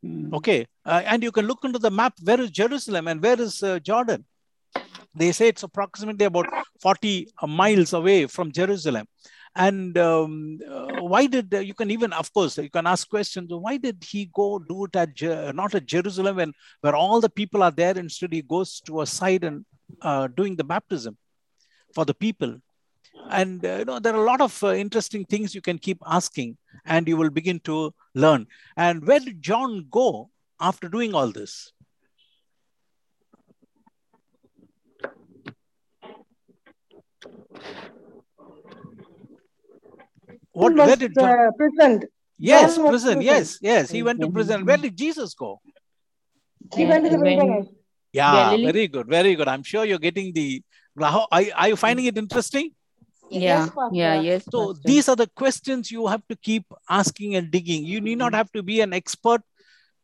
Mm. 0.04 0.32
Okay, 0.38 0.66
uh, 0.85 1.02
and 1.12 1.22
you 1.22 1.32
can 1.32 1.46
look 1.46 1.64
into 1.64 1.78
the 1.87 1.90
map. 2.00 2.14
Where 2.22 2.40
is 2.40 2.50
Jerusalem 2.50 3.09
and 3.09 3.22
where 3.22 3.40
is 3.46 3.62
uh, 3.62 3.78
Jordan? 3.90 4.24
They 5.14 5.32
say 5.32 5.48
it's 5.48 5.62
approximately 5.62 6.26
about 6.26 6.46
40 6.82 7.28
miles 7.61 7.94
away 7.94 8.26
from 8.26 8.52
Jerusalem. 8.52 9.06
And 9.57 9.97
um, 9.97 10.59
uh, 10.71 11.01
why 11.01 11.27
did 11.27 11.53
uh, 11.55 11.61
you 11.61 11.73
can 11.73 11.90
even, 11.90 12.12
of 12.12 12.31
course, 12.33 12.59
you 12.59 12.69
can 12.69 12.87
ask 12.87 13.09
questions. 13.09 13.51
Why 13.51 13.79
did 13.79 14.05
he 14.05 14.31
go 14.35 14.59
do 14.59 14.85
it 14.85 14.95
at 14.95 15.55
not 15.55 15.75
at 15.75 15.87
Jerusalem 15.87 16.37
when 16.37 16.53
where 16.83 16.95
all 16.95 17.23
the 17.23 17.31
people 17.31 17.62
are 17.62 17.71
there? 17.71 17.97
Instead, 17.97 18.35
he 18.35 18.42
goes 18.42 18.81
to 18.83 19.01
a 19.01 19.07
side 19.07 19.45
and 19.45 19.64
uh, 20.03 20.27
doing 20.29 20.57
the 20.57 20.64
baptism 20.64 21.16
for 21.95 22.05
the 22.05 22.14
people. 22.14 22.59
And 23.31 23.64
uh, 23.64 23.77
you 23.79 23.85
know 23.87 23.99
there 23.99 24.14
are 24.14 24.23
a 24.23 24.31
lot 24.31 24.42
of 24.42 24.62
uh, 24.62 24.75
interesting 24.75 25.25
things 25.25 25.55
you 25.55 25.62
can 25.62 25.79
keep 25.79 25.99
asking, 26.07 26.59
and 26.85 27.09
you 27.09 27.16
will 27.16 27.31
begin 27.31 27.61
to 27.61 27.95
learn. 28.14 28.47
And 28.77 29.07
where 29.07 29.21
did 29.21 29.40
John 29.40 29.87
go 29.90 30.31
after 30.61 30.88
doing 30.88 31.14
all 31.14 31.33
this? 31.33 31.73
What, 40.57 40.73
was, 40.75 40.87
where 40.88 40.97
did 40.97 41.14
John? 41.14 41.38
uh, 41.38 41.51
present. 41.61 42.05
yes, 42.38 42.77
John 42.77 42.88
prison. 42.88 43.14
prison. 43.16 43.23
Yes, 43.23 43.59
yes, 43.61 43.90
he 43.90 44.03
went 44.03 44.21
to 44.23 44.31
prison. 44.31 44.64
Where 44.64 44.79
did 44.79 44.97
Jesus 44.97 45.35
go? 45.35 45.61
He 46.75 46.87
went 46.87 47.05
to 47.05 47.11
the 47.11 47.21
wilderness. 47.21 47.66
Yeah, 48.12 48.33
Galilee? 48.33 48.64
very 48.64 48.88
good, 48.88 49.07
very 49.07 49.35
good. 49.35 49.49
I'm 49.49 49.62
sure 49.62 49.85
you're 49.85 49.99
getting 49.99 50.33
the. 50.33 50.62
How, 50.99 51.27
are, 51.31 51.42
are 51.55 51.69
you 51.69 51.77
finding 51.77 52.07
it 52.07 52.16
interesting? 52.16 52.71
Yeah, 53.29 53.66
Yes, 53.66 53.71
yeah, 53.92 54.21
yes. 54.21 54.45
So 54.51 54.69
Pastor. 54.69 54.83
these 54.85 55.09
are 55.11 55.16
the 55.16 55.27
questions 55.27 55.90
you 55.90 56.07
have 56.07 56.23
to 56.29 56.37
keep 56.37 56.64
asking 56.88 57.35
and 57.35 57.51
digging. 57.51 57.85
You 57.85 58.01
need 58.01 58.16
not 58.19 58.33
have 58.33 58.51
to 58.53 58.62
be 58.62 58.81
an 58.81 58.95
expert. 58.95 59.42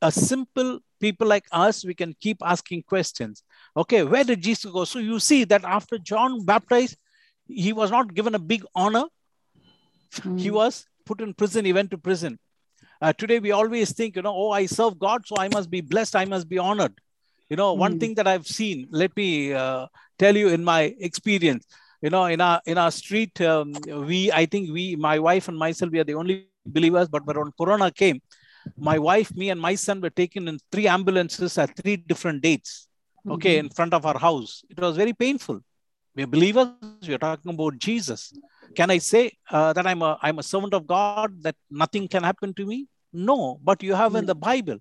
A 0.03 0.11
simple 0.12 0.81
people 1.01 1.29
like 1.29 1.47
us, 1.53 1.85
we 1.85 1.95
can 1.95 2.15
keep 2.21 2.38
asking 2.45 2.83
questions. 2.83 3.43
Okay, 3.77 4.03
where 4.03 4.25
did 4.25 4.43
Jesus 4.43 4.71
go? 4.71 4.85
So 4.85 4.99
you 4.99 5.19
see 5.19 5.45
that 5.45 5.65
after 5.65 5.97
John 5.97 6.45
baptized, 6.45 6.97
he 7.47 7.73
was 7.73 7.91
not 7.91 8.12
given 8.12 8.35
a 8.35 8.38
big 8.38 8.65
honor. 8.75 9.05
He 10.37 10.48
Mm. 10.51 10.55
was 10.55 10.87
put 11.05 11.20
in 11.20 11.35
prison. 11.35 11.64
He 11.64 11.72
went 11.72 11.90
to 11.90 11.98
prison. 11.98 12.38
Uh, 13.01 13.12
today 13.12 13.38
we 13.40 13.51
always 13.51 13.92
think, 13.92 14.16
you 14.16 14.22
know, 14.22 14.35
oh, 14.35 14.51
I 14.51 14.66
serve 14.66 14.98
God, 14.98 15.27
so 15.27 15.37
I 15.38 15.48
must 15.48 15.68
be 15.70 15.81
blessed. 15.81 16.14
I 16.16 16.25
must 16.25 16.48
be 16.48 16.59
honored. 16.59 16.94
You 17.51 17.57
know, 17.57 17.72
one 17.75 17.94
Mm. 17.96 18.01
thing 18.01 18.14
that 18.14 18.29
I've 18.33 18.46
seen. 18.46 18.87
Let 18.90 19.16
me 19.16 19.53
uh, 19.53 19.87
tell 20.18 20.37
you 20.37 20.48
in 20.48 20.62
my 20.64 20.83
experience 21.09 21.66
you 22.05 22.11
know 22.11 22.25
in 22.35 22.40
our 22.40 22.61
in 22.66 22.79
our 22.83 22.90
street 22.90 23.40
um, 23.40 23.68
we 24.11 24.18
i 24.33 24.44
think 24.53 24.70
we 24.77 24.85
my 24.96 25.18
wife 25.27 25.46
and 25.51 25.57
myself 25.57 25.90
we 25.94 26.01
are 26.03 26.09
the 26.11 26.14
only 26.22 26.37
believers 26.77 27.09
but 27.14 27.25
when 27.29 27.51
corona 27.61 27.88
came 28.03 28.18
my 28.77 28.96
wife 29.09 29.29
me 29.40 29.51
and 29.53 29.61
my 29.61 29.75
son 29.85 30.01
were 30.05 30.11
taken 30.22 30.48
in 30.51 30.57
three 30.72 30.87
ambulances 30.96 31.53
at 31.64 31.70
three 31.81 31.96
different 32.12 32.42
dates 32.48 32.72
okay 33.35 33.55
in 33.62 33.68
front 33.79 33.94
of 33.98 34.05
our 34.11 34.18
house 34.27 34.53
it 34.72 34.79
was 34.87 34.96
very 35.03 35.12
painful 35.25 35.59
we're 36.16 36.27
believers 36.27 36.68
we're 37.09 37.18
talking 37.18 37.53
about 37.55 37.79
jesus 37.79 38.33
can 38.77 38.90
i 38.90 38.98
say 38.98 39.31
uh, 39.51 39.72
that 39.72 39.87
i'm 39.87 40.03
a 40.03 40.18
i'm 40.22 40.38
a 40.38 40.42
servant 40.42 40.75
of 40.75 40.87
god 40.87 41.31
that 41.42 41.57
nothing 41.70 42.07
can 42.09 42.22
happen 42.22 42.53
to 42.55 42.66
me 42.66 42.87
no 43.12 43.59
but 43.62 43.83
you 43.83 43.94
have 43.94 44.14
in 44.14 44.27
the 44.27 44.35
bible 44.35 44.79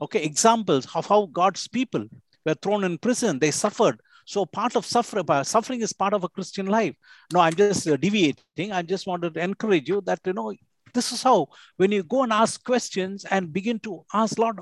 okay 0.00 0.22
examples 0.22 0.86
of 0.94 1.06
how 1.06 1.26
god's 1.26 1.66
people 1.68 2.04
were 2.46 2.58
thrown 2.62 2.84
in 2.84 2.98
prison 2.98 3.38
they 3.38 3.50
suffered 3.50 4.00
so 4.26 4.46
part 4.46 4.74
of 4.74 4.86
suffering, 4.86 5.26
suffering 5.44 5.82
is 5.82 5.92
part 5.92 6.14
of 6.14 6.24
a 6.24 6.28
Christian 6.28 6.66
life. 6.66 6.94
No, 7.32 7.40
I'm 7.40 7.54
just 7.54 7.86
uh, 7.86 7.96
deviating. 7.96 8.72
I 8.72 8.82
just 8.82 9.06
wanted 9.06 9.34
to 9.34 9.40
encourage 9.40 9.88
you 9.88 10.00
that 10.06 10.20
you 10.24 10.32
know 10.32 10.54
this 10.94 11.12
is 11.12 11.22
how 11.22 11.48
when 11.76 11.92
you 11.92 12.02
go 12.02 12.22
and 12.22 12.32
ask 12.32 12.64
questions 12.64 13.24
and 13.26 13.52
begin 13.52 13.78
to 13.80 14.04
ask, 14.14 14.38
Lord, 14.38 14.60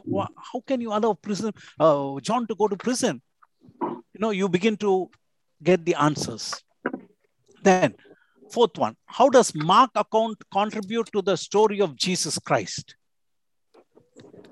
how 0.53 0.61
can 0.66 0.81
you 0.81 0.92
allow 0.92 1.14
prison 1.14 1.53
uh, 1.79 2.18
John 2.20 2.46
to 2.46 2.55
go 2.55 2.68
to 2.68 2.77
prison? 2.77 3.22
You 3.83 4.18
know, 4.18 4.31
you 4.31 4.48
begin 4.48 4.77
to 4.79 5.11
get 5.62 5.85
the 5.85 5.94
answers. 5.94 6.55
Then, 7.62 7.94
fourth 8.51 8.77
one, 8.77 8.96
how 9.07 9.29
does 9.29 9.55
Mark 9.55 9.90
account 9.94 10.38
contribute 10.53 11.11
to 11.12 11.22
the 11.22 11.37
story 11.37 11.81
of 11.81 11.96
Jesus 11.96 12.38
Christ? 12.38 12.96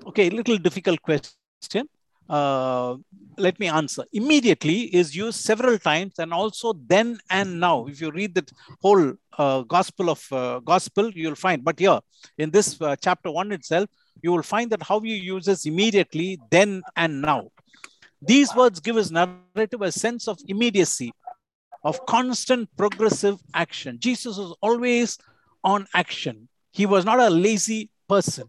Okay, 0.07 0.29
little 0.29 0.57
difficult 0.57 1.01
question. 1.01 1.87
Uh, 2.27 2.95
let 3.37 3.59
me 3.59 3.67
answer. 3.67 4.03
Immediately 4.13 4.95
is 4.95 5.15
used 5.15 5.39
several 5.41 5.77
times, 5.77 6.13
and 6.17 6.33
also 6.33 6.73
then 6.87 7.19
and 7.29 7.59
now. 7.59 7.87
If 7.87 7.99
you 7.99 8.09
read 8.09 8.33
the 8.35 8.45
whole 8.81 9.13
uh, 9.37 9.61
gospel 9.61 10.09
of 10.09 10.25
uh, 10.31 10.59
gospel, 10.59 11.11
you'll 11.13 11.35
find. 11.35 11.63
But 11.63 11.79
here 11.79 11.99
in 12.37 12.51
this 12.51 12.79
uh, 12.81 12.95
chapter 12.95 13.29
one 13.31 13.51
itself, 13.51 13.89
you 14.21 14.31
will 14.31 14.43
find 14.43 14.69
that 14.71 14.83
how 14.83 14.99
he 15.01 15.15
uses 15.15 15.65
immediately, 15.65 16.39
then 16.49 16.81
and 16.95 17.21
now. 17.21 17.49
These 18.21 18.55
words 18.55 18.79
give 18.79 18.95
his 18.95 19.11
narrative 19.11 19.81
a 19.81 19.91
sense 19.91 20.27
of 20.27 20.37
immediacy, 20.47 21.11
of 21.83 22.05
constant 22.05 22.69
progressive 22.77 23.39
action. 23.53 23.97
Jesus 23.99 24.37
was 24.37 24.55
always 24.61 25.17
on 25.63 25.87
action. 25.93 26.47
He 26.71 26.85
was 26.85 27.03
not 27.03 27.19
a 27.19 27.29
lazy 27.29 27.89
person. 28.07 28.47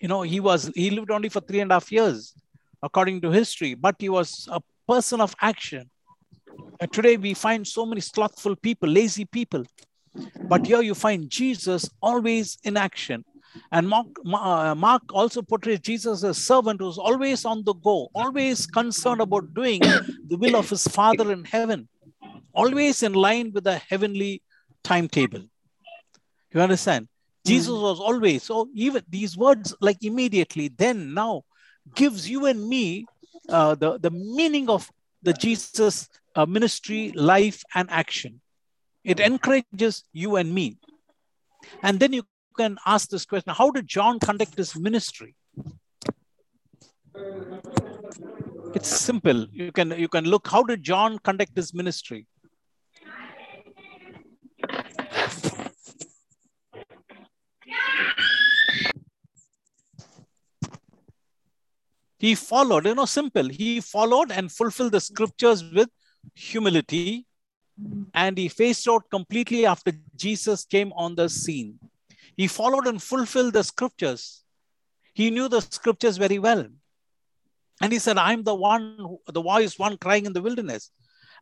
You 0.00 0.08
know, 0.08 0.22
he 0.22 0.40
was 0.40 0.70
he 0.74 0.90
lived 0.90 1.10
only 1.10 1.28
for 1.28 1.40
three 1.40 1.60
and 1.60 1.70
a 1.70 1.76
half 1.76 1.90
years 1.90 2.34
according 2.82 3.20
to 3.22 3.30
history, 3.30 3.74
but 3.74 3.96
he 3.98 4.08
was 4.08 4.48
a 4.50 4.60
person 4.86 5.20
of 5.20 5.34
action. 5.40 5.90
And 6.80 6.92
today 6.92 7.16
we 7.16 7.34
find 7.34 7.66
so 7.66 7.84
many 7.86 8.00
slothful 8.00 8.56
people, 8.56 8.88
lazy 8.88 9.24
people. 9.24 9.64
But 10.42 10.66
here 10.66 10.82
you 10.82 10.94
find 10.94 11.28
Jesus 11.28 11.88
always 12.00 12.58
in 12.64 12.76
action. 12.76 13.24
And 13.72 13.88
Mark, 13.88 14.06
uh, 14.26 14.74
Mark 14.74 15.02
also 15.12 15.42
portrays 15.42 15.80
Jesus 15.80 16.22
as 16.22 16.24
a 16.24 16.34
servant 16.34 16.80
who's 16.80 16.98
always 16.98 17.44
on 17.44 17.64
the 17.64 17.74
go, 17.74 18.08
always 18.14 18.66
concerned 18.66 19.20
about 19.20 19.54
doing 19.54 19.80
the 19.80 20.36
will 20.36 20.56
of 20.56 20.68
his 20.70 20.86
Father 20.86 21.32
in 21.32 21.44
heaven, 21.44 21.88
always 22.52 23.02
in 23.02 23.14
line 23.14 23.52
with 23.52 23.64
the 23.64 23.78
heavenly 23.78 24.42
timetable. 24.84 25.42
You 26.52 26.60
understand? 26.60 27.08
Jesus 27.46 27.68
was 27.68 28.00
always 28.00 28.42
so. 28.42 28.68
Even 28.74 29.02
these 29.08 29.36
words, 29.36 29.74
like 29.80 30.02
immediately, 30.02 30.68
then, 30.68 31.14
now, 31.14 31.44
gives 31.94 32.28
you 32.28 32.46
and 32.46 32.68
me 32.68 33.06
uh, 33.48 33.74
the 33.74 33.98
the 33.98 34.10
meaning 34.10 34.68
of 34.68 34.90
the 35.22 35.32
Jesus 35.32 36.08
uh, 36.36 36.46
ministry, 36.46 37.12
life, 37.14 37.62
and 37.74 37.88
action. 37.90 38.40
It 39.04 39.20
encourages 39.20 40.04
you 40.12 40.36
and 40.36 40.52
me. 40.52 40.78
And 41.82 41.98
then 41.98 42.12
you 42.12 42.22
can 42.60 42.78
ask 42.94 43.08
this 43.10 43.26
question: 43.32 43.54
How 43.60 43.70
did 43.70 43.86
John 43.96 44.18
conduct 44.28 44.56
his 44.56 44.74
ministry? 44.88 45.34
It's 48.74 48.88
simple. 48.88 49.46
You 49.52 49.70
can 49.72 49.94
you 50.06 50.08
can 50.16 50.24
look. 50.24 50.48
How 50.56 50.62
did 50.72 50.82
John 50.82 51.18
conduct 51.30 51.56
his 51.62 51.72
ministry? 51.82 52.26
he 62.18 62.34
followed 62.34 62.86
you 62.86 62.94
know 62.94 63.04
simple 63.04 63.48
he 63.48 63.80
followed 63.80 64.32
and 64.32 64.50
fulfilled 64.50 64.92
the 64.92 65.00
scriptures 65.00 65.62
with 65.72 65.88
humility 66.34 67.26
and 68.12 68.36
he 68.36 68.48
faced 68.48 68.88
out 68.88 69.04
completely 69.10 69.64
after 69.64 69.92
jesus 70.16 70.64
came 70.64 70.92
on 71.04 71.14
the 71.14 71.28
scene 71.28 71.78
he 72.40 72.46
followed 72.58 72.86
and 72.90 73.02
fulfilled 73.12 73.54
the 73.58 73.64
scriptures 73.72 74.22
he 75.20 75.26
knew 75.34 75.48
the 75.54 75.62
scriptures 75.78 76.16
very 76.24 76.38
well 76.48 76.62
and 77.82 77.92
he 77.94 78.00
said 78.06 78.18
i'm 78.28 78.42
the 78.50 78.58
one 78.70 78.84
the 79.38 79.44
voice 79.52 79.78
one 79.86 79.96
crying 80.06 80.26
in 80.30 80.36
the 80.38 80.46
wilderness 80.48 80.84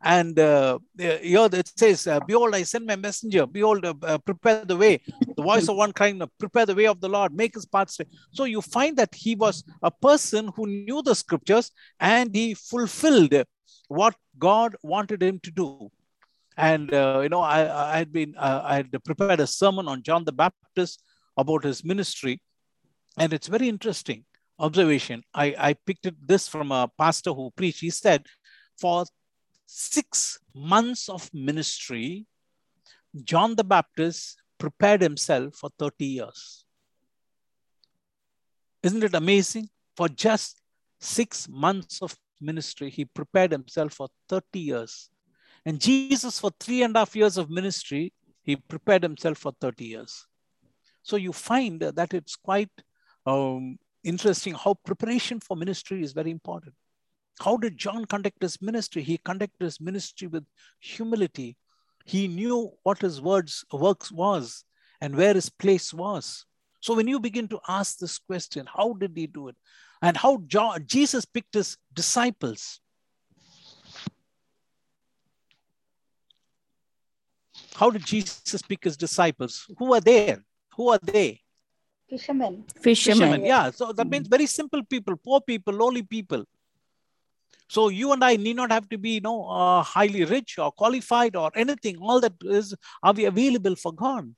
And 0.01 0.37
uh, 0.39 0.79
here 0.97 1.47
it 1.51 1.71
says, 1.75 2.07
uh, 2.07 2.19
Behold, 2.19 2.55
I 2.55 2.63
send 2.63 2.85
my 2.85 2.95
messenger. 2.95 3.45
Behold, 3.45 3.85
uh, 3.85 3.93
uh, 4.03 4.17
prepare 4.19 4.63
the 4.63 4.77
way. 4.77 5.01
The 5.35 5.43
voice 5.43 5.67
of 5.67 5.75
one 5.75 5.91
crying, 5.91 6.21
Prepare 6.37 6.65
the 6.67 6.75
way 6.75 6.87
of 6.87 7.01
the 7.01 7.09
Lord, 7.09 7.33
make 7.33 7.55
his 7.55 7.65
path 7.65 7.89
straight. 7.89 8.09
So 8.31 8.43
you 8.43 8.61
find 8.61 8.95
that 8.97 9.13
he 9.15 9.35
was 9.35 9.63
a 9.81 9.91
person 9.91 10.51
who 10.55 10.67
knew 10.67 11.01
the 11.01 11.15
scriptures 11.15 11.71
and 11.99 12.35
he 12.35 12.53
fulfilled 12.53 13.33
what 13.87 14.15
God 14.37 14.75
wanted 14.83 15.23
him 15.23 15.39
to 15.43 15.51
do. 15.51 15.91
And, 16.57 16.91
uh, 16.91 17.19
you 17.21 17.29
know, 17.29 17.41
I, 17.41 17.97
had 17.97 18.11
been, 18.11 18.33
uh, 18.35 18.61
I 18.63 18.77
had 18.77 19.03
prepared 19.03 19.39
a 19.39 19.47
sermon 19.47 19.87
on 19.87 20.01
John 20.01 20.25
the 20.25 20.31
Baptist 20.31 21.03
about 21.37 21.63
his 21.63 21.85
ministry. 21.85 22.41
And 23.17 23.31
it's 23.31 23.47
very 23.47 23.69
interesting 23.69 24.25
observation. 24.59 25.23
I, 25.33 25.55
I 25.57 25.73
picked 25.73 26.07
this 26.25 26.47
from 26.47 26.71
a 26.71 26.89
pastor 26.97 27.31
who 27.31 27.51
preached. 27.51 27.81
He 27.81 27.91
said, 27.91 28.25
for 28.79 29.05
six 29.67 30.39
months 30.55 31.09
of 31.09 31.29
ministry, 31.33 32.25
John 33.23 33.55
the 33.55 33.63
Baptist 33.63 34.37
prepared 34.57 35.01
himself 35.01 35.55
for 35.55 35.69
30 35.77 36.05
years. 36.05 36.65
Isn't 38.81 39.03
it 39.03 39.13
amazing? 39.13 39.69
For 39.95 40.07
just 40.09 40.61
six 40.99 41.47
months 41.49 42.01
of 42.01 42.15
ministry, 42.41 42.89
he 42.89 43.05
prepared 43.05 43.51
himself 43.51 43.93
for 43.93 44.07
30 44.29 44.59
years. 44.59 45.09
And 45.65 45.79
Jesus, 45.79 46.39
for 46.39 46.51
three 46.59 46.83
and 46.83 46.95
a 46.95 46.99
half 46.99 47.15
years 47.15 47.37
of 47.37 47.49
ministry, 47.49 48.13
he 48.43 48.55
prepared 48.55 49.03
himself 49.03 49.37
for 49.39 49.51
30 49.59 49.85
years. 49.85 50.25
So 51.03 51.15
you 51.15 51.33
find 51.33 51.81
that 51.81 52.13
it's 52.13 52.35
quite 52.35 52.69
um, 53.25 53.77
interesting 54.03 54.53
how 54.53 54.75
preparation 54.85 55.39
for 55.39 55.57
ministry 55.57 56.01
is 56.01 56.13
very 56.13 56.31
important. 56.31 56.73
How 57.39 57.57
did 57.57 57.77
John 57.77 58.05
conduct 58.05 58.41
his 58.41 58.61
ministry? 58.61 59.03
He 59.03 59.17
conducted 59.17 59.63
his 59.63 59.79
ministry 59.79 60.27
with 60.27 60.45
humility. 60.79 61.57
He 62.05 62.27
knew 62.27 62.71
what 62.83 62.99
his 62.99 63.21
words 63.21 63.65
works 63.71 64.11
was 64.11 64.63
and 65.01 65.15
where 65.15 65.33
his 65.33 65.49
place 65.49 65.93
was. 65.93 66.45
So 66.79 66.95
when 66.95 67.07
you 67.07 67.19
begin 67.19 67.47
to 67.49 67.59
ask 67.67 67.97
this 67.97 68.17
question, 68.17 68.67
how 68.73 68.93
did 68.93 69.11
he 69.15 69.27
do 69.27 69.49
it? 69.49 69.55
And 70.01 70.15
how 70.15 70.37
John, 70.47 70.85
Jesus 70.85 71.25
picked 71.25 71.55
his 71.55 71.77
disciples. 71.93 72.79
How 77.77 77.91
did 77.91 78.03
Jesus 78.03 78.63
pick 78.63 78.85
his 78.85 78.97
disciples? 78.97 79.67
Who 79.77 79.93
are 79.93 80.01
there? 80.01 80.43
Who 80.75 80.89
are 80.89 80.97
they? 80.97 81.41
Fishermen. 82.09 82.63
Fishermen. 82.81 83.19
Fishermen. 83.19 83.45
Yeah. 83.45 83.69
So 83.69 83.93
that 83.93 84.07
means 84.09 84.27
very 84.27 84.47
simple 84.47 84.83
people, 84.83 85.15
poor 85.15 85.41
people, 85.41 85.75
lowly 85.75 86.01
people. 86.01 86.43
So 87.69 87.89
you 87.89 88.13
and 88.13 88.23
I 88.23 88.35
need 88.37 88.55
not 88.55 88.71
have 88.71 88.89
to 88.89 88.97
be, 88.97 89.11
you 89.11 89.21
know, 89.21 89.47
uh, 89.47 89.83
highly 89.83 90.25
rich 90.25 90.57
or 90.57 90.71
qualified 90.71 91.35
or 91.35 91.51
anything. 91.53 91.97
All 91.97 92.19
that 92.21 92.33
is 92.41 92.73
are 93.03 93.13
we 93.13 93.25
available 93.25 93.75
for 93.75 93.93
God. 93.93 94.33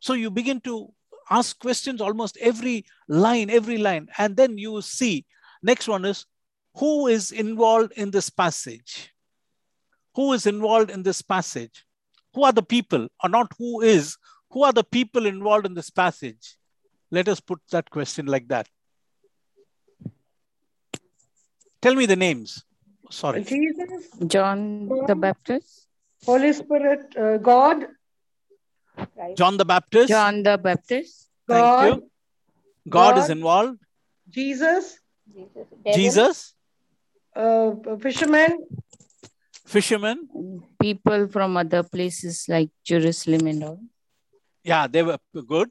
So 0.00 0.12
you 0.12 0.30
begin 0.30 0.60
to 0.62 0.92
ask 1.30 1.58
questions 1.58 2.02
almost 2.02 2.36
every 2.42 2.84
line, 3.08 3.48
every 3.48 3.78
line, 3.78 4.08
and 4.18 4.36
then 4.36 4.58
you 4.58 4.82
see. 4.82 5.24
Next 5.62 5.88
one 5.88 6.04
is 6.04 6.26
who 6.74 7.06
is 7.06 7.30
involved 7.30 7.92
in 7.92 8.10
this 8.10 8.28
passage? 8.28 9.14
Who 10.14 10.34
is 10.34 10.46
involved 10.46 10.90
in 10.90 11.02
this 11.02 11.22
passage? 11.22 11.85
Who 12.36 12.44
are 12.44 12.52
the 12.52 12.62
people, 12.62 13.08
or 13.24 13.28
not 13.30 13.52
who 13.58 13.80
is? 13.80 14.18
Who 14.50 14.62
are 14.62 14.72
the 14.72 14.84
people 14.84 15.24
involved 15.24 15.64
in 15.64 15.72
this 15.72 15.88
passage? 15.88 16.58
Let 17.10 17.28
us 17.28 17.40
put 17.40 17.60
that 17.70 17.88
question 17.88 18.26
like 18.26 18.48
that. 18.48 18.68
Tell 21.80 21.94
me 21.94 22.04
the 22.04 22.16
names. 22.16 22.62
Sorry. 23.10 23.42
Jesus, 23.42 24.08
John 24.26 24.88
the 25.06 25.14
Baptist. 25.14 25.88
Holy 26.26 26.52
Spirit, 26.52 27.16
uh, 27.16 27.38
God, 27.38 27.86
Right. 29.14 29.36
John 29.36 29.56
the 29.56 29.64
Baptist. 29.64 30.08
John 30.08 30.42
the 30.42 30.58
Baptist. 30.58 31.30
Thank 31.48 31.62
God, 31.62 31.86
you. 31.86 32.10
God, 32.88 33.18
is 33.18 33.30
involved. 33.30 33.78
Jesus, 34.28 34.98
Jesus. 35.34 35.94
Jesus, 35.94 36.54
uh, 37.34 37.70
fishermen, 38.00 38.58
fishermen. 39.66 40.28
People 40.80 41.28
from 41.28 41.56
other 41.56 41.82
places 41.82 42.46
like 42.48 42.70
Jerusalem 42.84 43.46
and 43.46 43.64
all. 43.64 43.80
Yeah, 44.64 44.86
they 44.86 45.02
were 45.02 45.18
good. 45.46 45.70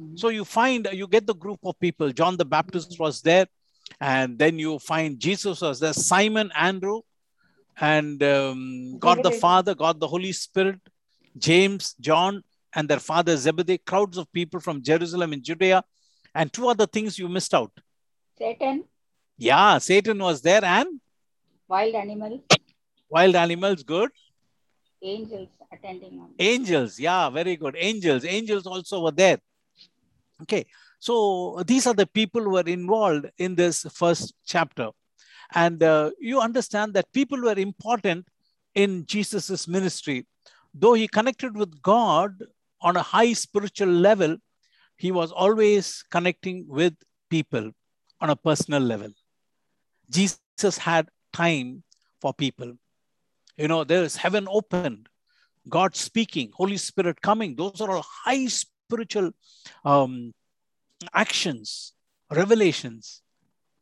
Mhm. 0.00 0.18
So 0.18 0.28
you 0.28 0.44
find 0.44 0.88
you 0.92 1.06
get 1.06 1.26
the 1.26 1.34
group 1.34 1.60
of 1.64 1.78
people. 1.78 2.10
John 2.12 2.36
the 2.36 2.44
Baptist 2.44 2.98
was 2.98 3.20
there, 3.22 3.46
and 4.00 4.38
then 4.38 4.58
you 4.58 4.78
find 4.78 5.18
Jesus 5.18 5.60
was 5.60 5.80
there. 5.80 5.92
Simon, 5.92 6.50
Andrew, 6.54 7.02
and 7.92 8.22
um, 8.22 8.98
God 8.98 9.22
the 9.22 9.32
Father, 9.32 9.74
God 9.74 10.00
the 10.00 10.08
Holy 10.08 10.32
Spirit, 10.32 10.80
James, 11.36 11.94
John, 12.00 12.42
and 12.74 12.88
their 12.88 12.98
father 12.98 13.36
Zebedee. 13.36 13.78
Crowds 13.78 14.18
of 14.18 14.32
people 14.32 14.60
from 14.60 14.82
Jerusalem 14.82 15.32
and 15.32 15.42
Judea, 15.42 15.84
and 16.34 16.52
two 16.52 16.68
other 16.68 16.86
things 16.86 17.18
you 17.18 17.28
missed 17.28 17.54
out. 17.54 17.72
Satan. 18.38 18.84
Yeah, 19.38 19.78
Satan 19.78 20.18
was 20.18 20.42
there, 20.42 20.64
and 20.64 21.00
Wild 21.68 21.94
animals. 21.94 22.40
Wild 23.14 23.36
animals. 23.36 23.82
Good. 23.82 24.10
Angels 25.02 25.50
attending 25.72 26.18
on. 26.20 26.30
Angels, 26.38 26.98
yeah, 26.98 27.30
very 27.30 27.56
good. 27.56 27.76
Angels, 27.78 28.24
angels 28.24 28.66
also 28.66 29.02
were 29.04 29.16
there. 29.22 29.38
Okay, 30.42 30.66
so 30.98 31.62
these 31.66 31.86
are 31.86 31.94
the 31.94 32.06
people 32.06 32.42
who 32.42 32.54
were 32.58 32.70
involved 32.78 33.26
in 33.38 33.54
this 33.54 33.86
first 33.92 34.34
chapter. 34.44 34.88
And 35.54 35.82
uh, 35.82 36.10
you 36.18 36.40
understand 36.40 36.94
that 36.94 37.12
people 37.12 37.40
were 37.40 37.58
important 37.70 38.26
in 38.74 39.06
Jesus's 39.06 39.68
ministry. 39.68 40.26
Though 40.72 40.94
he 40.94 41.06
connected 41.06 41.56
with 41.56 41.80
God 41.82 42.42
on 42.80 42.96
a 42.96 43.02
high 43.02 43.32
spiritual 43.34 43.92
level, 44.08 44.36
he 44.96 45.12
was 45.12 45.30
always 45.30 46.02
connecting 46.10 46.64
with 46.66 46.94
people 47.30 47.70
on 48.20 48.30
a 48.30 48.36
personal 48.36 48.82
level. 48.82 49.10
Jesus 50.10 50.78
had 50.78 51.08
time 51.32 51.84
for 52.20 52.32
people. 52.32 52.72
You 53.56 53.68
know, 53.68 53.84
there 53.84 54.02
is 54.02 54.16
heaven 54.16 54.46
opened, 54.50 55.08
God 55.68 55.94
speaking, 55.94 56.50
Holy 56.54 56.76
Spirit 56.76 57.20
coming. 57.20 57.54
Those 57.54 57.80
are 57.80 57.90
all 57.90 58.04
high 58.24 58.46
spiritual 58.46 59.30
um, 59.84 60.32
actions, 61.12 61.92
revelations. 62.30 63.22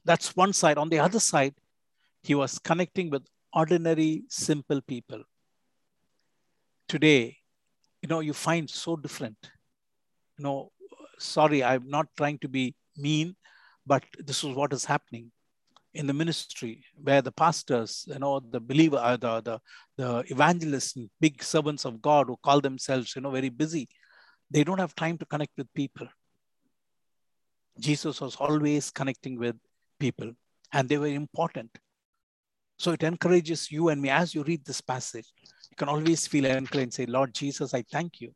That's 0.04 0.36
one 0.36 0.52
side. 0.52 0.78
On 0.78 0.88
the 0.88 0.98
other 0.98 1.20
side, 1.20 1.54
he 2.22 2.34
was 2.34 2.58
connecting 2.58 3.10
with 3.10 3.22
ordinary, 3.52 4.24
simple 4.28 4.80
people. 4.82 5.22
Today, 6.88 7.38
you 8.02 8.08
know, 8.08 8.20
you 8.20 8.32
find 8.32 8.68
so 8.68 8.96
different. 8.96 9.38
You 10.36 10.44
know, 10.44 10.72
sorry, 11.18 11.64
I'm 11.64 11.88
not 11.88 12.08
trying 12.16 12.38
to 12.40 12.48
be 12.48 12.74
mean, 12.96 13.36
but 13.86 14.04
this 14.18 14.44
is 14.44 14.54
what 14.54 14.72
is 14.72 14.84
happening 14.84 15.30
in 15.94 16.06
the 16.06 16.12
ministry 16.12 16.84
where 17.02 17.22
the 17.22 17.32
pastors, 17.32 18.04
you 18.08 18.18
know, 18.18 18.40
the 18.40 18.60
believer, 18.60 18.96
uh, 18.96 19.16
the, 19.16 19.40
the, 19.40 19.60
the 19.96 20.24
evangelists 20.32 20.96
and 20.96 21.10
big 21.20 21.42
servants 21.42 21.84
of 21.84 22.00
God 22.00 22.26
who 22.26 22.36
call 22.42 22.60
themselves, 22.60 23.14
you 23.14 23.22
know, 23.22 23.30
very 23.30 23.50
busy, 23.50 23.88
they 24.50 24.64
don't 24.64 24.80
have 24.80 24.94
time 24.94 25.18
to 25.18 25.26
connect 25.26 25.52
with 25.56 25.72
people. 25.74 26.06
Jesus 27.78 28.20
was 28.20 28.36
always 28.36 28.90
connecting 28.90 29.38
with 29.38 29.56
people 29.98 30.32
and 30.72 30.88
they 30.88 30.98
were 30.98 31.06
important. 31.06 31.70
So 32.78 32.92
it 32.92 33.02
encourages 33.02 33.70
you 33.70 33.90
and 33.90 34.00
me 34.00 34.08
as 34.10 34.34
you 34.34 34.42
read 34.42 34.64
this 34.64 34.80
passage. 34.80 35.26
You 35.70 35.76
can 35.76 35.88
always 35.88 36.26
feel 36.26 36.44
encouraged 36.46 36.82
and 36.82 36.92
say, 36.92 37.06
Lord 37.06 37.34
Jesus, 37.34 37.74
I 37.74 37.82
thank 37.82 38.20
you. 38.20 38.34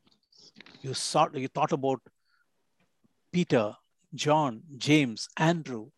You 0.83 0.95
saw, 0.95 1.29
you 1.33 1.49
thought 1.49 1.73
about 1.73 2.01
Peter, 3.33 3.75
John, 4.15 4.63
James, 4.79 5.29
Andrew, 5.37 5.89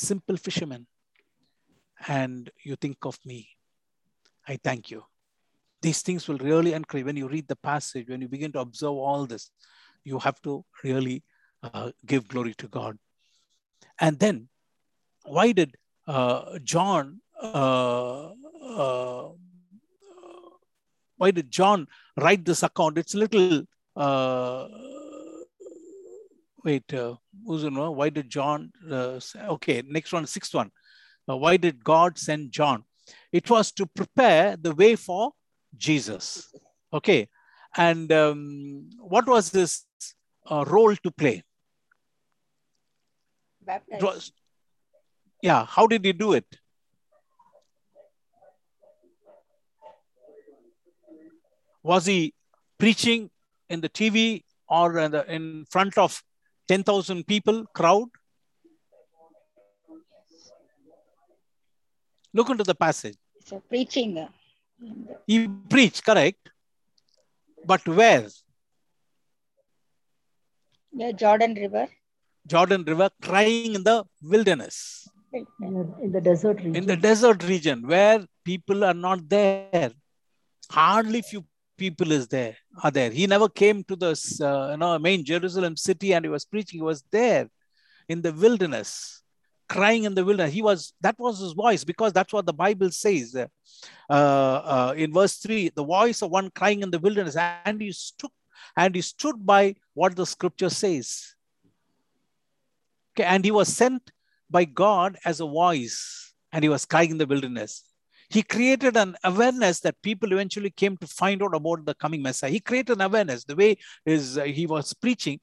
simple 0.00 0.36
fishermen, 0.36 0.86
and 2.08 2.50
you 2.64 2.76
think 2.76 3.04
of 3.04 3.18
me. 3.24 3.48
I 4.48 4.58
thank 4.62 4.90
you. 4.90 5.04
These 5.82 6.02
things 6.02 6.28
will 6.28 6.38
really 6.38 6.72
encourage 6.72 7.04
when 7.04 7.16
you 7.16 7.28
read 7.28 7.48
the 7.48 7.56
passage, 7.56 8.08
when 8.08 8.20
you 8.20 8.28
begin 8.28 8.52
to 8.52 8.60
observe 8.60 8.92
all 8.92 9.26
this, 9.26 9.50
you 10.04 10.18
have 10.18 10.40
to 10.42 10.64
really 10.84 11.22
uh, 11.62 11.90
give 12.06 12.28
glory 12.28 12.54
to 12.54 12.68
God. 12.68 12.98
And 13.98 14.18
then, 14.18 14.48
why 15.24 15.52
did 15.52 15.76
uh, 16.06 16.58
John? 16.64 17.20
Uh, 17.40 18.30
uh, 18.62 19.28
why 21.16 21.30
did 21.30 21.50
John 21.50 21.86
write 22.16 22.44
this 22.44 22.62
account? 22.62 22.98
It's 22.98 23.14
a 23.14 23.18
little. 23.18 23.64
Wait, 26.62 26.92
uh, 26.92 27.14
who's 27.46 27.64
in, 27.64 27.74
why 27.74 28.10
did 28.10 28.28
John? 28.28 28.70
Uh, 28.88 29.18
okay, 29.36 29.82
next 29.86 30.12
one, 30.12 30.26
sixth 30.26 30.54
one. 30.54 30.70
Uh, 31.28 31.36
why 31.36 31.56
did 31.56 31.82
God 31.82 32.18
send 32.18 32.52
John? 32.52 32.84
It 33.32 33.48
was 33.48 33.72
to 33.72 33.86
prepare 33.86 34.56
the 34.56 34.74
way 34.74 34.96
for 34.96 35.32
Jesus. 35.76 36.52
Okay, 36.92 37.28
and 37.76 38.12
um, 38.12 38.90
what 38.98 39.26
was 39.26 39.50
this 39.50 39.84
uh, 40.50 40.64
role 40.66 40.94
to 40.96 41.10
play? 41.10 41.42
It 43.66 44.02
was, 44.02 44.32
yeah. 45.42 45.64
How 45.64 45.86
did 45.86 46.04
he 46.04 46.12
do 46.12 46.32
it? 46.32 46.44
Was 51.82 52.04
he 52.06 52.34
preaching 52.78 53.30
in 53.70 53.80
the 53.80 53.88
TV 53.88 54.42
or 54.68 54.98
in, 54.98 55.12
the, 55.12 55.32
in 55.32 55.64
front 55.70 55.96
of 55.96 56.22
10,000 56.70 57.26
people 57.32 57.58
crowd? 57.78 58.08
Look 62.38 62.50
into 62.54 62.64
the 62.72 62.74
passage. 62.86 63.16
It's 63.40 63.52
a 63.52 63.60
preaching. 63.72 64.10
in 64.88 64.98
the- 65.06 65.16
He 65.32 65.38
preached, 65.72 66.02
correct? 66.08 66.44
But 67.70 67.82
where? 68.00 68.26
The 71.00 71.08
Jordan 71.22 71.54
River. 71.64 71.86
Jordan 72.52 72.82
River, 72.90 73.08
crying 73.26 73.74
in 73.78 73.82
the 73.88 73.96
wilderness, 74.32 74.76
In 75.32 75.44
the- 75.78 75.96
in 76.04 76.10
the 76.16 76.22
desert 76.28 76.56
region. 76.62 76.76
in 76.80 76.86
the 76.92 76.96
desert 77.08 77.40
region 77.52 77.78
where 77.92 78.18
people 78.50 78.80
are 78.90 78.98
not 79.08 79.20
there. 79.34 79.90
Hardly 80.78 81.20
few 81.30 81.42
people 81.80 82.12
is 82.12 82.28
there 82.28 82.56
are 82.84 82.90
there. 82.90 83.10
He 83.10 83.26
never 83.26 83.48
came 83.48 83.82
to 83.84 83.96
the 84.04 84.12
uh, 84.48 84.72
you 84.72 84.76
know 84.82 84.98
main 84.98 85.24
Jerusalem 85.24 85.76
city 85.76 86.12
and 86.14 86.24
he 86.26 86.32
was 86.36 86.44
preaching. 86.44 86.78
He 86.80 86.88
was 86.92 87.02
there 87.10 87.48
in 88.08 88.20
the 88.26 88.32
wilderness, 88.44 89.22
crying 89.68 90.04
in 90.04 90.14
the 90.14 90.24
wilderness. 90.24 90.52
He 90.52 90.64
was 90.70 90.92
that 91.00 91.18
was 91.18 91.40
his 91.44 91.52
voice 91.64 91.82
because 91.92 92.12
that's 92.12 92.32
what 92.36 92.46
the 92.46 92.58
Bible 92.64 92.90
says. 92.90 93.34
Uh, 93.36 93.46
uh, 94.12 94.94
in 94.96 95.12
verse 95.20 95.36
three, 95.44 95.70
the 95.80 95.84
voice 95.84 96.22
of 96.22 96.30
one 96.30 96.50
crying 96.50 96.82
in 96.82 96.90
the 96.90 97.02
wilderness, 97.06 97.36
and 97.64 97.80
he 97.80 97.92
stood 97.92 98.30
and 98.76 98.94
he 98.94 99.02
stood 99.02 99.44
by 99.54 99.74
what 99.94 100.14
the 100.14 100.26
scripture 100.26 100.70
says. 100.70 101.34
Okay, 103.12 103.24
and 103.24 103.44
he 103.44 103.50
was 103.50 103.68
sent 103.82 104.12
by 104.50 104.64
God 104.64 105.16
as 105.24 105.40
a 105.40 105.46
voice, 105.46 106.34
and 106.52 106.62
he 106.62 106.68
was 106.68 106.84
crying 106.84 107.12
in 107.12 107.18
the 107.18 107.26
wilderness. 107.26 107.89
He 108.30 108.44
created 108.44 108.96
an 108.96 109.16
awareness 109.24 109.80
that 109.80 110.00
people 110.02 110.32
eventually 110.32 110.70
came 110.70 110.96
to 110.98 111.06
find 111.08 111.42
out 111.42 111.54
about 111.54 111.84
the 111.84 111.94
coming 111.94 112.22
Messiah. 112.22 112.50
He 112.50 112.60
created 112.60 112.96
an 112.96 113.00
awareness. 113.00 113.44
The 113.44 113.56
way 113.56 113.76
is 114.06 114.38
uh, 114.38 114.44
he 114.44 114.66
was 114.66 114.94
preaching, 114.94 115.40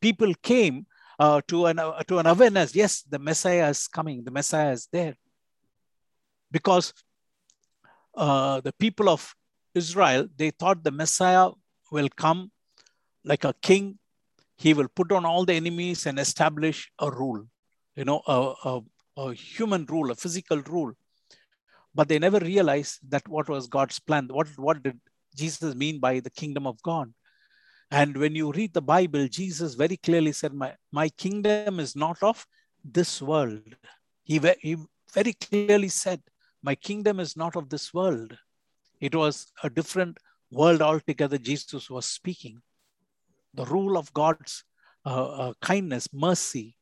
people 0.00 0.34
came 0.42 0.86
uh, 1.20 1.40
to 1.46 1.66
an 1.66 1.78
uh, 1.78 2.02
to 2.08 2.18
an 2.18 2.26
awareness. 2.26 2.74
Yes, 2.74 3.02
the 3.02 3.20
Messiah 3.20 3.68
is 3.70 3.86
coming. 3.86 4.24
The 4.24 4.32
Messiah 4.32 4.72
is 4.72 4.88
there, 4.90 5.14
because 6.50 6.92
uh, 8.16 8.60
the 8.62 8.72
people 8.72 9.08
of 9.08 9.32
Israel 9.72 10.26
they 10.36 10.50
thought 10.50 10.82
the 10.82 10.90
Messiah 10.90 11.50
will 11.92 12.08
come 12.24 12.50
like 13.24 13.44
a 13.44 13.54
king. 13.62 13.98
He 14.56 14.74
will 14.74 14.88
put 14.88 15.12
on 15.12 15.24
all 15.24 15.44
the 15.44 15.54
enemies 15.54 16.06
and 16.06 16.18
establish 16.18 16.90
a 16.98 17.08
rule. 17.10 17.46
You 17.94 18.04
know, 18.04 18.22
a, 18.26 18.54
a, 18.64 18.80
a 19.16 19.34
human 19.34 19.86
rule, 19.86 20.10
a 20.10 20.16
physical 20.16 20.60
rule 20.62 20.94
but 21.94 22.08
they 22.08 22.18
never 22.18 22.38
realized 22.38 22.98
that 23.08 23.26
what 23.28 23.48
was 23.48 23.66
God's 23.66 23.98
plan. 23.98 24.28
What, 24.30 24.48
what 24.56 24.82
did 24.82 25.00
Jesus 25.36 25.74
mean 25.74 26.00
by 26.00 26.20
the 26.20 26.30
kingdom 26.30 26.66
of 26.66 26.82
God? 26.82 27.12
And 27.90 28.16
when 28.16 28.34
you 28.34 28.52
read 28.52 28.74
the 28.74 28.82
Bible, 28.82 29.28
Jesus 29.28 29.74
very 29.74 29.96
clearly 29.96 30.32
said, 30.32 30.52
My, 30.52 30.74
my 30.90 31.08
kingdom 31.10 31.78
is 31.78 31.94
not 31.94 32.20
of 32.22 32.44
this 32.84 33.22
world. 33.22 33.76
He, 34.24 34.40
he 34.60 34.76
very 35.12 35.34
clearly 35.34 35.88
said, 35.88 36.20
My 36.62 36.74
kingdom 36.74 37.20
is 37.20 37.36
not 37.36 37.56
of 37.56 37.68
this 37.68 37.94
world. 37.94 38.36
It 39.00 39.14
was 39.14 39.52
a 39.62 39.70
different 39.70 40.18
world 40.50 40.82
altogether 40.82 41.38
Jesus 41.38 41.90
was 41.90 42.06
speaking. 42.06 42.62
The 43.54 43.66
rule 43.66 43.96
of 43.96 44.12
God's 44.12 44.64
uh, 45.06 45.28
uh, 45.28 45.52
kindness, 45.60 46.08
mercy, 46.12 46.76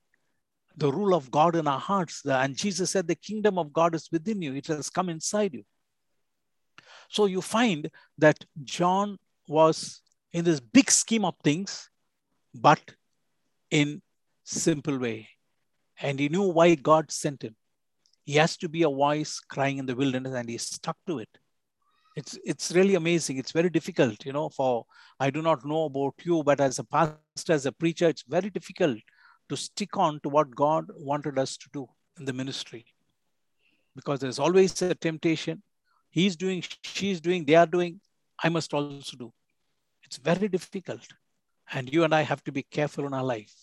the 0.77 0.93
rule 0.93 1.15
of 1.15 1.31
God 1.31 1.57
in 1.57 1.67
our 1.67 1.79
hearts. 1.79 2.23
And 2.25 2.57
Jesus 2.57 2.91
said, 2.91 3.07
The 3.07 3.15
kingdom 3.15 3.59
of 3.59 3.73
God 3.73 3.95
is 3.95 4.09
within 4.11 4.43
you, 4.43 4.55
it 4.55 4.67
has 4.69 4.91
come 4.91 5.09
inside 5.09 5.55
you. 5.55 5.65
So 7.09 7.27
you 7.27 7.43
find 7.43 7.91
that 8.19 8.45
John 8.65 9.19
was 9.49 10.01
in 10.33 10.45
this 10.45 10.61
big 10.61 10.91
scheme 10.91 11.25
of 11.25 11.35
things, 11.45 11.91
but 12.55 12.81
in 13.71 14.03
simple 14.45 14.99
way. 14.99 15.29
And 16.01 16.19
he 16.19 16.29
knew 16.29 16.49
why 16.49 16.75
God 16.75 17.11
sent 17.11 17.43
him. 17.43 17.55
He 18.25 18.35
has 18.35 18.57
to 18.59 18.69
be 18.69 18.83
a 18.83 18.89
voice 18.89 19.41
crying 19.41 19.79
in 19.79 19.87
the 19.87 19.97
wilderness, 19.97 20.35
and 20.35 20.49
he 20.49 20.59
stuck 20.59 20.97
to 21.07 21.19
it. 21.19 21.29
It's 22.15 22.39
it's 22.45 22.73
really 22.73 22.95
amazing. 22.95 23.39
It's 23.39 23.53
very 23.53 23.71
difficult, 23.71 24.25
you 24.25 24.33
know. 24.33 24.49
For 24.51 24.85
I 25.19 25.31
do 25.31 25.43
not 25.43 25.65
know 25.65 25.85
about 25.85 26.15
you, 26.23 26.43
but 26.43 26.61
as 26.61 26.79
a 26.79 26.85
pastor, 26.85 27.53
as 27.53 27.67
a 27.67 27.73
preacher, 27.73 28.09
it's 28.09 28.23
very 28.29 28.51
difficult 28.51 28.99
to 29.53 29.57
stick 29.57 29.99
on 29.99 30.19
to 30.21 30.31
what 30.31 30.55
God 30.57 30.87
wanted 30.97 31.39
us 31.39 31.59
to 31.59 31.69
do 31.73 31.87
in 32.19 32.25
the 32.25 32.33
ministry. 32.33 32.87
Because 33.95 34.21
there's 34.21 34.39
always 34.39 34.81
a 34.81 34.95
temptation. 34.95 35.63
He's 36.11 36.37
doing, 36.37 36.65
she's 36.83 37.21
doing, 37.21 37.45
they 37.45 37.55
are 37.55 37.67
doing, 37.67 38.01
I 38.43 38.49
must 38.49 38.73
also 38.73 39.17
do. 39.17 39.33
It's 40.05 40.17
very 40.17 40.49
difficult. 40.49 41.07
And 41.71 41.93
you 41.93 42.05
and 42.05 42.15
I 42.15 42.23
have 42.23 42.43
to 42.45 42.53
be 42.53 42.63
careful 42.63 43.07
in 43.07 43.13
our 43.13 43.25
life. 43.25 43.55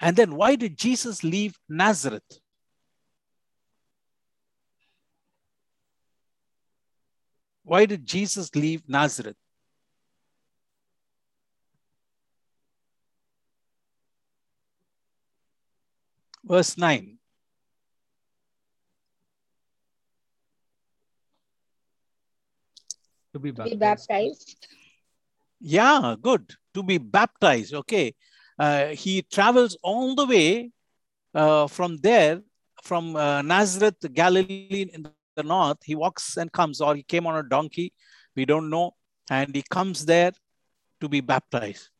And 0.00 0.16
then 0.16 0.36
why 0.36 0.54
did 0.54 0.78
Jesus 0.78 1.24
leave 1.24 1.58
Nazareth? 1.68 2.40
Why 7.64 7.84
did 7.86 8.06
Jesus 8.06 8.54
leave 8.54 8.88
Nazareth? 8.88 9.36
Verse 16.46 16.78
9. 16.78 17.18
To 23.34 23.40
be 23.40 23.50
To 23.50 23.64
be 23.64 23.76
baptized. 23.76 24.08
baptized. 24.08 24.66
Yeah, 25.60 26.14
good. 26.20 26.54
To 26.74 26.82
be 26.82 26.98
baptized. 26.98 27.74
Okay. 27.74 28.14
Uh, 28.58 28.86
he 28.88 29.22
travels 29.22 29.76
all 29.82 30.14
the 30.14 30.24
way 30.26 30.70
uh, 31.34 31.66
from 31.66 31.98
there, 31.98 32.40
from 32.82 33.16
uh, 33.16 33.42
Nazareth, 33.42 33.96
Galilee 34.14 34.88
in 34.94 35.02
the 35.34 35.42
north. 35.42 35.78
He 35.84 35.94
walks 35.94 36.36
and 36.36 36.50
comes, 36.50 36.80
or 36.80 36.94
he 36.94 37.02
came 37.02 37.26
on 37.26 37.36
a 37.36 37.42
donkey. 37.42 37.92
We 38.34 38.44
don't 38.46 38.70
know. 38.70 38.94
And 39.30 39.54
he 39.54 39.62
comes 39.68 40.06
there 40.06 40.32
to 41.00 41.08
be 41.08 41.20
baptized. 41.20 41.90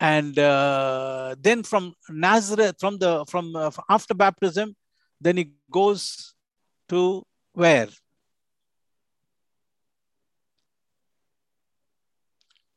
And 0.00 0.38
uh, 0.38 1.36
then 1.38 1.62
from 1.62 1.92
Nazareth, 2.08 2.76
from 2.80 2.96
the 2.98 3.24
from 3.26 3.54
uh, 3.54 3.70
after 3.88 4.14
baptism, 4.14 4.74
then 5.20 5.36
he 5.36 5.52
goes 5.70 6.34
to 6.88 7.22
where? 7.52 7.88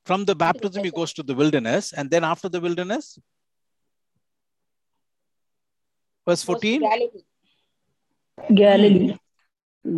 From 0.05 0.25
the 0.25 0.35
baptism, 0.35 0.83
he 0.83 0.91
goes 0.91 1.13
to 1.13 1.23
the 1.23 1.33
wilderness, 1.33 1.93
and 1.93 2.11
then 2.11 2.25
after 2.25 2.49
the 2.49 2.59
wilderness, 2.59 3.17
verse 6.27 6.43
14. 6.43 6.81
Galilee. 6.81 7.07
Galilee. 8.53 9.17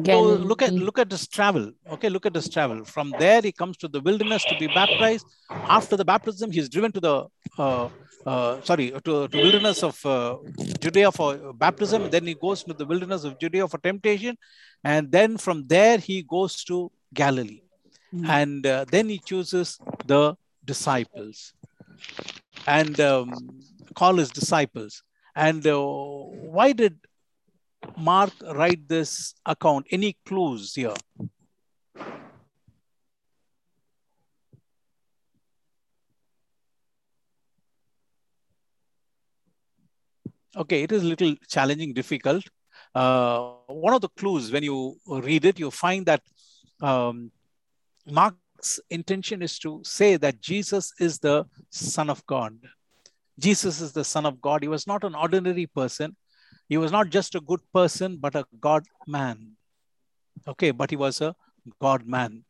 So 0.06 0.21
look 0.50 0.62
at 0.63 0.74
look 0.74 0.98
at 0.98 1.12
his 1.12 1.28
travel. 1.28 1.71
Okay, 1.91 2.10
look 2.10 2.26
at 2.26 2.34
his 2.36 2.50
travel. 2.50 2.84
From 2.86 3.13
there, 3.19 3.41
he 3.41 3.52
comes 3.52 3.78
to 3.78 3.88
the 3.88 4.02
wilderness 4.02 4.43
to 4.45 4.56
be 4.56 4.67
baptized. 4.67 5.28
After 5.50 5.95
the 5.95 6.06
baptism, 6.06 6.52
he's 6.52 6.69
driven 6.69 6.91
to 6.93 7.00
the 7.00 7.26
uh, 7.60 7.89
uh, 8.26 8.62
sorry 8.62 8.91
to, 8.91 9.28
to 9.28 9.38
wilderness 9.38 9.84
of 9.84 10.04
uh, 10.06 10.38
Judea 10.80 11.12
for 11.12 11.54
baptism. 11.54 12.10
Then 12.10 12.26
he 12.26 12.34
goes 12.34 12.63
to 12.63 12.74
the 12.74 12.86
wilderness 12.86 13.24
of 13.24 13.38
Judea 13.39 13.67
for 13.67 13.78
temptation, 13.78 14.38
and 14.84 15.12
then 15.12 15.38
from 15.38 15.67
there 15.67 16.00
he 16.00 16.24
goes 16.24 16.63
to 16.65 16.91
Galilee, 17.13 17.62
Mm. 18.13 18.30
and 18.30 18.67
uh, 18.67 18.86
then 18.89 19.10
he 19.10 19.19
chooses 19.19 19.78
the 20.06 20.36
disciples 20.63 21.54
and 22.67 23.00
um, 23.00 23.34
call 23.93 24.15
his 24.15 24.30
disciples. 24.30 25.04
And 25.36 25.65
uh, 25.67 25.82
why 26.56 26.71
did 26.71 26.98
Mark 27.97 28.34
write 28.53 28.88
this 28.88 29.34
account? 29.45 29.88
Any 29.91 30.17
clues 30.25 30.75
here? 30.75 30.93
Okay, 40.58 40.83
it 40.83 40.91
is 40.91 41.04
a 41.04 41.06
little 41.06 41.35
challenging, 41.50 41.93
difficult. 41.93 42.46
Uh, 42.93 43.52
one 43.67 43.93
of 43.93 44.02
the 44.02 44.10
clues 44.10 44.52
when 44.52 44.63
you 44.63 44.96
read 45.08 45.43
it, 45.43 45.60
you 45.60 45.69
find 45.69 46.06
that 46.06 46.21
um, 46.81 47.29
Mark's 48.10 48.79
intention 48.89 49.41
is 49.41 49.60
to 49.60 49.81
say 49.83 50.15
that 50.15 50.39
Jesus 50.39 50.93
is 51.00 51.19
the 51.19 51.46
Son 51.71 52.10
of 52.10 52.25
God. 52.25 52.58
Jesus 53.37 53.81
is 53.81 53.91
the 53.91 54.06
Son 54.06 54.25
of 54.25 54.39
God. 54.39 54.63
He 54.63 54.69
was 54.69 54.87
not 54.87 55.04
an 55.04 55.13
ordinary 55.13 55.67
person. 55.67 56.15
He 56.68 56.78
was 56.78 56.92
not 56.92 57.10
just 57.10 57.36
a 57.36 57.42
good 57.42 57.62
person, 57.74 58.18
but 58.18 58.36
a 58.36 58.46
God 58.60 58.84
man. 59.08 59.52
Okay, 60.48 60.72
but 60.72 60.90
he 60.90 60.96
was 60.96 61.22
a 61.22 61.36
God 61.80 62.08
man. 62.08 62.44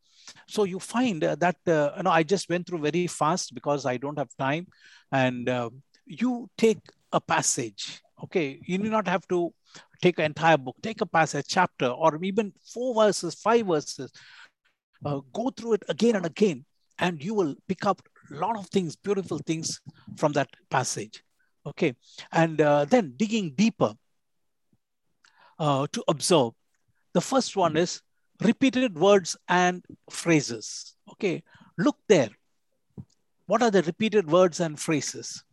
So 0.48 0.64
you 0.64 0.80
find 0.80 1.24
uh, 1.24 1.36
that, 1.36 1.58
uh, 1.68 1.92
you 1.98 2.04
know, 2.04 2.12
I 2.12 2.24
just 2.24 2.50
went 2.50 2.68
through 2.68 2.80
very 2.80 3.08
fast 3.08 3.54
because 3.54 3.86
I 3.86 3.98
don't 3.98 4.18
have 4.18 4.36
time. 4.38 4.68
And 5.12 5.48
uh, 5.48 5.70
you 6.06 6.50
take 6.58 6.80
a 7.12 7.22
passage, 7.22 8.02
okay? 8.24 8.60
You 8.66 8.78
do 8.78 8.90
not 8.90 9.08
have 9.08 9.28
to 9.28 9.54
take 10.02 10.20
an 10.20 10.26
entire 10.26 10.58
book, 10.58 10.76
take 10.82 11.02
a 11.02 11.06
passage, 11.06 11.46
chapter, 11.48 11.88
or 11.88 12.18
even 12.24 12.54
four 12.64 12.96
verses, 12.96 13.36
five 13.36 13.68
verses. 13.68 14.12
uh, 15.06 15.20
go 15.34 15.50
through 15.50 15.74
it 15.74 15.84
again 15.90 16.16
and 16.16 16.26
again, 16.26 16.66
and 17.00 17.24
you 17.24 17.34
will 17.34 17.56
pick 17.68 17.86
up 17.86 18.02
a 18.32 18.36
lot 18.36 18.58
of 18.58 18.68
things, 18.70 18.96
beautiful 18.96 19.40
things 19.40 19.80
from 20.18 20.32
that 20.34 20.50
passage. 20.70 21.24
Okay, 21.68 21.96
and 22.32 22.62
uh, 22.62 22.86
then 22.86 23.14
digging 23.18 23.52
deeper 23.56 23.94
uh, 25.60 25.88
to 25.92 26.04
observe. 26.08 26.52
The 27.14 27.22
first 27.22 27.56
one 27.56 27.78
is 27.78 28.02
repeated 28.42 28.96
words 28.98 29.38
and 29.48 29.84
phrases. 30.10 30.96
Okay, 31.12 31.44
look 31.78 31.98
there. 32.08 32.30
What 33.48 33.62
are 33.62 33.72
the 33.72 33.84
repeated 33.84 34.30
words 34.30 34.60
and 34.60 34.80
phrases? 34.80 35.44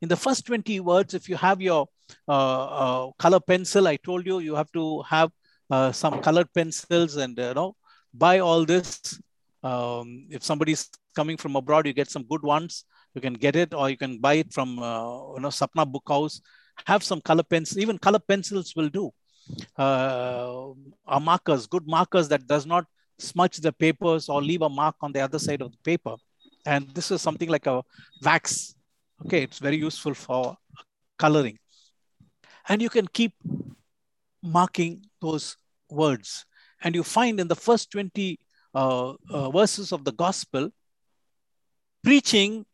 In 0.00 0.08
the 0.08 0.16
first 0.16 0.46
20 0.46 0.80
words, 0.80 1.14
if 1.14 1.28
you 1.28 1.36
have 1.36 1.60
your 1.60 1.88
uh, 2.28 2.64
uh, 2.64 3.10
color 3.18 3.40
pencil, 3.40 3.86
I 3.88 3.96
told 3.96 4.26
you 4.26 4.38
you 4.38 4.54
have 4.54 4.70
to 4.72 5.02
have 5.02 5.30
uh, 5.70 5.92
some 5.92 6.20
colored 6.20 6.52
pencils 6.52 7.16
and 7.16 7.36
you 7.38 7.54
know 7.54 7.76
buy 8.12 8.38
all 8.40 8.64
this. 8.64 9.18
Um, 9.62 10.26
if 10.30 10.42
somebody's 10.44 10.90
coming 11.16 11.36
from 11.36 11.56
abroad, 11.56 11.86
you 11.86 11.92
get 11.94 12.10
some 12.10 12.24
good 12.24 12.42
ones. 12.42 12.84
You 13.14 13.20
can 13.20 13.34
get 13.34 13.56
it, 13.56 13.72
or 13.72 13.88
you 13.88 13.96
can 13.96 14.18
buy 14.18 14.34
it 14.34 14.52
from 14.52 14.78
uh, 14.78 15.34
you 15.34 15.40
know 15.40 15.48
Sapna 15.48 15.90
Book 15.90 16.04
House. 16.08 16.40
Have 16.86 17.02
some 17.02 17.20
color 17.20 17.42
pencils. 17.42 17.78
Even 17.78 17.98
color 17.98 18.18
pencils 18.18 18.74
will 18.76 18.88
do. 18.88 19.10
Uh, 19.76 20.70
are 21.06 21.20
markers, 21.20 21.66
good 21.66 21.86
markers 21.86 22.28
that 22.28 22.46
does 22.46 22.66
not 22.66 22.86
smudge 23.18 23.58
the 23.58 23.72
papers 23.72 24.28
or 24.28 24.42
leave 24.42 24.62
a 24.62 24.68
mark 24.68 24.96
on 25.00 25.12
the 25.12 25.20
other 25.20 25.38
side 25.38 25.62
of 25.62 25.70
the 25.70 25.78
paper. 25.84 26.16
And 26.66 26.88
this 26.94 27.10
is 27.10 27.20
something 27.20 27.48
like 27.48 27.66
a 27.66 27.82
wax. 28.22 28.74
Okay, 29.24 29.42
it's 29.42 29.58
very 29.58 29.76
useful 29.76 30.14
for 30.14 30.56
coloring. 31.18 31.58
And 32.68 32.80
you 32.80 32.88
can 32.88 33.06
keep 33.06 33.34
marking 34.42 35.04
those 35.20 35.56
words. 35.90 36.46
And 36.82 36.94
you 36.94 37.02
find 37.02 37.38
in 37.40 37.48
the 37.48 37.56
first 37.56 37.90
20 37.90 38.38
uh, 38.74 39.14
uh, 39.30 39.50
verses 39.50 39.92
of 39.92 40.04
the 40.04 40.12
gospel, 40.12 40.70
preaching 42.02 42.66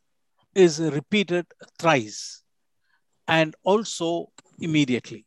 is 0.54 0.80
repeated 0.80 1.46
thrice 1.78 2.42
and 3.28 3.54
also 3.62 4.30
immediately. 4.58 5.26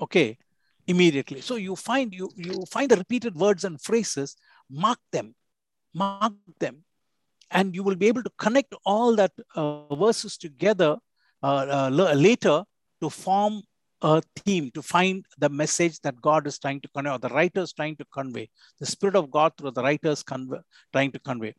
Okay, 0.00 0.38
immediately. 0.86 1.40
So 1.40 1.56
you 1.56 1.76
find 1.76 2.14
you 2.14 2.30
you 2.36 2.64
find 2.70 2.90
the 2.90 2.96
repeated 2.96 3.34
words 3.34 3.64
and 3.64 3.80
phrases, 3.80 4.36
mark 4.70 4.98
them, 5.12 5.34
mark 5.94 6.34
them, 6.58 6.84
and 7.50 7.74
you 7.74 7.82
will 7.82 7.96
be 7.96 8.08
able 8.08 8.22
to 8.22 8.30
connect 8.38 8.74
all 8.84 9.16
that 9.16 9.32
uh, 9.54 9.94
verses 9.94 10.36
together 10.36 10.96
uh, 11.42 11.88
uh, 11.90 12.14
later 12.14 12.64
to 13.00 13.10
form 13.10 13.62
a 14.02 14.22
theme 14.36 14.70
to 14.72 14.82
find 14.82 15.24
the 15.38 15.48
message 15.48 16.00
that 16.00 16.20
God 16.20 16.46
is 16.46 16.58
trying 16.58 16.80
to 16.82 16.88
convey, 16.88 17.10
or 17.10 17.18
the 17.18 17.28
writer 17.30 17.62
is 17.62 17.72
trying 17.72 17.96
to 17.96 18.04
convey, 18.12 18.48
the 18.78 18.86
Spirit 18.86 19.16
of 19.16 19.30
God 19.30 19.52
through 19.56 19.70
the 19.70 19.82
writers 19.82 20.22
trying 20.22 21.12
to 21.12 21.18
convey. 21.20 21.54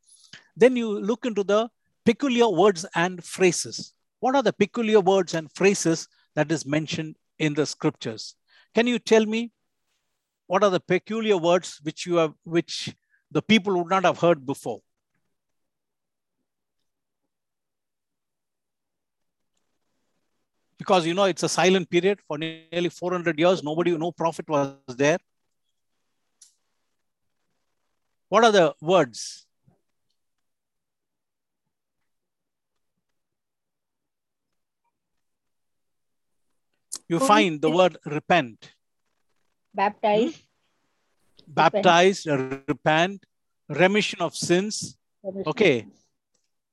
Then 0.56 0.76
you 0.76 1.00
look 1.00 1.26
into 1.26 1.44
the 1.44 1.70
peculiar 2.06 2.48
words 2.48 2.86
and 2.96 3.24
phrases. 3.24 3.94
What 4.20 4.36
are 4.36 4.44
the 4.44 4.54
peculiar 4.54 5.02
words 5.02 5.34
and 5.34 5.52
phrases 5.54 6.08
that 6.36 6.52
is 6.52 6.66
mentioned 6.66 7.16
in 7.40 7.54
the 7.54 7.66
scriptures? 7.66 8.36
Can 8.78 8.86
you 8.86 9.00
tell 9.00 9.26
me 9.26 9.52
what 10.46 10.64
are 10.64 10.70
the 10.70 10.80
peculiar 10.80 11.38
words 11.38 11.80
which 11.82 12.06
you 12.06 12.18
have, 12.18 12.34
which 12.44 12.96
the 13.32 13.42
people 13.42 13.76
would 13.78 13.90
not 13.90 14.04
have 14.04 14.20
heard 14.20 14.46
before? 14.46 14.82
because 20.78 21.08
you 21.08 21.14
know 21.14 21.24
it's 21.26 21.44
a 21.44 21.50
silent 21.50 21.90
period 21.90 22.20
for 22.28 22.38
nearly 22.38 22.90
400 22.90 23.40
years. 23.40 23.64
Nobody 23.64 23.98
no 23.98 24.12
prophet 24.12 24.48
was 24.48 24.76
there. 24.88 25.18
What 28.30 28.44
are 28.44 28.52
the 28.52 28.76
words 28.80 29.47
you 37.08 37.20
find 37.20 37.62
the 37.62 37.70
word 37.70 37.98
repent. 38.06 38.72
Baptize. 39.74 40.36
Hmm? 40.36 40.48
baptize 41.48 42.26
repent 42.26 43.26
remission 43.70 44.22
of 44.22 44.36
sins. 44.36 44.98
Okay. 45.46 45.88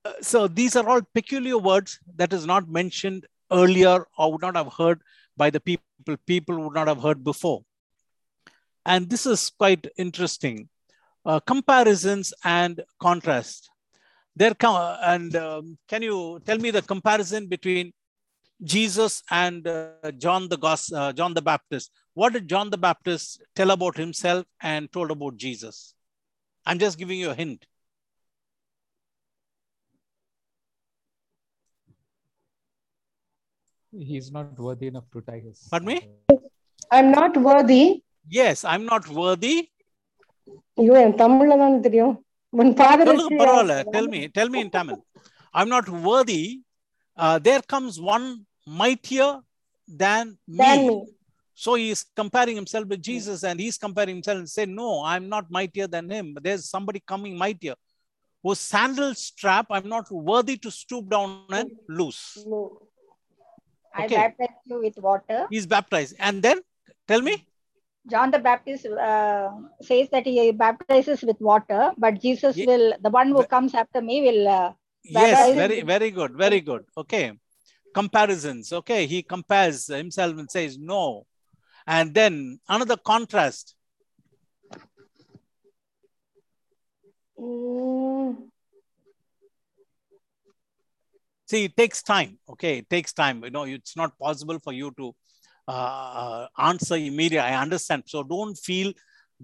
Uh, 0.05 0.13
so 0.21 0.49
these 0.49 0.77
are 0.77 0.89
all 0.89 1.01
peculiar 1.15 1.59
words 1.59 1.99
that 2.17 2.33
is 2.33 2.45
not 2.45 2.69
mentioned 2.69 3.27
earlier 3.51 4.05
or 4.19 4.33
would 4.33 4.43
not 4.43 4.57
have 4.57 4.73
heard 4.73 5.01
by 5.37 5.51
the 5.51 5.61
people 5.61 5.85
people 6.27 6.59
would 6.61 6.75
not 6.75 6.89
have 6.89 7.03
heard 7.03 7.25
before. 7.25 7.63
And 8.85 9.09
this 9.09 9.25
is 9.25 9.51
quite 9.51 9.87
interesting. 9.97 10.69
Uh, 11.25 11.41
comparisons 11.41 12.35
and 12.45 12.83
contrast. 13.01 13.71
There 14.37 14.53
come 14.53 14.99
and 15.03 15.35
um, 15.37 15.79
can 15.89 16.03
you 16.03 16.41
tell 16.45 16.59
me 16.59 16.71
the 16.71 16.83
comparison 16.83 17.47
between 17.47 17.93
jesus 18.62 19.14
and 19.32 19.68
uh, 19.68 20.12
john 20.24 20.48
the 20.50 20.58
Gos- 20.58 20.92
uh, 20.94 21.12
john 21.14 21.34
the 21.34 21.42
baptist 21.42 21.88
what 22.14 22.34
did 22.34 22.46
john 22.54 22.70
the 22.70 22.82
baptist 22.88 23.28
tell 23.56 23.72
about 23.72 23.96
himself 23.98 24.46
and 24.62 24.92
told 24.92 25.12
about 25.12 25.36
jesus 25.38 25.78
i'm 26.66 26.80
just 26.80 26.98
giving 26.98 27.20
you 27.20 27.30
a 27.30 27.36
hint 27.36 27.62
he's 33.92 34.32
not 34.32 34.58
worthy 34.60 34.88
enough 34.88 35.06
to 35.14 35.22
tie 35.22 35.40
his. 35.40 35.68
Pardon 35.72 35.88
me? 35.88 35.98
I'm 36.92 37.12
not 37.12 37.36
worthy. 37.50 37.84
yes 38.40 38.58
i'm 38.72 38.84
not 38.92 39.04
worthy 39.20 39.54
ஐயோ 40.80 40.96
என் 41.06 41.16
தமிழ்ல 41.22 41.54
தான் 41.62 41.76
தெரியும் 41.86 42.12
உன் 42.54 42.72
பாதரட்சி 42.80 43.08
சொல்லுங்க 43.10 43.38
பரவாயில்ல 43.42 43.76
tell 43.96 44.08
me 44.14 44.20
tell 44.38 44.50
me 44.54 44.60
in 44.66 44.70
tamil 44.76 44.98
i'm 45.60 45.70
not 45.76 45.88
worthy 46.08 46.42
uh, 47.17 47.39
there 47.39 47.63
comes 47.63 48.01
one 48.01 48.47
mightier 48.67 49.41
than 49.87 50.39
me 50.49 50.59
than 50.59 50.87
me. 50.87 51.07
so 51.55 51.75
he 51.75 51.91
is 51.91 52.05
comparing 52.17 52.57
himself 52.57 52.87
with 52.87 53.03
jesus 53.03 53.45
and 53.45 53.61
he's 53.61 53.77
comparing 53.79 54.17
himself 54.17 54.39
and 54.39 54.49
say 54.49 54.65
no 54.67 55.03
i'm 55.05 55.29
not 55.29 55.51
mightier 55.51 55.87
than 55.87 56.09
him 56.11 56.33
but 56.35 56.43
there's 56.43 56.69
somebody 56.69 57.01
coming 57.07 57.37
mightier 57.37 57.75
whose 58.43 58.59
sandal 58.59 59.15
strap 59.15 59.67
i'm 59.71 59.89
not 59.89 60.11
worthy 60.11 60.57
to 60.57 60.71
stoop 60.71 61.09
down 61.09 61.29
and 61.61 61.71
loose 61.89 62.23
No. 62.47 62.63
I 63.97 64.07
Okay. 64.07 64.17
baptize 64.17 64.57
you 64.65 64.81
with 64.81 64.97
water. 64.99 65.47
he's 65.51 65.67
baptized 65.67 66.17
and 66.19 66.43
then 66.43 66.59
tell 67.07 67.23
me 67.23 67.35
John 68.13 68.31
the 68.31 68.39
Baptist 68.39 68.85
uh, 68.87 69.51
says 69.81 70.09
that 70.11 70.27
he 70.27 70.51
baptizes 70.53 71.23
with 71.23 71.41
water, 71.41 71.93
but 71.97 72.21
Jesus 72.21 72.55
Ye- 72.55 72.67
will, 72.67 72.93
the 73.01 73.09
one 73.09 73.29
who 73.29 73.43
comes 73.45 73.73
after 73.73 74.03
me 74.03 74.21
will. 74.21 74.47
Uh, 74.47 74.73
yes 75.05 75.55
very 75.55 75.83
very 75.83 76.11
good 76.11 76.37
very 76.37 76.61
good. 76.61 76.85
Okay. 76.97 77.33
Comparisons. 77.93 78.73
Okay. 78.73 79.07
He 79.07 79.23
compares 79.23 79.87
himself 79.87 80.37
and 80.37 80.51
says 80.51 80.77
no. 80.77 81.27
And 81.87 82.13
then 82.13 82.59
another 82.69 82.97
contrast. 82.97 83.77
Mm, 87.39 88.49
see 91.47 91.65
it 91.65 91.77
takes 91.77 92.03
time. 92.03 92.39
Okay. 92.49 92.79
It 92.79 92.91
takes 92.91 93.13
time. 93.13 93.45
You 93.45 93.51
know 93.51 93.63
it's 93.63 93.97
not 93.97 94.19
possible 94.19 94.59
for 94.59 94.73
you 94.73 94.91
to 94.97 95.15
uh, 95.69 96.47
answer 96.59 96.97
immediately. 96.97 97.39
I 97.39 97.61
understand. 97.63 98.05
So 98.07 98.23
don't 98.25 98.57
feel 98.57 98.93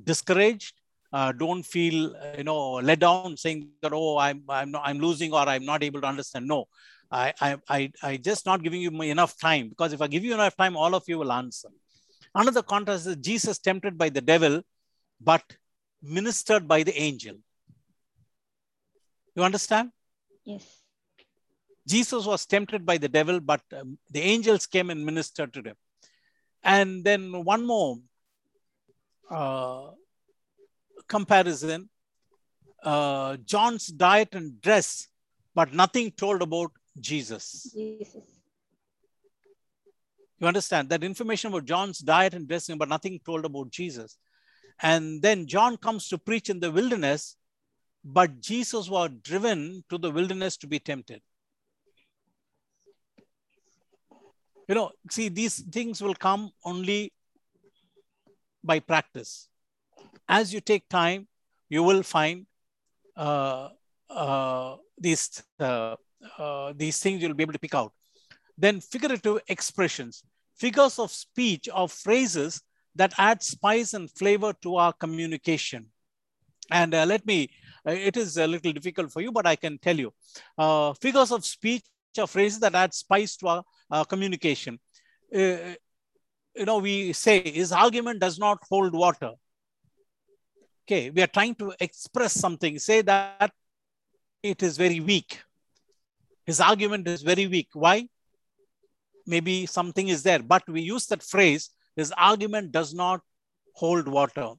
discouraged 0.02 0.79
uh, 1.12 1.32
don't 1.32 1.62
feel 1.62 2.14
uh, 2.16 2.36
you 2.38 2.44
know 2.44 2.74
let 2.74 3.00
down 3.00 3.36
saying 3.36 3.68
that 3.82 3.92
oh 3.92 4.18
i'm 4.18 4.42
i'm 4.48 4.70
not, 4.70 4.82
i'm 4.84 4.98
losing 4.98 5.32
or 5.32 5.48
i'm 5.48 5.64
not 5.64 5.82
able 5.82 6.00
to 6.00 6.06
understand 6.06 6.46
no 6.46 6.66
I, 7.10 7.32
I 7.40 7.56
i 7.68 7.92
i 8.02 8.16
just 8.16 8.46
not 8.46 8.62
giving 8.62 8.80
you 8.80 8.90
enough 9.02 9.38
time 9.38 9.68
because 9.68 9.92
if 9.92 10.00
i 10.00 10.06
give 10.06 10.24
you 10.24 10.34
enough 10.34 10.56
time 10.56 10.76
all 10.76 10.94
of 10.94 11.04
you 11.08 11.18
will 11.18 11.32
answer 11.32 11.68
another 12.34 12.62
contrast 12.62 13.06
is 13.06 13.16
jesus 13.16 13.58
tempted 13.58 13.98
by 13.98 14.08
the 14.08 14.20
devil 14.20 14.62
but 15.20 15.42
ministered 16.02 16.68
by 16.68 16.82
the 16.82 16.96
angel 16.96 17.36
you 19.34 19.42
understand 19.42 19.90
yes. 20.44 20.80
Jesus 21.86 22.24
was 22.24 22.46
tempted 22.46 22.86
by 22.86 22.98
the 22.98 23.08
devil, 23.08 23.40
but 23.40 23.62
um, 23.76 23.98
the 24.10 24.20
angels 24.20 24.66
came 24.66 24.90
and 24.90 25.04
ministered 25.04 25.52
to 25.54 25.62
him. 25.62 25.76
And 26.62 27.02
then 27.04 27.44
one 27.44 27.66
more 27.66 27.96
uh, 29.30 29.88
comparison 31.10 31.90
uh, 32.82 33.36
John's 33.44 33.88
diet 33.88 34.34
and 34.34 34.60
dress, 34.60 35.08
but 35.54 35.72
nothing 35.72 36.10
told 36.12 36.42
about 36.42 36.72
Jesus. 36.98 37.70
Jesus. 37.74 38.24
You 40.38 40.46
understand 40.46 40.88
that 40.88 41.04
information 41.04 41.48
about 41.48 41.66
John's 41.66 41.98
diet 41.98 42.32
and 42.32 42.48
dressing, 42.48 42.78
but 42.78 42.88
nothing 42.88 43.20
told 43.26 43.44
about 43.44 43.70
Jesus. 43.70 44.16
And 44.80 45.20
then 45.20 45.46
John 45.46 45.76
comes 45.76 46.08
to 46.08 46.16
preach 46.16 46.48
in 46.48 46.60
the 46.60 46.70
wilderness, 46.70 47.36
but 48.02 48.40
Jesus 48.40 48.88
was 48.88 49.10
driven 49.22 49.84
to 49.90 49.98
the 49.98 50.10
wilderness 50.10 50.56
to 50.58 50.66
be 50.66 50.78
tempted. 50.78 51.20
You 54.66 54.74
know, 54.74 54.92
see, 55.10 55.28
these 55.28 55.60
things 55.60 56.00
will 56.00 56.14
come 56.14 56.52
only 56.64 57.12
by 58.64 58.78
practice. 58.78 59.49
As 60.30 60.54
you 60.54 60.60
take 60.60 60.88
time, 60.88 61.26
you 61.68 61.82
will 61.82 62.04
find 62.04 62.46
uh, 63.16 63.70
uh, 64.08 64.76
these 64.96 65.42
uh, 65.58 65.96
uh, 66.38 66.72
these 66.76 67.00
things 67.00 67.20
you'll 67.20 67.34
be 67.34 67.42
able 67.42 67.52
to 67.52 67.58
pick 67.58 67.74
out. 67.74 67.92
Then 68.56 68.80
figurative 68.80 69.40
expressions, 69.48 70.22
figures 70.54 71.00
of 71.00 71.10
speech 71.10 71.68
or 71.74 71.88
phrases 71.88 72.62
that 72.94 73.12
add 73.18 73.42
spice 73.42 73.92
and 73.94 74.08
flavor 74.10 74.52
to 74.62 74.76
our 74.76 74.92
communication. 74.92 75.86
And 76.70 76.94
uh, 76.94 77.06
let 77.06 77.26
me, 77.26 77.50
uh, 77.84 77.90
it 77.90 78.16
is 78.16 78.36
a 78.36 78.46
little 78.46 78.72
difficult 78.72 79.10
for 79.10 79.22
you, 79.22 79.32
but 79.32 79.48
I 79.48 79.56
can 79.56 79.78
tell 79.78 79.98
you. 79.98 80.12
Figures 81.00 81.32
of 81.32 81.44
speech 81.44 81.84
or 82.18 82.28
phrases 82.28 82.60
that 82.60 82.76
add 82.76 82.94
spice 82.94 83.36
to 83.38 83.64
our 83.90 84.04
communication. 84.04 84.78
You 85.32 86.66
know, 86.66 86.78
we 86.78 87.12
say 87.12 87.50
his 87.50 87.72
argument 87.72 88.20
does 88.20 88.38
not 88.38 88.58
hold 88.68 88.92
water. 88.94 89.32
Okay, 90.90 91.08
we 91.10 91.22
are 91.22 91.28
trying 91.28 91.54
to 91.54 91.72
express 91.78 92.32
something, 92.32 92.76
say 92.80 93.00
that 93.02 93.52
it 94.42 94.60
is 94.60 94.76
very 94.76 94.98
weak. 94.98 95.40
His 96.44 96.60
argument 96.60 97.06
is 97.06 97.22
very 97.22 97.46
weak. 97.46 97.68
Why? 97.74 98.08
Maybe 99.24 99.66
something 99.66 100.08
is 100.08 100.24
there, 100.24 100.40
but 100.40 100.68
we 100.68 100.80
use 100.80 101.06
that 101.06 101.22
phrase, 101.22 101.70
his 101.94 102.12
argument 102.16 102.72
does 102.72 102.92
not 102.92 103.20
hold 103.76 104.08
water. 104.08 104.54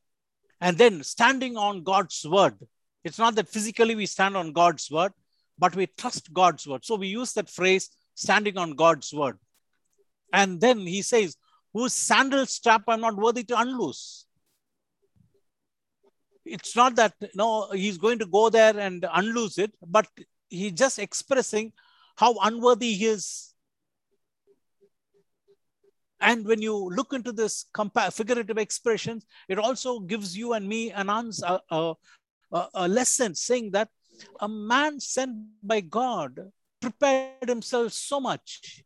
And 0.62 0.78
then 0.78 1.04
standing 1.04 1.58
on 1.58 1.84
God's 1.84 2.26
word. 2.26 2.56
It's 3.04 3.20
not 3.20 3.36
that 3.36 3.50
physically 3.50 3.96
we 3.96 4.06
stand 4.06 4.38
on 4.38 4.54
God's 4.54 4.90
word, 4.90 5.12
but 5.60 5.76
we 5.76 5.88
trust 5.98 6.32
God's 6.32 6.66
word. 6.66 6.86
So 6.86 6.96
we 6.96 7.08
use 7.08 7.34
that 7.34 7.50
phrase, 7.50 7.90
standing 8.16 8.58
on 8.58 8.76
God's 8.76 9.14
word. 9.14 9.38
And 10.32 10.62
then 10.62 10.80
he 10.80 11.02
says, 11.02 11.36
whose 11.74 11.92
sandal 11.92 12.46
strap 12.46 12.84
I'm 12.88 13.02
not 13.02 13.18
worthy 13.18 13.44
to 13.44 13.60
unloose. 13.60 14.28
It's 16.46 16.76
not 16.76 16.96
that 16.96 17.14
no, 17.36 17.70
he's 17.72 17.98
going 17.98 18.20
to 18.20 18.26
go 18.26 18.50
there 18.50 18.78
and 18.78 19.06
unloose 19.14 19.58
it, 19.58 19.74
but 19.86 20.08
he's 20.50 20.74
just 20.74 21.00
expressing 21.00 21.74
how 22.16 22.36
unworthy 22.42 22.94
he 22.94 23.06
is. 23.06 23.54
And 26.20 26.46
when 26.46 26.62
you 26.62 26.76
look 26.76 27.14
into 27.14 27.32
this 27.32 27.66
compa- 27.74 28.14
figurative 28.14 28.58
expressions, 28.58 29.26
it 29.48 29.58
also 29.58 30.00
gives 30.00 30.38
you 30.38 30.54
and 30.54 30.68
me 30.68 30.92
an 30.92 31.10
answer, 31.10 31.60
a, 31.70 31.94
a, 32.52 32.68
a 32.76 32.88
lesson 32.88 33.34
saying 33.34 33.72
that 33.72 33.90
a 34.40 34.48
man 34.48 35.00
sent 35.00 35.36
by 35.64 35.82
God 35.82 36.52
prepared 36.80 37.48
himself 37.50 37.94
so 37.94 38.20
much 38.20 38.84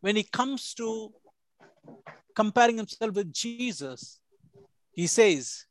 when 0.00 0.16
he 0.16 0.22
comes 0.22 0.74
to 0.74 1.12
comparing 2.34 2.76
himself 2.76 3.14
with 3.14 3.32
Jesus, 3.32 4.20
he 4.92 5.06
says, 5.06 5.66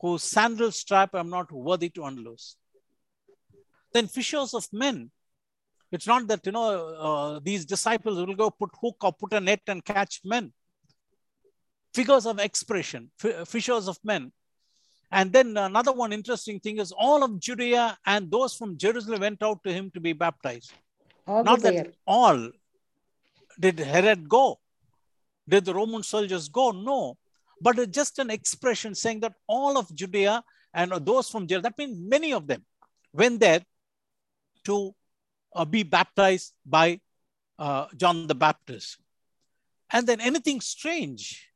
whose 0.00 0.22
sandal 0.22 0.70
strap 0.72 1.14
I'm 1.14 1.30
not 1.30 1.50
worthy 1.52 1.88
to 1.90 2.04
unloose. 2.04 2.56
Then 3.92 4.08
fishers 4.08 4.54
of 4.54 4.66
men. 4.72 5.10
It's 5.92 6.06
not 6.06 6.26
that, 6.28 6.44
you 6.44 6.52
know, 6.52 6.88
uh, 6.88 7.40
these 7.42 7.64
disciples 7.64 8.18
will 8.18 8.34
go 8.34 8.50
put 8.50 8.70
hook 8.82 8.96
or 9.02 9.12
put 9.12 9.32
a 9.32 9.40
net 9.40 9.60
and 9.68 9.84
catch 9.84 10.20
men. 10.24 10.52
Figures 11.94 12.26
of 12.26 12.38
expression, 12.38 13.10
fishers 13.46 13.88
of 13.88 13.98
men. 14.04 14.32
And 15.10 15.32
then 15.32 15.56
another 15.56 15.92
one 15.92 16.12
interesting 16.12 16.58
thing 16.60 16.78
is 16.78 16.92
all 16.92 17.22
of 17.22 17.38
Judea 17.38 17.96
and 18.04 18.30
those 18.30 18.54
from 18.54 18.76
Jerusalem 18.76 19.20
went 19.20 19.42
out 19.42 19.62
to 19.64 19.72
him 19.72 19.90
to 19.92 20.00
be 20.00 20.12
baptized. 20.12 20.72
All 21.26 21.44
Not 21.44 21.60
that 21.60 21.72
there. 21.72 21.92
all 22.06 22.50
did 23.58 23.78
Herod 23.78 24.28
go? 24.28 24.58
Did 25.48 25.64
the 25.64 25.74
Roman 25.74 26.02
soldiers 26.02 26.48
go? 26.48 26.72
No. 26.72 27.16
But 27.60 27.78
it's 27.78 27.94
just 27.94 28.18
an 28.18 28.30
expression 28.30 28.94
saying 28.94 29.20
that 29.20 29.34
all 29.46 29.78
of 29.78 29.94
Judea 29.94 30.42
and 30.74 30.92
those 30.92 31.30
from 31.30 31.46
Judea, 31.46 31.62
that 31.62 31.78
means 31.78 31.98
many 31.98 32.32
of 32.32 32.46
them 32.46 32.64
went 33.12 33.40
there 33.40 33.62
to 34.64 34.94
uh, 35.54 35.64
be 35.64 35.82
baptized 35.82 36.52
by 36.64 37.00
uh, 37.58 37.86
John 37.96 38.26
the 38.26 38.34
Baptist. 38.34 38.98
And 39.90 40.06
then 40.06 40.20
anything 40.20 40.60
strange? 40.60 41.48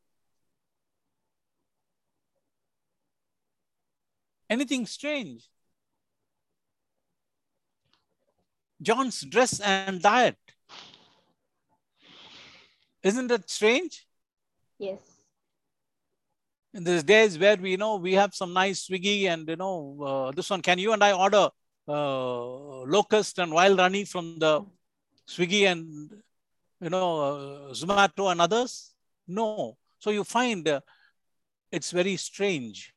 Anything 4.49 4.87
strange? 4.87 5.49
John's 8.81 9.21
dress 9.21 9.61
and 9.61 10.01
diet. 10.01 10.39
Isn't 13.03 13.29
that 13.29 13.51
strange? 13.51 14.07
Yes. 14.79 15.20
In 16.73 16.85
these 16.85 17.03
days 17.03 17.39
where 17.39 17.57
we 17.57 17.77
know 17.77 17.97
we 17.97 18.15
have 18.15 18.35
some 18.35 18.53
nice 18.53 18.87
Swiggy 18.87 19.25
and 19.25 19.49
you 19.49 19.57
know 19.57 19.99
uh, 20.03 20.31
this 20.31 20.49
one, 20.51 20.63
can 20.63 20.79
you 20.79 20.93
and 20.93 21.03
I 21.03 21.13
order 21.13 21.49
uh, 21.89 22.83
locust 22.83 23.39
and 23.39 23.53
wild 23.53 23.81
honey 23.81 24.05
from 24.05 24.39
the 24.39 24.65
Swiggy 25.29 25.63
and 25.71 26.11
you 26.81 26.91
know 26.91 27.21
uh, 27.21 27.75
Zomato 27.75 28.31
and 28.31 28.41
others? 28.41 28.95
No. 29.27 29.77
So 29.99 30.11
you 30.11 30.25
find 30.25 30.67
uh, 30.69 30.81
it's 31.73 31.91
very 31.91 32.17
strange. 32.17 32.93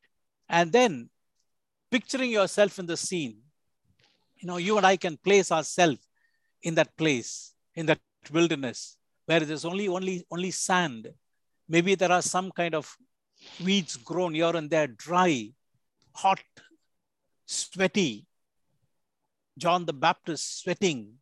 And 0.49 0.71
then 0.71 1.09
picturing 1.89 2.32
yourself 2.32 2.80
in 2.80 2.86
the 2.86 2.97
scene, 2.97 3.38
you 4.38 4.47
know, 4.47 4.57
you 4.57 4.78
and 4.78 4.86
I 4.86 4.97
can 4.97 5.17
place 5.17 5.51
ourselves 5.51 6.05
in 6.61 6.76
that 6.76 6.95
place, 6.97 7.53
in 7.76 7.86
that 7.88 7.99
wilderness 8.32 8.97
where 9.26 9.39
there's 9.39 9.65
only 9.65 9.88
only 9.88 10.26
only 10.30 10.51
sand. 10.51 11.07
Maybe 11.67 11.95
there 11.95 12.11
are 12.11 12.21
some 12.21 12.51
kind 12.51 12.76
of 12.76 12.95
weeds 13.64 13.98
grown 13.98 14.34
here 14.34 14.56
and 14.56 14.70
there, 14.70 14.88
dry, 14.88 15.52
hot, 16.14 16.39
sweaty. 17.46 18.26
John 19.58 19.86
the 19.86 19.94
Baptist 19.94 20.62
sweating 20.62 21.14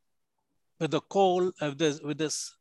with 0.80 0.94
a 0.94 1.02
coal, 1.02 1.50
uh, 1.62 1.70
with 1.70 1.78
this, 1.78 2.00
with 2.02 2.18
this, 2.18 2.56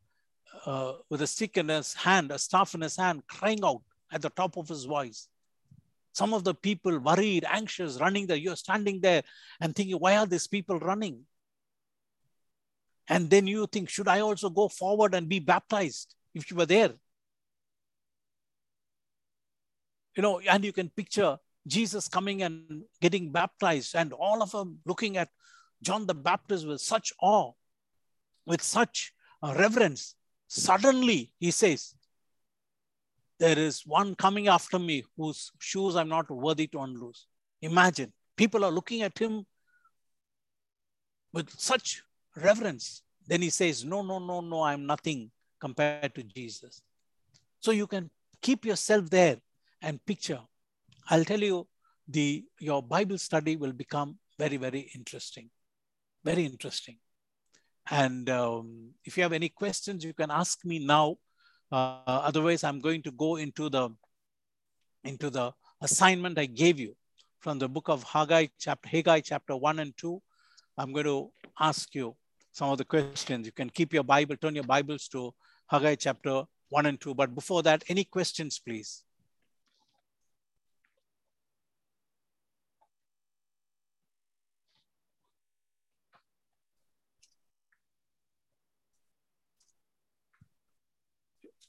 uh, 0.66 0.94
with 1.08 1.22
a 1.22 1.26
stick 1.26 1.56
in 1.56 1.68
his 1.68 1.94
hand, 1.94 2.32
a 2.32 2.38
staff 2.38 2.74
in 2.74 2.80
his 2.80 2.96
hand, 2.96 3.22
crying 3.28 3.60
out 3.64 3.82
at 4.12 4.22
the 4.22 4.30
top 4.30 4.56
of 4.56 4.68
his 4.68 4.84
voice. 4.84 5.28
Some 6.12 6.34
of 6.34 6.42
the 6.42 6.54
people 6.54 6.98
worried, 6.98 7.44
anxious, 7.48 8.00
running 8.00 8.26
there. 8.26 8.36
You're 8.36 8.56
standing 8.56 9.00
there 9.00 9.22
and 9.60 9.74
thinking, 9.74 9.96
why 9.96 10.16
are 10.16 10.26
these 10.26 10.48
people 10.48 10.78
running? 10.78 11.24
And 13.08 13.30
then 13.30 13.46
you 13.46 13.66
think, 13.66 13.88
should 13.88 14.08
I 14.08 14.20
also 14.20 14.50
go 14.50 14.68
forward 14.68 15.14
and 15.14 15.28
be 15.28 15.38
baptized 15.38 16.14
if 16.34 16.50
you 16.50 16.56
were 16.56 16.66
there? 16.66 16.94
You 20.16 20.22
know, 20.22 20.40
and 20.40 20.64
you 20.64 20.72
can 20.72 20.88
picture 20.88 21.38
Jesus 21.66 22.08
coming 22.08 22.42
and 22.42 22.82
getting 23.00 23.30
baptized, 23.30 23.94
and 23.94 24.12
all 24.12 24.42
of 24.42 24.50
them 24.50 24.78
looking 24.84 25.16
at 25.16 25.28
John 25.82 26.06
the 26.06 26.14
Baptist 26.14 26.66
with 26.66 26.80
such 26.80 27.12
awe, 27.20 27.52
with 28.46 28.62
such 28.62 29.12
uh, 29.42 29.54
reverence. 29.56 30.14
Suddenly, 30.48 31.32
he 31.38 31.50
says, 31.50 31.94
There 33.38 33.58
is 33.58 33.86
one 33.86 34.14
coming 34.14 34.48
after 34.48 34.78
me 34.78 35.04
whose 35.16 35.52
shoes 35.58 35.96
I'm 35.96 36.08
not 36.08 36.30
worthy 36.30 36.66
to 36.68 36.80
unloose. 36.80 37.26
Imagine, 37.62 38.12
people 38.36 38.64
are 38.64 38.70
looking 38.70 39.02
at 39.02 39.18
him 39.18 39.46
with 41.32 41.50
such 41.58 42.02
reverence. 42.36 43.02
Then 43.26 43.42
he 43.42 43.50
says, 43.50 43.84
No, 43.84 44.02
no, 44.02 44.18
no, 44.18 44.40
no, 44.40 44.62
I'm 44.62 44.86
nothing 44.86 45.30
compared 45.60 46.14
to 46.14 46.22
Jesus. 46.22 46.82
So 47.60 47.70
you 47.70 47.86
can 47.86 48.10
keep 48.40 48.64
yourself 48.64 49.08
there 49.10 49.36
and 49.82 50.04
picture. 50.04 50.40
I'll 51.08 51.24
tell 51.24 51.40
you, 51.40 51.66
the 52.08 52.44
your 52.58 52.82
Bible 52.82 53.18
study 53.18 53.56
will 53.56 53.72
become 53.72 54.18
very, 54.38 54.56
very 54.56 54.90
interesting. 54.94 55.50
Very 56.24 56.44
interesting. 56.44 56.98
And 57.90 58.28
um, 58.30 58.90
if 59.04 59.16
you 59.16 59.22
have 59.22 59.32
any 59.32 59.48
questions, 59.48 60.04
you 60.04 60.12
can 60.12 60.30
ask 60.30 60.64
me 60.64 60.78
now. 60.78 61.16
Uh, 61.72 62.02
otherwise, 62.06 62.64
I'm 62.64 62.80
going 62.80 63.02
to 63.02 63.12
go 63.12 63.36
into 63.36 63.68
the 63.68 63.90
into 65.04 65.30
the 65.30 65.52
assignment 65.80 66.38
I 66.38 66.46
gave 66.46 66.78
you 66.78 66.94
from 67.40 67.58
the 67.58 67.68
book 67.68 67.88
of 67.88 68.02
Haggai, 68.02 68.46
chapter 68.58 68.88
Haggai, 68.88 69.20
chapter 69.20 69.56
one 69.56 69.78
and 69.78 69.96
two. 69.96 70.20
I'm 70.76 70.92
going 70.92 71.06
to 71.06 71.30
ask 71.58 71.94
you 71.94 72.16
some 72.52 72.70
of 72.70 72.78
the 72.78 72.84
questions. 72.84 73.46
You 73.46 73.52
can 73.52 73.70
keep 73.70 73.92
your 73.92 74.04
Bible, 74.04 74.36
turn 74.36 74.54
your 74.54 74.64
Bibles 74.64 75.08
to 75.08 75.34
Haggai 75.66 75.94
chapter 75.94 76.44
1 76.70 76.86
and 76.86 77.00
2. 77.00 77.14
But 77.14 77.34
before 77.34 77.62
that, 77.62 77.84
any 77.88 78.04
questions, 78.04 78.58
please? 78.58 79.04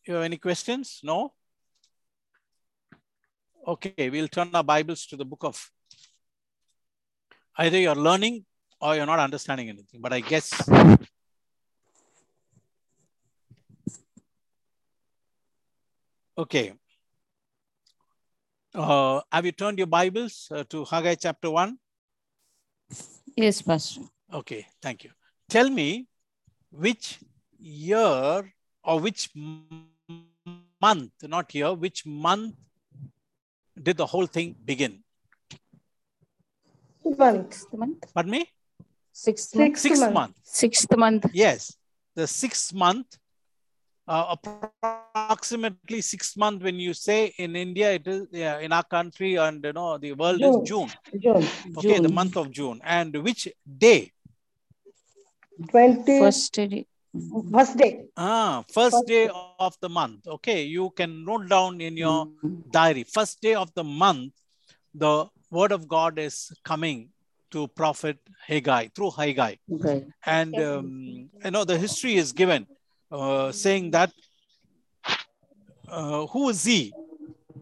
You 0.05 0.15
have 0.15 0.23
any 0.23 0.37
questions? 0.37 0.99
No? 1.03 1.33
Okay, 3.67 4.09
we'll 4.09 4.27
turn 4.27 4.49
our 4.53 4.63
Bibles 4.63 5.05
to 5.05 5.15
the 5.15 5.25
book 5.25 5.43
of 5.43 5.69
either 7.57 7.77
you're 7.77 7.95
learning 7.95 8.43
or 8.79 8.95
you're 8.95 9.05
not 9.05 9.19
understanding 9.19 9.69
anything. 9.69 10.01
But 10.01 10.13
I 10.13 10.21
guess 10.21 10.51
okay. 16.35 16.73
Uh, 18.73 19.21
have 19.31 19.45
you 19.45 19.51
turned 19.51 19.77
your 19.77 19.87
Bibles 19.87 20.47
uh, 20.49 20.63
to 20.69 20.85
Haggai 20.85 21.15
chapter 21.15 21.51
1? 21.51 21.77
Yes, 23.35 23.61
Pastor. 23.61 24.01
Okay, 24.33 24.65
thank 24.81 25.03
you. 25.03 25.11
Tell 25.47 25.69
me 25.69 26.07
which 26.71 27.19
year 27.59 28.51
or 28.83 28.99
which 28.99 29.29
month, 30.81 31.11
not 31.23 31.53
year, 31.53 31.73
which 31.73 32.05
month 32.05 32.55
did 33.81 33.97
the 33.97 34.05
whole 34.05 34.25
thing 34.25 34.55
begin? 34.65 35.03
Month. 37.03 37.53
Sixth 37.53 37.73
month. 37.73 38.13
Pardon 38.13 38.31
me? 38.31 38.45
Sixth 39.11 39.55
month. 39.55 39.77
Sixth 39.77 39.81
Sixth 39.83 40.01
month. 40.01 40.13
month. 40.13 40.35
Sixth 40.43 40.97
month. 40.97 41.25
Yes, 41.33 41.75
the 42.15 42.27
sixth 42.27 42.73
month, 42.73 43.17
uh, 44.07 44.35
approximately 44.35 46.01
sixth 46.01 46.37
month. 46.37 46.61
When 46.63 46.79
you 46.79 46.93
say 46.93 47.33
in 47.37 47.55
India, 47.55 47.91
it 47.93 48.07
is 48.07 48.27
yeah, 48.31 48.59
in 48.59 48.71
our 48.71 48.83
country 48.83 49.35
and 49.35 49.63
you 49.63 49.73
know 49.73 49.97
the 49.97 50.13
world 50.13 50.39
June. 50.39 50.61
is 50.61 50.69
June. 50.69 50.89
June. 51.19 51.47
Okay, 51.77 51.99
the 51.99 52.09
month 52.09 52.37
of 52.37 52.51
June. 52.51 52.79
And 52.83 53.15
which 53.23 53.47
day? 53.77 54.11
20 55.69 56.19
First 56.19 56.53
day. 56.53 56.85
First 57.51 57.77
day. 57.77 58.05
Ah, 58.15 58.63
first 58.71 58.95
First 58.95 59.07
day 59.07 59.27
day. 59.27 59.33
of 59.59 59.75
the 59.81 59.89
month. 59.89 60.27
Okay, 60.27 60.63
you 60.63 60.89
can 60.91 61.25
note 61.25 61.49
down 61.49 61.81
in 61.81 61.97
your 61.97 62.25
Mm. 62.25 62.71
diary. 62.71 63.03
First 63.03 63.41
day 63.41 63.53
of 63.55 63.73
the 63.73 63.83
month, 63.83 64.33
the 64.93 65.27
word 65.49 65.71
of 65.73 65.87
God 65.87 66.17
is 66.19 66.51
coming 66.63 67.09
to 67.51 67.67
prophet 67.67 68.17
Haggai 68.47 68.87
through 68.95 69.11
Haggai. 69.11 69.55
Okay. 69.73 70.05
And 70.25 70.55
um, 70.59 71.29
you 71.43 71.51
know 71.51 71.65
the 71.65 71.77
history 71.77 72.15
is 72.15 72.31
given, 72.31 72.65
uh, 73.11 73.51
saying 73.51 73.91
that 73.91 74.13
uh, 75.89 76.25
who 76.27 76.49
is 76.49 76.63
he? 76.63 76.93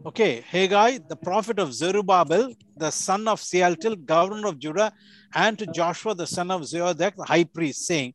Okay, 0.06 0.42
Haggai, 0.48 0.98
the 1.08 1.16
prophet 1.16 1.58
of 1.58 1.74
Zerubbabel, 1.74 2.54
the 2.76 2.90
son 2.90 3.26
of 3.28 3.42
Shealtiel, 3.42 3.96
governor 3.96 4.46
of 4.48 4.58
Judah, 4.58 4.92
and 5.34 5.58
to 5.58 5.66
Joshua, 5.66 6.14
the 6.14 6.26
son 6.26 6.50
of 6.50 6.62
Zeodak, 6.62 7.16
the 7.16 7.24
high 7.24 7.44
priest, 7.44 7.84
saying, 7.86 8.14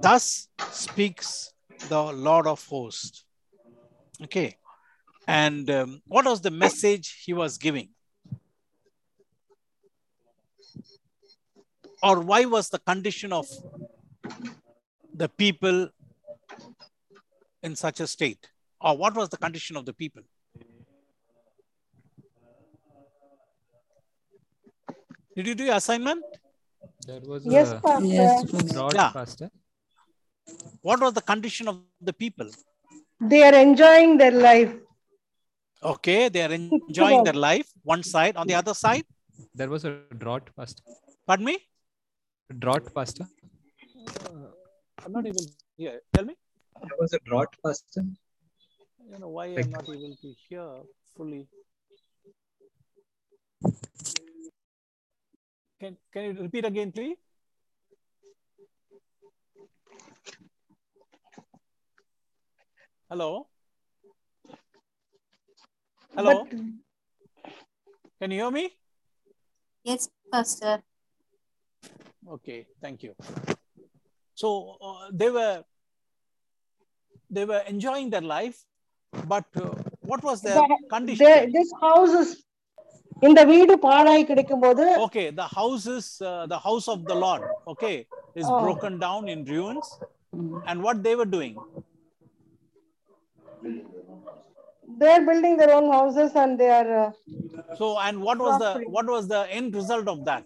Thus 0.00 0.48
speaks 0.74 1.52
the 1.88 2.02
Lord 2.02 2.46
of 2.46 2.64
hosts. 2.66 3.24
Okay, 4.22 4.56
and 5.26 5.68
um, 5.70 6.02
what 6.06 6.24
was 6.24 6.40
the 6.40 6.50
message 6.50 7.22
he 7.24 7.32
was 7.32 7.58
giving? 7.58 7.90
Or 12.02 12.20
why 12.20 12.44
was 12.44 12.68
the 12.68 12.78
condition 12.78 13.32
of 13.32 13.46
the 15.14 15.28
people 15.28 15.88
in 17.62 17.76
such 17.76 18.00
a 18.00 18.06
state? 18.06 18.50
Or 18.80 18.96
what 18.96 19.14
was 19.14 19.30
the 19.30 19.38
condition 19.38 19.76
of 19.76 19.86
the 19.86 19.94
people? 19.94 20.22
Did 25.34 25.46
you 25.46 25.54
do 25.54 25.64
your 25.64 25.76
assignment? 25.76 26.24
There 27.06 27.20
was 27.20 27.44
Yes, 27.44 27.72
a 27.72 27.80
Pastor. 27.80 28.06
Yes, 28.06 28.44
Pastor. 28.52 28.90
Yeah. 28.94 29.10
Pastor. 29.10 29.50
What 30.88 31.00
was 31.04 31.14
the 31.18 31.22
condition 31.32 31.66
of 31.72 31.76
the 32.08 32.12
people? 32.12 32.48
They 33.18 33.42
are 33.48 33.54
enjoying 33.66 34.18
their 34.18 34.36
life. 34.48 34.72
Okay, 35.82 36.28
they 36.28 36.42
are 36.46 36.52
enjoying 36.52 37.24
their 37.24 37.38
life, 37.48 37.68
one 37.82 38.02
side. 38.02 38.36
On 38.36 38.46
the 38.46 38.56
other 38.62 38.74
side, 38.74 39.06
There 39.60 39.70
was 39.74 39.84
a 39.90 39.92
drought, 40.22 40.50
Pastor. 40.58 40.82
pardon 41.28 41.46
me? 41.46 41.56
Drought, 42.64 42.86
Pastor. 42.98 43.24
Uh, 44.26 44.50
I'm 45.02 45.12
not 45.16 45.26
even 45.30 45.46
here. 45.78 45.96
Tell 46.12 46.26
me. 46.30 46.34
There 46.88 46.98
was 47.02 47.14
a 47.18 47.20
drought, 47.30 47.52
Pastor. 47.64 48.04
You 49.10 49.18
know 49.24 49.32
why 49.38 49.46
I'm 49.56 49.70
not 49.78 49.88
able 49.96 50.14
to 50.24 50.34
hear 50.48 50.68
fully. 51.16 51.42
Can, 55.80 55.96
can 56.12 56.24
you 56.28 56.42
repeat 56.46 56.66
again, 56.72 56.92
please? 56.92 57.16
Hello? 63.13 63.47
Hello? 66.15 66.43
But 66.43 66.51
Can 68.19 68.31
you 68.31 68.39
hear 68.41 68.51
me? 68.51 68.65
Yes, 69.85 70.09
Pastor. 70.31 70.81
Okay, 72.27 72.67
thank 72.81 73.01
you. 73.03 73.13
So 74.35 74.77
uh, 74.81 75.09
they 75.11 75.29
were 75.29 75.63
they 77.29 77.45
were 77.45 77.63
enjoying 77.67 78.09
their 78.09 78.21
life, 78.21 78.57
but 79.27 79.45
uh, 79.55 79.69
what 80.01 80.21
was 80.23 80.41
their 80.41 80.55
the- 80.55 80.77
condition? 80.89 81.25
they- 81.25 81.47
this 81.57 81.71
house 81.81 82.13
is 82.23 82.29
இந்த 83.27 83.39
வீடு 83.49 83.73
பாழாய் 83.85 84.21
கிடைக்கும்போது 84.27 84.83
okay 85.05 85.25
the 85.39 85.47
house 85.55 85.85
is 85.95 86.05
uh, 86.29 86.43
the 86.51 86.59
house 86.67 86.85
of 86.93 86.99
the 87.09 87.17
lord 87.23 87.41
okay 87.71 87.95
is 88.41 88.45
Oh. 88.51 88.59
broken 88.65 88.93
down 89.07 89.23
in 89.33 89.39
ruins 89.53 89.87
Mm. 90.37 90.53
and 90.69 90.77
what 90.85 90.97
they 91.05 91.13
were 91.19 91.27
doing 91.35 91.55
they're 94.98 95.24
building 95.26 95.56
their 95.56 95.72
own 95.74 95.90
houses 95.92 96.32
and 96.34 96.58
they 96.60 96.70
are 96.70 97.06
uh, 97.06 97.10
so 97.78 97.98
and 97.98 98.20
what 98.20 98.38
was 98.38 98.58
the 98.64 98.72
what 98.96 99.06
was 99.06 99.26
the 99.28 99.42
end 99.50 99.74
result 99.74 100.08
of 100.08 100.24
that 100.24 100.44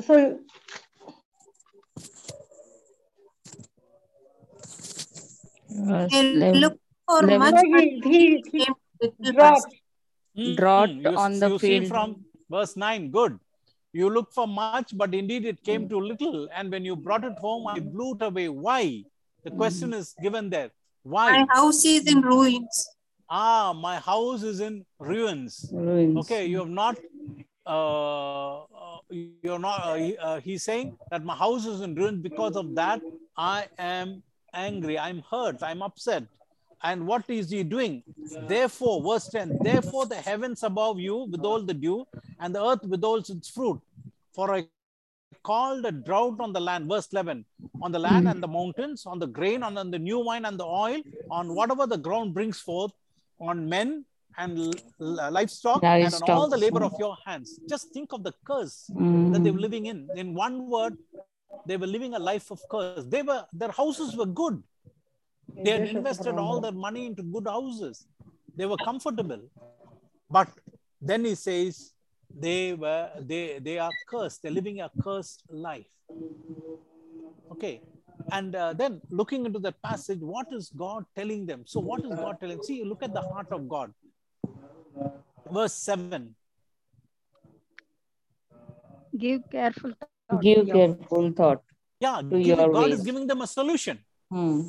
so 0.00 0.38
They 5.68 6.52
look 6.52 6.78
for 7.06 7.22
level- 7.22 7.38
much, 7.38 7.54
so 7.54 7.70
but 7.72 7.82
he, 7.84 8.00
he, 8.04 8.34
it 8.36 8.46
he 8.52 8.58
came 8.64 8.74
little, 9.00 9.32
drought 9.32 9.62
Pastor. 9.62 9.76
Hmm, 10.36 10.54
hmm. 10.54 11.00
You- 11.00 11.16
on 11.16 11.38
the 11.38 11.48
you 11.50 11.58
see 11.58 11.68
field. 11.80 11.88
from 11.88 12.24
verse 12.48 12.76
9 12.76 13.10
good 13.10 13.38
you 13.92 14.08
look 14.08 14.32
for 14.32 14.46
much 14.46 14.96
but 14.96 15.14
indeed 15.14 15.44
it 15.44 15.62
came 15.62 15.82
Hmm. 15.82 15.88
to 15.88 15.98
little. 15.98 16.48
And 16.54 16.70
when 16.70 16.84
you 16.84 16.96
brought 16.96 17.24
it 17.24 17.38
home 17.38 17.66
i 17.66 17.78
blew 17.80 18.14
it 18.14 18.22
away. 18.22 18.48
Why? 18.48 19.04
The 19.44 19.50
question 19.50 19.88
Hmm. 19.92 19.98
is 20.00 20.14
given 20.22 20.50
there. 20.50 20.70
Why? 21.02 21.30
My 21.32 21.46
house 21.54 21.84
is 21.84 22.06
in 22.06 22.20
ruins. 22.22 22.88
ah 23.28 23.72
my 23.72 23.96
house 23.98 24.42
is 24.42 24.60
in 24.60 24.84
ruins. 24.98 25.58
Ruins. 25.72 26.16
okay 26.22 26.46
you 26.46 26.58
have 26.58 26.68
not 26.82 26.96
uh, 27.66 28.62
uh, 28.62 28.98
you're 29.10 29.58
not 29.58 29.78
uh, 29.88 29.94
he- 29.94 30.16
uh, 30.18 30.40
he's 30.40 30.62
saying 30.62 30.92
that 31.10 31.24
my 31.24 31.34
house 31.34 31.66
is 31.66 31.80
in 31.80 31.94
ruins. 31.94 32.20
Because 32.22 32.56
of 32.56 32.74
that 32.74 33.00
i 33.36 33.66
am 33.78 34.22
angry. 34.52 34.98
I'm 34.98 35.22
hurt. 35.30 35.62
I'm 35.62 35.82
upset 35.82 36.24
and 36.82 37.06
what 37.06 37.24
is 37.28 37.50
he 37.50 37.62
doing? 37.62 38.02
Therefore 38.48 39.02
verse 39.02 39.28
10 39.28 39.58
therefore 39.62 40.06
the 40.06 40.16
heavens 40.16 40.62
above 40.62 40.98
you 40.98 41.16
withhold 41.30 41.66
the 41.66 41.74
dew 41.74 42.06
and 42.38 42.54
the 42.54 42.64
earth 42.64 42.84
withholds 42.84 43.30
its 43.30 43.48
fruit. 43.50 43.80
For 44.34 44.54
i 44.54 44.66
called 45.42 45.84
a 45.86 45.92
drought 45.92 46.38
on 46.40 46.52
the 46.52 46.60
land 46.60 46.88
verse 46.88 47.08
11 47.12 47.44
on 47.80 47.92
the 47.92 47.98
land 47.98 48.28
and 48.28 48.42
the 48.42 48.48
mountains 48.48 49.06
on 49.06 49.18
the 49.18 49.26
grain 49.26 49.62
and 49.62 49.78
on 49.78 49.90
the 49.90 49.98
new 49.98 50.18
wine 50.18 50.44
and 50.44 50.58
the 50.58 50.64
oil 50.64 51.00
on 51.30 51.54
whatever 51.54 51.86
the 51.86 51.96
ground 51.98 52.34
brings 52.34 52.60
forth 52.60 52.92
on 53.40 53.68
men 53.68 54.04
and 54.38 54.58
l- 54.58 54.74
l- 55.00 55.30
livestock, 55.32 55.82
and 56.04 56.14
on 56.14 56.22
all 56.22 56.48
the 56.48 56.56
labor 56.56 56.82
of 56.84 56.94
your 56.98 57.16
hands. 57.26 57.60
Just 57.68 57.92
think 57.92 58.12
of 58.12 58.22
the 58.22 58.32
curse 58.44 58.92
that 59.30 59.42
they 59.42 59.50
were 59.50 59.58
Mm. 59.58 59.62
living 59.68 59.86
in. 59.86 60.10
In 60.14 60.34
one 60.34 60.68
word 60.68 60.96
they 61.66 61.76
were 61.76 61.86
living 61.86 62.14
a 62.14 62.18
life 62.18 62.50
of 62.50 62.60
curse. 62.68 63.04
They 63.04 63.22
were 63.22 63.46
their 63.52 63.70
houses 63.70 64.16
were 64.16 64.26
good 64.26 64.62
they 65.56 65.70
had 65.70 65.88
invested 65.88 66.34
all 66.36 66.60
their 66.60 66.72
money 66.72 67.06
into 67.06 67.22
good 67.22 67.46
houses. 67.46 68.06
They 68.56 68.66
were 68.66 68.76
comfortable. 68.84 69.42
But 70.30 70.48
then 71.00 71.24
he 71.24 71.34
says 71.34 71.92
they 72.46 72.74
were 72.74 73.10
they 73.20 73.58
they 73.58 73.78
are 73.78 73.90
cursed. 74.08 74.42
They're 74.42 74.52
living 74.52 74.80
a 74.80 74.90
cursed 75.02 75.42
life. 75.50 75.86
Okay. 77.52 77.80
And 78.32 78.54
uh, 78.54 78.72
then 78.74 79.00
looking 79.10 79.46
into 79.46 79.58
that 79.60 79.80
passage 79.82 80.20
what 80.20 80.46
is 80.52 80.70
god 80.76 81.04
telling 81.16 81.46
them? 81.46 81.62
So 81.66 81.80
what 81.80 82.04
is 82.04 82.10
god 82.10 82.38
telling? 82.40 82.62
See 82.62 82.84
look 82.84 83.02
at 83.02 83.14
the 83.14 83.22
heart 83.22 83.48
of 83.50 83.68
god. 83.68 83.92
Verse 85.50 85.72
7 85.74 86.34
Give 89.18 89.40
careful 89.50 89.92
thought. 89.98 90.42
Give 90.42 90.66
careful 90.66 91.32
thought. 91.32 91.62
yeah 92.00 92.18
To 92.20 92.36
give- 92.38 92.46
your 92.58 92.68
god 92.72 92.90
is 92.90 93.02
giving 93.02 93.26
them 93.26 93.40
a 93.42 93.46
solution. 93.46 93.98
Hmm. 94.30 94.60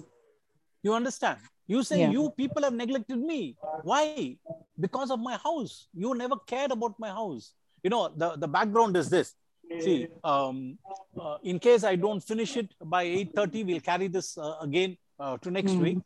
You 0.83 0.93
understand? 0.93 1.39
You 1.67 1.83
say, 1.83 1.99
Yeah. 2.01 2.11
You 2.11 2.29
people 2.31 2.63
have 2.63 2.73
neglected 2.73 3.17
me. 3.17 3.55
Why? 3.83 4.37
Because 4.79 5.11
of 5.11 5.19
my 5.19 5.37
house. 5.37 5.87
You 5.93 6.13
never 6.15 6.35
cared 6.47 6.71
about 6.71 6.95
my 6.99 7.09
house. 7.09 7.53
You 7.83 7.89
know, 7.89 8.09
the, 8.15 8.35
the 8.35 8.47
background 8.47 8.97
is 8.97 9.09
this. 9.09 9.35
See, 9.79 10.07
um, 10.23 10.77
uh, 11.19 11.37
in 11.43 11.57
case 11.59 11.83
I 11.83 11.95
don't 11.95 12.19
finish 12.19 12.57
it 12.57 12.73
by 12.83 13.05
8.30, 13.05 13.65
we'll 13.65 13.79
carry 13.79 14.07
this 14.07 14.37
uh, 14.37 14.55
again 14.61 14.97
uh, 15.19 15.37
to 15.37 15.49
next 15.51 15.73
Hmm. 15.73 15.83
week. 15.83 15.97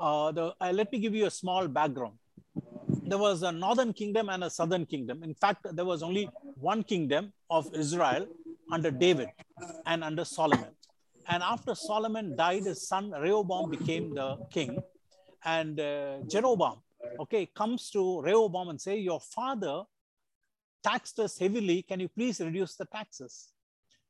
Uh, 0.00 0.32
the, 0.32 0.54
uh, 0.60 0.70
let 0.72 0.90
me 0.90 0.98
give 0.98 1.14
you 1.14 1.26
a 1.26 1.30
small 1.30 1.68
background. 1.68 2.14
There 3.06 3.18
was 3.18 3.42
a 3.42 3.52
northern 3.52 3.92
kingdom 3.92 4.28
and 4.30 4.42
a 4.44 4.50
southern 4.50 4.86
kingdom. 4.86 5.22
In 5.22 5.34
fact, 5.34 5.66
there 5.72 5.84
was 5.84 6.02
only 6.02 6.30
one 6.54 6.82
kingdom 6.82 7.32
of 7.50 7.66
Israel 7.74 8.26
under 8.72 8.90
David 8.90 9.28
and 9.86 10.02
under 10.02 10.24
Solomon. 10.24 10.73
And 11.28 11.42
after 11.42 11.74
Solomon 11.74 12.36
died, 12.36 12.64
his 12.64 12.86
son 12.86 13.10
Rehoboam 13.10 13.70
became 13.70 14.14
the 14.14 14.36
king. 14.50 14.78
and 15.44 15.78
uh, 15.78 16.18
Jeroboam, 16.26 16.80
okay, 17.20 17.46
comes 17.46 17.90
to 17.90 18.20
Rehoboam 18.20 18.68
and 18.70 18.80
say, 18.80 18.98
your 18.98 19.20
father 19.20 19.82
taxed 20.82 21.18
us 21.18 21.38
heavily. 21.38 21.82
Can 21.82 22.00
you 22.00 22.08
please 22.08 22.40
reduce 22.40 22.76
the 22.76 22.86
taxes? 22.86 23.50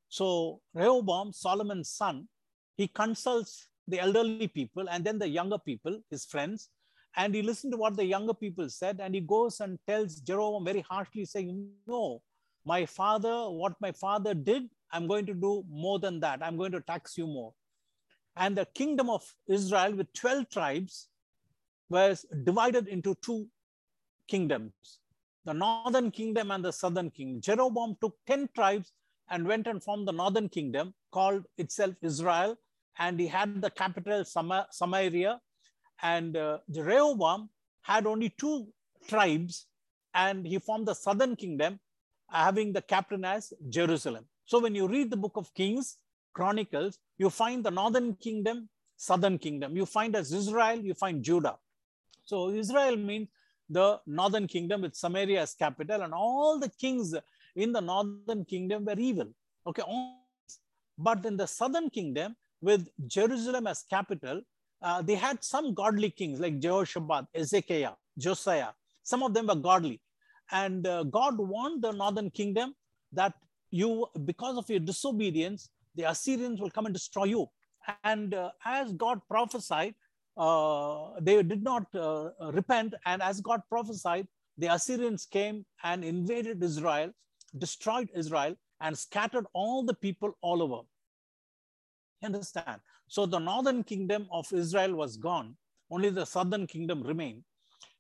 So 0.09 0.61
Rehoboam, 0.75 1.33
Solomon's 1.33 1.91
son, 1.91 2.29
he 2.77 2.89
consults 2.89 3.69
the 3.87 4.01
elderly 4.01 4.49
people 4.49 4.89
and 4.89 5.05
then 5.05 5.19
the 5.19 5.29
younger 5.29 5.59
people, 5.59 6.01
his 6.11 6.25
friends, 6.25 6.71
and 7.17 7.35
he 7.35 7.43
listened 7.43 7.73
to 7.73 7.77
what 7.77 7.97
the 7.97 8.05
younger 8.05 8.35
people 8.35 8.69
said 8.69 9.01
and 9.01 9.15
he 9.15 9.21
goes 9.21 9.61
and 9.61 9.79
tells 9.87 10.17
Jeroboam 10.21 10.65
very 10.65 10.81
harshly 10.81 11.25
saying, 11.25 11.69
no, 11.87 12.23
my 12.65 12.87
father, 12.87 13.51
what 13.51 13.75
my 13.81 13.93
father 13.93 14.35
did, 14.35 14.69
I'm 14.95 15.09
going 15.09 15.27
to 15.27 15.35
do 15.35 15.65
more 15.69 15.99
than 15.99 16.21
that. 16.21 16.41
I'm 16.41 16.57
going 16.57 16.71
to 16.73 16.81
tax 16.81 17.19
you 17.19 17.27
more. 17.27 17.53
And 18.37 18.57
the 18.57 18.67
kingdom 18.75 19.11
of 19.11 19.23
Israel 19.49 19.95
with 19.95 20.13
12 20.13 20.49
tribes 20.51 21.09
was 21.91 22.25
divided 22.45 22.87
into 22.87 23.17
two 23.21 23.49
kingdoms, 24.29 25.01
the 25.45 25.53
northern 25.53 26.11
kingdom 26.13 26.53
and 26.53 26.65
the 26.65 26.73
southern 26.73 27.11
kingdom. 27.11 27.41
Jeroboam 27.41 27.97
took 28.01 28.17
10 28.27 28.49
tribes 28.55 28.93
and 29.31 29.47
went 29.47 29.67
and 29.67 29.83
formed 29.83 30.07
the 30.07 30.13
northern 30.13 30.49
kingdom 30.49 30.95
called 31.13 31.45
itself 31.59 31.95
Israel. 32.01 32.57
And 32.99 33.19
he 33.19 33.27
had 33.27 33.61
the 33.61 33.71
capital 33.71 34.25
Samaria. 34.25 35.41
And 36.03 36.37
uh, 36.37 36.59
had 37.83 38.07
only 38.07 38.35
two 38.39 38.69
tribes 39.09 39.67
and 40.15 40.47
he 40.47 40.59
formed 40.59 40.87
the 40.87 40.95
southern 40.95 41.35
kingdom 41.35 41.81
having 42.29 42.73
the 42.73 42.83
captain 42.83 43.25
as 43.25 43.53
Jerusalem. 43.69 44.27
So 44.47 44.61
when 44.61 44.75
you 44.75 44.87
read 44.87 45.11
the 45.11 45.17
book 45.17 45.37
of 45.37 45.53
Kings, 45.55 45.99
Chronicles, 46.35 46.99
you 47.19 47.31
find 47.31 47.65
the 47.65 47.71
northern 47.71 48.15
kingdom, 48.17 48.69
southern 48.97 49.39
kingdom. 49.39 49.77
You 49.77 49.87
find 49.87 50.15
as 50.17 50.33
Israel, 50.33 50.79
you 50.79 50.95
find 50.95 51.23
Judah. 51.23 51.57
So 52.25 52.51
Israel 52.51 52.97
means 52.97 53.29
the 53.69 54.01
northern 54.07 54.47
kingdom 54.47 54.83
with 54.83 54.95
Samaria 54.95 55.43
as 55.43 55.55
capital, 55.55 56.03
and 56.03 56.13
all 56.13 56.59
the 56.59 56.69
kings 56.69 57.15
in 57.57 57.73
the 57.73 57.81
northern 57.81 58.45
kingdom 58.45 58.85
were 58.85 58.99
evil. 58.99 59.29
Okay, 59.67 59.83
but 60.99 61.25
in 61.25 61.37
the 61.37 61.47
southern 61.47 61.89
kingdom 61.91 62.37
with 62.61 62.89
Jerusalem 63.07 63.67
as 63.67 63.85
capital, 63.89 64.43
uh, 64.83 65.01
they 65.01 65.15
had 65.15 65.43
some 65.43 65.73
godly 65.75 66.11
kings 66.11 66.41
like 66.41 66.59
Jehoshaphat, 66.59 67.27
Hezekiah, 67.35 67.93
Josiah. 68.19 68.69
Some 69.03 69.23
of 69.23 69.33
them 69.33 69.47
were 69.47 69.55
godly. 69.55 70.01
And 70.51 70.87
uh, 70.87 71.05
God 71.05 71.39
warned 71.39 71.83
the 71.83 71.93
northern 71.93 72.31
kingdom 72.31 72.75
that 73.13 73.35
you, 73.75 74.07
because 74.25 74.57
of 74.57 74.71
your 74.71 74.79
disobedience, 74.79 75.69
the 75.97 76.05
Assyrians 76.05 76.61
will 76.61 76.71
come 76.71 76.87
and 76.87 76.95
destroy 76.95 77.25
you. 77.25 77.47
And 78.05 78.33
uh, 78.35 78.51
as 78.65 78.93
God 78.93 79.21
prophesied, 79.29 79.95
uh, 80.37 81.11
they 81.21 81.43
did 81.43 81.63
not 81.63 81.87
uh, 81.95 82.31
repent. 82.53 82.95
And 83.05 83.21
as 83.21 83.41
God 83.41 83.63
prophesied, 83.69 84.27
the 84.59 84.69
Assyrians 84.69 85.27
came 85.27 85.67
and 85.83 86.05
invaded 86.05 86.63
Israel, 86.63 87.11
destroyed 87.59 88.11
Israel, 88.15 88.55
and 88.81 88.97
scattered 88.97 89.47
all 89.53 89.83
the 89.83 89.95
people 89.95 90.37
all 90.41 90.63
over. 90.63 90.83
You 92.23 92.27
understand? 92.27 92.81
So 93.09 93.27
the 93.27 93.39
northern 93.39 93.83
kingdom 93.83 94.29
of 94.31 94.47
Israel 94.53 94.95
was 94.95 95.17
gone, 95.17 95.57
only 95.91 96.11
the 96.11 96.25
southern 96.25 96.67
kingdom 96.67 97.03
remained. 97.03 97.43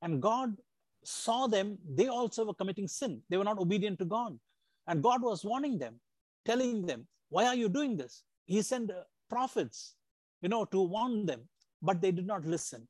And 0.03 0.23
God 0.23 0.57
saw 1.05 1.47
them, 1.47 1.79
they 1.95 2.09
also 2.09 2.45
were 2.45 2.55
committing 2.55 2.89
sin. 2.89 3.23
They 3.29 3.37
were 3.37 3.45
not 3.45 3.59
obedient 3.59 3.99
to 3.99 4.05
God. 4.05 4.39
And 4.87 5.03
God 5.03 5.23
was 5.23 5.45
warning 5.45 5.79
them, 5.79 6.01
telling 6.45 6.85
them, 6.87 7.07
Why 7.29 7.47
are 7.47 7.55
you 7.55 7.69
doing 7.69 7.97
this? 7.97 8.23
He 8.47 8.61
sent 8.63 8.91
uh, 8.91 9.05
prophets, 9.31 9.95
you 10.43 10.49
know, 10.49 10.65
to 10.67 10.83
warn 10.83 11.27
them, 11.27 11.43
but 11.83 12.01
they 12.01 12.13
did 12.13 12.27
not 12.27 12.45
listen. 12.45 12.87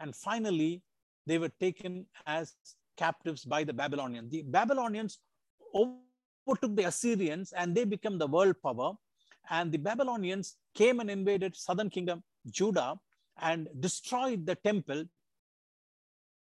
And 0.00 0.14
finally, 0.14 0.82
they 1.26 1.38
were 1.38 1.52
taken 1.60 2.06
as 2.26 2.54
captives 2.96 3.44
by 3.44 3.64
the 3.64 3.72
Babylonians. 3.72 4.30
The 4.30 4.42
Babylonians 4.42 5.18
overtook 5.74 6.74
the 6.76 6.84
Assyrians 6.84 7.52
and 7.52 7.74
they 7.74 7.84
became 7.84 8.18
the 8.18 8.26
world 8.26 8.56
power. 8.62 8.92
And 9.48 9.72
the 9.72 9.78
Babylonians 9.78 10.56
came 10.74 11.00
and 11.00 11.10
invaded 11.10 11.56
southern 11.56 11.90
kingdom, 11.90 12.22
Judah, 12.50 12.98
and 13.40 13.68
destroyed 13.78 14.46
the 14.46 14.54
temple 14.54 15.04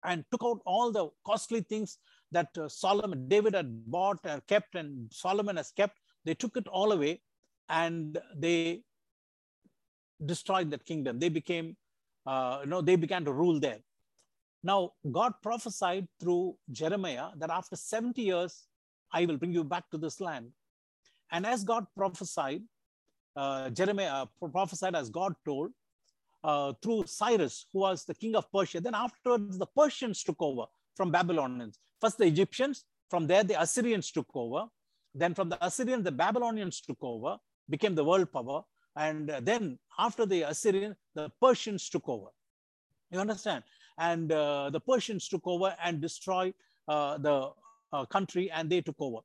and 0.04 0.24
took 0.32 0.44
out 0.44 0.62
all 0.66 0.92
the 0.92 1.10
costly 1.26 1.62
things 1.62 1.98
that 2.32 2.58
uh, 2.58 2.70
Solomon, 2.70 3.28
David 3.28 3.54
had 3.56 3.86
bought 3.86 4.20
and 4.24 4.46
kept, 4.48 4.76
and 4.76 5.12
Solomon 5.12 5.58
has 5.58 5.72
kept. 5.72 5.98
They 6.26 6.34
took 6.34 6.58
it 6.58 6.68
all 6.68 6.92
away 6.92 7.22
and 7.70 8.20
they 8.36 8.84
destroyed 10.26 10.70
that 10.72 10.86
kingdom. 10.86 11.20
They 11.20 11.30
became, 11.30 11.78
uh, 12.26 12.60
you 12.64 12.70
know, 12.70 12.82
they 12.82 12.96
began 12.96 13.26
to 13.26 13.34
rule 13.34 13.60
there. 13.60 13.80
Now, 14.64 14.92
God 15.10 15.34
prophesied 15.42 16.08
through 16.20 16.58
Jeremiah 16.72 17.30
that 17.38 17.50
after 17.50 17.76
70 17.76 18.22
years, 18.22 18.68
I 19.12 19.26
will 19.26 19.38
bring 19.38 19.54
you 19.54 19.64
back 19.64 19.90
to 19.92 19.98
this 19.98 20.20
land. 20.20 20.52
And 21.32 21.46
as 21.46 21.64
God 21.64 21.86
prophesied, 21.96 22.64
uh, 23.36 23.70
Jeremiah 23.70 24.26
uh, 24.42 24.50
prophesied 24.52 24.96
as 24.96 25.10
God 25.10 25.34
told, 25.46 25.72
uh, 26.44 26.74
through 26.82 27.04
Cyrus, 27.06 27.66
who 27.72 27.80
was 27.80 28.06
the 28.06 28.14
king 28.14 28.36
of 28.36 28.52
Persia. 28.52 28.82
Then 28.82 28.96
afterwards, 28.96 29.58
the 29.58 29.66
Persians 29.66 30.24
took 30.24 30.42
over 30.42 30.66
from 30.96 31.12
Babylonians. 31.12 31.78
First 32.02 32.18
the 32.18 32.26
Egyptians, 32.26 32.86
from 33.10 33.28
there 33.28 33.44
the 33.44 33.62
Assyrians 33.62 34.12
took 34.12 34.28
over. 34.34 34.66
Then 35.16 35.34
from 35.34 35.50
the 35.50 35.64
Assyrians, 35.66 36.04
the 36.04 36.12
Babylonians 36.12 36.82
took 36.82 36.98
over, 37.02 37.38
became 37.70 37.96
the 37.96 38.04
world 38.06 38.32
power. 38.32 38.64
And 38.96 39.30
then 39.42 39.80
after 39.98 40.26
the 40.26 40.44
Assyrian, 40.44 40.96
the 41.16 41.32
Persians 41.42 41.90
took 41.90 42.08
over. 42.08 42.28
You 43.12 43.20
understand? 43.20 43.64
And 43.98 44.32
uh, 44.32 44.70
the 44.70 44.80
Persians 44.80 45.28
took 45.28 45.46
over 45.46 45.76
and 45.84 46.00
destroyed 46.00 46.54
uh, 46.88 47.18
the 47.18 47.52
uh, 47.92 48.06
country 48.06 48.50
and 48.52 48.70
they 48.70 48.82
took 48.82 48.96
over. 49.00 49.20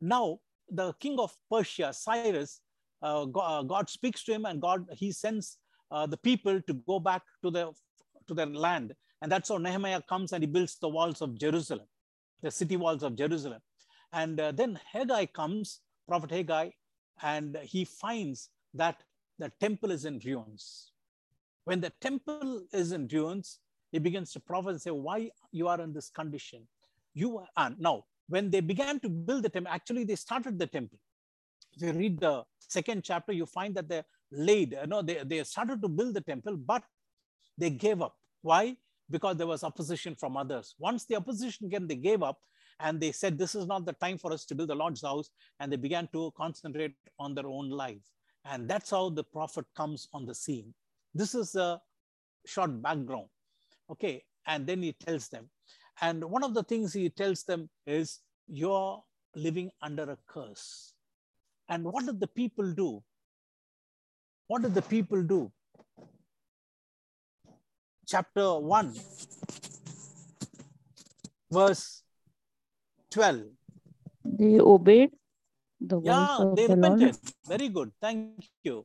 Now, 0.00 0.40
the 0.70 0.92
king 0.94 1.18
of 1.18 1.34
Persia, 1.50 1.92
Cyrus, 1.92 2.60
uh, 3.02 3.24
God, 3.24 3.60
uh, 3.60 3.62
God, 3.62 3.90
speaks 3.90 4.22
to 4.24 4.32
him 4.32 4.44
and 4.44 4.60
God, 4.60 4.86
he 4.92 5.10
sends 5.10 5.58
uh, 5.90 6.06
the 6.06 6.16
people 6.16 6.60
to 6.62 6.74
go 6.74 7.00
back 7.00 7.22
to 7.42 7.50
their, 7.50 7.68
to 8.28 8.34
their 8.34 8.46
land. 8.46 8.94
And 9.22 9.30
that's 9.30 9.48
how 9.48 9.58
Nehemiah 9.58 10.02
comes 10.08 10.32
and 10.32 10.42
he 10.42 10.46
builds 10.46 10.76
the 10.78 10.88
walls 10.88 11.20
of 11.20 11.38
Jerusalem, 11.38 11.86
the 12.42 12.50
city 12.50 12.76
walls 12.76 13.02
of 13.02 13.16
Jerusalem. 13.16 13.60
And 14.12 14.40
uh, 14.40 14.52
then 14.52 14.78
Haggai 14.92 15.26
comes, 15.26 15.80
Prophet 16.08 16.30
Haggai, 16.30 16.70
and 17.22 17.56
he 17.62 17.84
finds 17.84 18.48
that 18.74 19.02
the 19.38 19.52
temple 19.60 19.90
is 19.90 20.04
in 20.04 20.20
ruins. 20.24 20.92
When 21.64 21.80
the 21.80 21.92
temple 22.00 22.64
is 22.72 22.92
in 22.92 23.08
ruins, 23.08 23.58
he 23.92 23.98
begins 23.98 24.32
to 24.32 24.40
prophesy 24.40 24.70
and 24.70 24.82
say, 24.82 24.90
why 24.90 25.30
you 25.52 25.68
are 25.68 25.80
in 25.80 25.92
this 25.92 26.10
condition? 26.10 26.66
You 27.14 27.44
are 27.56 27.72
now, 27.78 28.04
when 28.28 28.50
they 28.50 28.60
began 28.60 29.00
to 29.00 29.08
build 29.08 29.42
the 29.42 29.48
temple, 29.48 29.72
actually 29.72 30.04
they 30.04 30.16
started 30.16 30.58
the 30.58 30.66
temple. 30.66 30.98
If 31.76 31.82
you 31.82 31.92
read 31.92 32.20
the 32.20 32.44
second 32.58 33.02
chapter, 33.04 33.32
you 33.32 33.46
find 33.46 33.74
that 33.74 33.88
the 33.88 34.04
laid, 34.32 34.76
you 34.80 34.86
know, 34.86 35.02
they, 35.02 35.22
they 35.24 35.42
started 35.44 35.82
to 35.82 35.88
build 35.88 36.14
the 36.14 36.20
temple, 36.20 36.56
but 36.56 36.82
they 37.58 37.70
gave 37.70 38.00
up. 38.00 38.14
Why? 38.42 38.76
Because 39.10 39.36
there 39.36 39.46
was 39.46 39.64
opposition 39.64 40.14
from 40.14 40.36
others. 40.36 40.74
Once 40.78 41.04
the 41.04 41.16
opposition 41.16 41.68
came, 41.68 41.86
they 41.86 41.96
gave 41.96 42.22
up 42.22 42.38
and 42.78 43.00
they 43.00 43.12
said, 43.12 43.36
this 43.36 43.54
is 43.54 43.66
not 43.66 43.84
the 43.84 43.92
time 43.94 44.16
for 44.16 44.32
us 44.32 44.44
to 44.46 44.54
build 44.54 44.68
the 44.68 44.74
Lord's 44.74 45.02
house. 45.02 45.30
And 45.58 45.72
they 45.72 45.76
began 45.76 46.08
to 46.12 46.32
concentrate 46.36 46.94
on 47.18 47.34
their 47.34 47.46
own 47.46 47.70
life. 47.70 48.02
And 48.44 48.68
that's 48.68 48.90
how 48.90 49.10
the 49.10 49.24
prophet 49.24 49.66
comes 49.76 50.08
on 50.14 50.26
the 50.26 50.34
scene. 50.34 50.72
This 51.14 51.34
is 51.34 51.56
a 51.56 51.80
short 52.46 52.80
background. 52.80 53.26
Okay. 53.90 54.24
And 54.46 54.66
then 54.66 54.82
he 54.82 54.92
tells 54.92 55.28
them. 55.28 55.50
And 56.00 56.24
one 56.24 56.42
of 56.42 56.54
the 56.54 56.62
things 56.62 56.94
he 56.94 57.10
tells 57.10 57.42
them 57.42 57.68
is, 57.86 58.20
you're 58.46 59.02
living 59.36 59.70
under 59.82 60.04
a 60.04 60.18
curse. 60.26 60.94
And 61.68 61.84
what 61.84 62.06
did 62.06 62.18
the 62.18 62.26
people 62.26 62.72
do? 62.72 63.02
What 64.46 64.62
did 64.62 64.74
the 64.74 64.82
people 64.82 65.22
do? 65.22 65.52
Chapter 68.10 68.58
1, 68.58 68.92
verse 71.52 72.02
12. 73.12 73.42
They 74.24 74.58
obeyed 74.58 75.10
the 75.80 76.00
Yeah, 76.02 76.52
they 76.56 76.66
the 76.66 76.74
Lord. 76.74 77.00
repented. 77.00 77.16
Very 77.46 77.68
good. 77.68 77.92
Thank 78.02 78.50
you. 78.64 78.84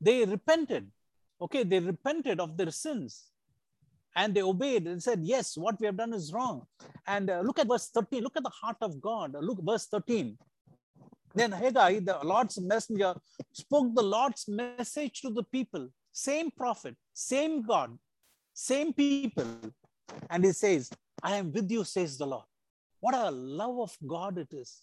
They 0.00 0.24
repented. 0.24 0.90
Okay, 1.40 1.62
they 1.62 1.78
repented 1.78 2.40
of 2.40 2.56
their 2.56 2.72
sins 2.72 3.30
and 4.16 4.34
they 4.34 4.42
obeyed 4.42 4.88
and 4.88 5.00
said, 5.00 5.20
Yes, 5.22 5.56
what 5.56 5.78
we 5.78 5.86
have 5.86 5.96
done 5.96 6.12
is 6.12 6.32
wrong. 6.32 6.66
And 7.06 7.30
uh, 7.30 7.42
look 7.44 7.60
at 7.60 7.68
verse 7.68 7.88
13. 7.94 8.24
Look 8.24 8.36
at 8.36 8.42
the 8.42 8.50
heart 8.50 8.78
of 8.80 9.00
God. 9.00 9.36
Look, 9.40 9.62
verse 9.62 9.86
13. 9.86 10.36
Then 11.32 11.52
Haggai, 11.52 12.00
the 12.00 12.18
Lord's 12.24 12.60
messenger, 12.60 13.14
spoke 13.52 13.94
the 13.94 14.02
Lord's 14.02 14.48
message 14.48 15.20
to 15.22 15.30
the 15.30 15.44
people. 15.44 15.90
Same 16.10 16.50
prophet, 16.50 16.96
same 17.12 17.62
God, 17.62 17.98
same 18.54 18.92
people. 18.92 19.46
And 20.30 20.44
he 20.44 20.52
says, 20.52 20.90
I 21.22 21.36
am 21.36 21.52
with 21.52 21.70
you, 21.70 21.84
says 21.84 22.16
the 22.16 22.26
Lord. 22.26 22.44
What 23.00 23.14
a 23.14 23.30
love 23.30 23.80
of 23.80 23.96
God 24.06 24.38
it 24.38 24.52
is. 24.52 24.82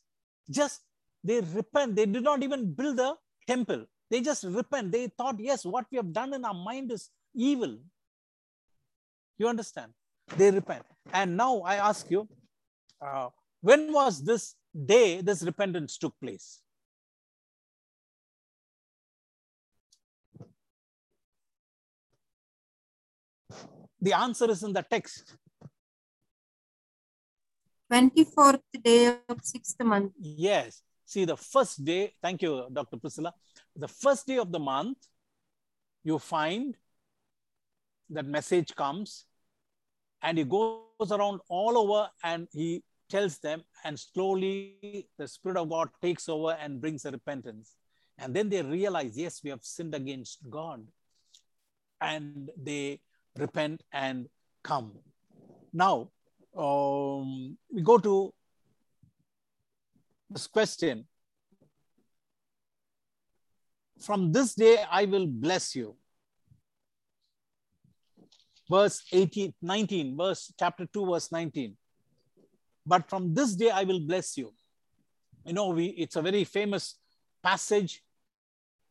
Just 0.50 0.82
they 1.24 1.40
repent. 1.42 1.96
They 1.96 2.06
did 2.06 2.24
not 2.24 2.44
even 2.44 2.74
build 2.74 3.00
a 3.00 3.16
temple. 3.48 3.86
They 4.10 4.22
just 4.22 4.44
repent. 4.44 4.92
They 4.92 5.08
thought, 5.08 5.40
yes, 5.40 5.66
what 5.66 5.86
we 5.92 5.98
have 5.98 6.12
done 6.12 6.34
in 6.34 6.44
our 6.44 6.54
mind 6.54 6.92
is 6.92 7.10
evil. 7.34 7.78
You 9.38 9.48
understand? 9.48 9.94
They 10.36 10.52
repent. 10.52 10.84
And 11.14 11.38
now 11.38 11.60
I 11.62 11.76
ask 11.76 12.10
you, 12.12 12.28
uh, 13.02 13.30
when 13.62 13.92
was 13.94 14.24
this 14.24 14.56
day 14.86 15.22
this 15.22 15.44
repentance 15.44 15.98
took 15.98 16.14
place? 16.20 16.61
The 24.02 24.14
answer 24.14 24.50
is 24.50 24.64
in 24.64 24.74
the 24.74 24.82
text. 24.82 25.36
24th 27.92 28.62
day 28.84 29.18
of 29.30 29.38
sixth 29.44 29.80
month. 29.84 30.14
Yes. 30.20 30.82
See, 31.06 31.26
the 31.26 31.38
first 31.38 31.84
day, 31.84 32.14
thank 32.22 32.42
you, 32.42 32.68
Dr. 32.72 32.98
Priscilla. 32.98 33.34
The 33.76 33.88
first 33.88 34.26
day 34.26 34.38
of 34.38 34.52
the 34.52 34.60
month, 34.60 34.98
you 36.04 36.18
find 36.18 36.76
that 38.10 38.26
message 38.26 38.74
comes 38.76 39.26
and 40.22 40.38
he 40.38 40.46
goes 40.46 41.12
around 41.12 41.42
all 41.50 41.78
over 41.78 42.10
and 42.24 42.48
he 42.52 42.84
tells 43.10 43.40
them, 43.40 43.64
and 43.84 44.00
slowly 44.00 45.08
the 45.18 45.28
Spirit 45.28 45.58
of 45.58 45.70
God 45.70 45.90
takes 46.02 46.30
over 46.30 46.52
and 46.54 46.80
brings 46.80 47.04
a 47.06 47.12
repentance. 47.12 47.76
And 48.18 48.34
then 48.34 48.50
they 48.50 48.62
realize, 48.62 49.18
yes, 49.18 49.42
we 49.44 49.50
have 49.50 49.64
sinned 49.64 49.94
against 49.94 50.40
God. 50.50 50.88
And 52.00 52.50
they 52.56 53.02
repent 53.38 53.84
and 53.92 54.28
come. 54.64 54.92
Now, 55.74 56.10
um, 56.56 57.58
we 57.72 57.82
go 57.82 57.98
to 57.98 58.34
this 60.30 60.48
question. 60.48 61.06
From 64.00 64.32
this 64.32 64.56
day, 64.56 64.84
I 64.90 65.06
will 65.06 65.28
bless 65.28 65.76
you. 65.76 65.96
Verse 68.70 69.04
18, 69.12 69.54
19, 69.62 70.18
verse 70.18 70.54
chapter 70.58 70.86
2, 70.86 71.06
verse 71.06 71.32
19. 71.32 71.76
But 72.86 73.10
from 73.10 73.34
this 73.34 73.54
day, 73.56 73.70
I 73.70 73.84
will 73.84 74.00
bless 74.00 74.38
you. 74.38 74.54
You 75.46 75.54
know, 75.54 75.70
we 75.70 75.88
it's 75.88 76.16
a 76.16 76.22
very 76.22 76.44
famous 76.44 76.96
passage. 77.44 78.02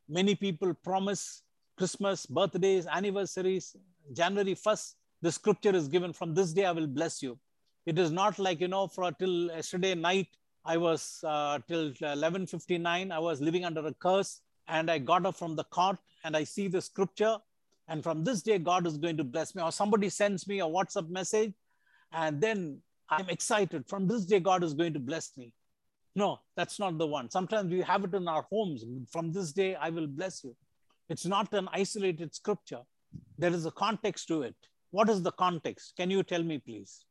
Many 0.09 0.35
people 0.35 0.75
promise 0.75 1.43
Christmas, 1.77 2.27
birthdays, 2.27 2.87
anniversaries, 2.87 3.75
January 4.13 4.55
1st, 4.55 4.95
the 5.23 5.33
scripture 5.33 5.75
is 5.75 5.89
given 5.89 6.13
from 6.13 6.35
this 6.35 6.53
day 6.53 6.65
I 6.65 6.73
will 6.73 6.87
bless 6.87 7.23
you. 7.23 7.39
It 7.87 7.99
is 7.99 8.11
not 8.11 8.39
like, 8.39 8.61
you 8.61 8.69
know, 8.69 8.87
for 8.87 9.11
till 9.13 9.47
yesterday 9.47 9.95
night, 9.95 10.29
I 10.65 10.77
was 10.77 11.25
uh, 11.27 11.59
till 11.67 11.93
11.59, 11.93 13.11
I 13.11 13.19
was 13.19 13.41
living 13.41 13.65
under 13.65 13.87
a 13.87 13.95
curse 13.95 14.41
and 14.69 14.91
I 14.91 14.99
got 14.99 15.25
up 15.25 15.37
from 15.37 15.57
the 15.57 15.65
cot 15.65 15.99
and 16.25 16.37
I 16.37 16.45
see 16.45 16.69
the 16.69 16.81
scripture 16.81 17.39
and 17.91 18.05
from 18.05 18.23
this 18.23 18.41
day, 18.41 18.57
God 18.59 18.87
is 18.87 18.97
going 18.97 19.17
to 19.17 19.25
bless 19.25 19.53
me. 19.57 19.63
Or 19.63 19.73
somebody 19.73 20.09
sends 20.11 20.47
me 20.47 20.61
a 20.61 20.65
WhatsApp 20.65 21.11
message 21.11 21.53
and 22.13 22.41
then 22.41 22.79
I'm 23.09 23.29
excited. 23.29 23.89
From 23.89 24.07
this 24.07 24.25
day, 24.25 24.39
God 24.39 24.63
is 24.63 24.75
going 24.75 24.93
to 24.93 25.01
bless 25.01 25.37
me. 25.37 25.53
No, 26.15 26.39
that's 26.57 26.79
not 26.79 26.99
the 26.99 27.07
one. 27.07 27.31
Sometimes 27.31 27.73
we 27.73 27.81
have 27.81 28.05
it 28.05 28.15
in 28.15 28.29
our 28.29 28.47
homes. 28.51 28.85
From 29.11 29.33
this 29.33 29.53
day, 29.53 29.75
I 29.75 29.91
will 29.91 30.07
bless 30.07 30.45
you. 30.45 30.55
It's 31.09 31.27
not 31.27 31.53
an 31.53 31.69
isolated 31.73 32.33
scripture. 32.33 32.83
There 33.39 33.53
is 33.53 33.67
a 33.67 33.71
context 33.71 34.29
to 34.29 34.43
it. 34.43 34.57
What 34.91 35.09
is 35.09 35.23
the 35.23 35.33
context? 35.33 35.95
Can 35.97 36.11
you 36.11 36.23
tell 36.23 36.43
me, 36.43 36.59
please? 36.59 37.05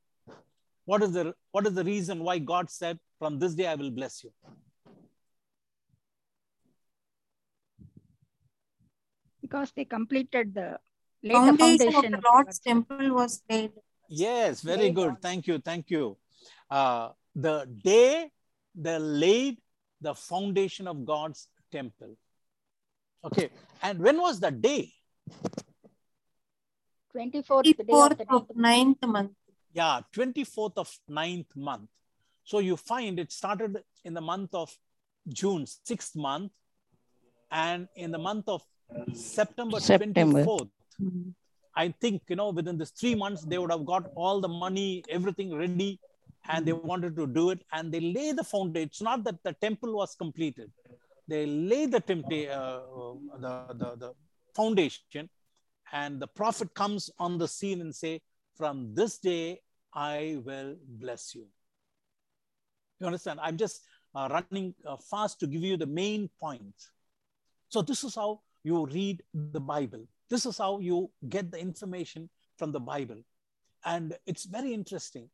What 0.86 1.04
is 1.04 1.14
the 1.14 1.34
what 1.52 1.68
is 1.68 1.74
the 1.74 1.84
reason 1.84 2.24
why 2.24 2.39
God 2.39 2.70
said, 2.70 3.00
"From 3.20 3.39
this 3.39 3.54
day 3.56 3.68
I 3.68 3.76
will 3.76 3.91
bless 3.91 4.24
you"? 4.24 4.32
Because 9.41 9.72
they 9.76 9.86
completed 9.86 10.54
the 10.54 10.80
laid 11.24 11.34
the 11.34 11.58
Foundation 11.58 11.88
of 11.88 11.93
foundation 11.93 12.12
the 12.12 12.22
Lord's 12.32 12.60
the 12.60 12.70
temple 12.70 13.14
was 13.14 13.41
laid. 13.50 13.72
Yes, 14.08 14.62
very 14.62 14.84
Laid 14.84 14.95
good. 14.95 15.10
on. 15.10 15.16
Thank 15.18 15.47
you. 15.47 15.60
Thank 15.60 15.89
you. 15.91 16.18
Uh, 16.70 17.10
the 17.36 17.68
day 17.84 18.32
they 18.76 18.97
laid 18.97 19.60
the 20.02 20.16
foundation 20.16 20.88
of 20.88 21.06
God's 21.06 21.47
temple. 21.72 22.18
Okay. 23.24 23.50
And 23.84 24.00
when 24.00 24.18
was 24.20 24.39
the 24.39 24.52
day? 24.52 24.93
24th 27.16 27.64
day 27.64 27.72
of 27.72 27.78
24th 27.88 28.18
the 28.18 28.26
of 28.30 28.55
ninth 28.55 29.01
month. 29.05 29.32
Yeah, 29.74 30.01
24th 30.14 30.78
of 30.78 30.99
ninth 31.07 31.55
month. 31.55 31.89
So 32.43 32.60
you 32.60 32.78
find 32.78 33.20
it 33.20 33.32
started 33.32 33.78
in 34.03 34.14
the 34.14 34.22
month 34.22 34.53
of 34.53 34.76
June, 35.28 35.66
sixth 35.68 36.16
month, 36.16 36.51
and 37.51 37.88
in 37.95 38.12
the 38.12 38.18
month 38.18 38.47
of 38.47 38.64
September, 39.14 39.80
September. 39.80 40.43
24th. 40.43 40.70
Mm. 41.01 41.34
I 41.76 41.93
think, 42.01 42.24
you 42.28 42.36
know, 42.36 42.49
within 42.49 42.78
this 42.78 42.91
three 42.91 43.16
months, 43.16 43.43
they 43.43 43.57
would 43.57 43.72
have 43.72 43.86
got 43.86 44.12
all 44.16 44.41
the 44.41 44.47
money, 44.47 45.03
everything 45.10 45.55
ready, 45.55 45.99
and 46.49 46.66
they 46.66 46.74
wanted 46.74 47.16
to 47.16 47.28
do 47.28 47.51
it. 47.51 47.62
And 47.72 47.91
they 47.91 47.99
lay 47.99 48.32
the 48.32 48.43
foundation. 48.43 48.88
It's 48.88 49.01
not 49.01 49.24
that 49.26 49.43
the 49.43 49.53
temple 49.53 49.95
was 49.95 50.16
completed. 50.16 50.72
They 51.28 51.45
lay 51.45 51.86
the, 51.86 51.99
temple, 51.99 52.45
uh, 52.51 52.80
the, 53.39 53.74
the, 53.74 53.95
the 53.95 54.14
foundation, 54.55 55.30
and 55.91 56.19
the 56.19 56.27
prophet 56.27 56.73
comes 56.73 57.09
on 57.19 57.37
the 57.37 57.47
scene 57.47 57.81
and 57.81 57.93
say, 57.93 58.21
from 58.55 58.93
this 58.93 59.17
day, 59.17 59.61
I 59.93 60.37
will 60.43 60.75
bless 60.87 61.33
you. 61.33 61.47
You 62.99 63.07
understand? 63.07 63.39
I'm 63.41 63.57
just 63.57 63.81
uh, 64.13 64.27
running 64.31 64.75
uh, 64.85 64.97
fast 64.97 65.39
to 65.39 65.47
give 65.47 65.63
you 65.63 65.77
the 65.77 65.85
main 65.85 66.29
points. 66.39 66.91
So 67.69 67.81
this 67.81 68.03
is 68.03 68.15
how 68.15 68.41
you 68.63 68.85
read 68.85 69.23
the 69.33 69.59
Bible. 69.59 70.05
This 70.29 70.45
is 70.45 70.57
how 70.57 70.79
you 70.79 71.09
get 71.29 71.51
the 71.51 71.59
information 71.59 72.29
from 72.57 72.71
the 72.71 72.79
Bible. 72.79 73.23
And 73.85 74.17
it's 74.25 74.45
very 74.45 74.73
interesting. 74.73 75.29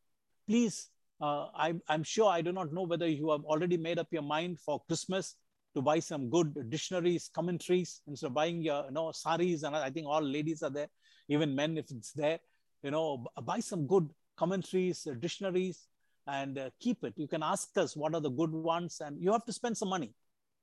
Please, 0.48 0.90
uh, 1.20 1.48
I, 1.56 1.74
I'm 1.88 2.04
sure 2.04 2.30
I 2.30 2.42
do 2.42 2.52
not 2.52 2.72
know 2.72 2.84
whether 2.84 3.08
you 3.08 3.32
have 3.32 3.44
already 3.46 3.78
made 3.78 3.98
up 3.98 4.08
your 4.12 4.22
mind 4.22 4.60
for 4.60 4.82
Christmas 4.88 5.36
to 5.76 5.82
buy 5.82 6.00
some 6.00 6.30
good 6.30 6.70
dictionaries, 6.70 7.30
commentaries, 7.34 8.02
instead 8.08 8.28
of 8.28 8.34
buying 8.34 8.62
your 8.62 8.86
you 8.86 8.92
know, 8.92 9.12
saris. 9.12 9.64
And 9.64 9.76
I 9.76 9.90
think 9.90 10.08
all 10.08 10.22
ladies 10.22 10.64
are 10.64 10.70
there, 10.70 10.88
even 11.28 11.54
men 11.54 11.78
if 11.78 11.92
it's 11.92 12.14
there. 12.14 12.40
You 12.82 12.92
know, 12.92 13.26
buy 13.44 13.60
some 13.60 13.86
good 13.86 14.10
commentaries, 14.38 15.08
uh, 15.10 15.16
dictionaries, 15.20 15.88
and 16.28 16.58
uh, 16.58 16.70
keep 16.80 17.04
it. 17.04 17.14
You 17.18 17.28
can 17.28 17.44
ask 17.44 17.78
us 17.78 17.96
what 17.96 18.16
are 18.16 18.22
the 18.22 18.30
good 18.30 18.52
ones, 18.52 19.02
and 19.06 19.22
you 19.22 19.32
have 19.32 19.46
to 19.46 19.54
spend 19.54 19.78
some 19.78 19.90
money. 19.90 20.14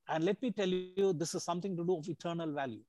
And 0.08 0.24
let 0.24 0.40
me 0.42 0.50
tell 0.50 0.68
you, 0.68 1.12
this 1.12 1.34
is 1.34 1.44
something 1.44 1.76
to 1.76 1.84
do 1.84 1.96
of 1.96 2.08
eternal 2.08 2.52
value. 2.52 2.82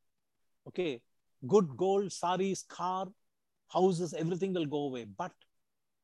Okay, 0.68 1.02
good 1.48 1.76
gold, 1.76 2.12
saris, 2.12 2.64
car, 2.64 3.08
houses, 3.68 4.14
everything 4.14 4.54
will 4.54 4.66
go 4.66 4.86
away. 4.86 5.06
But 5.06 5.34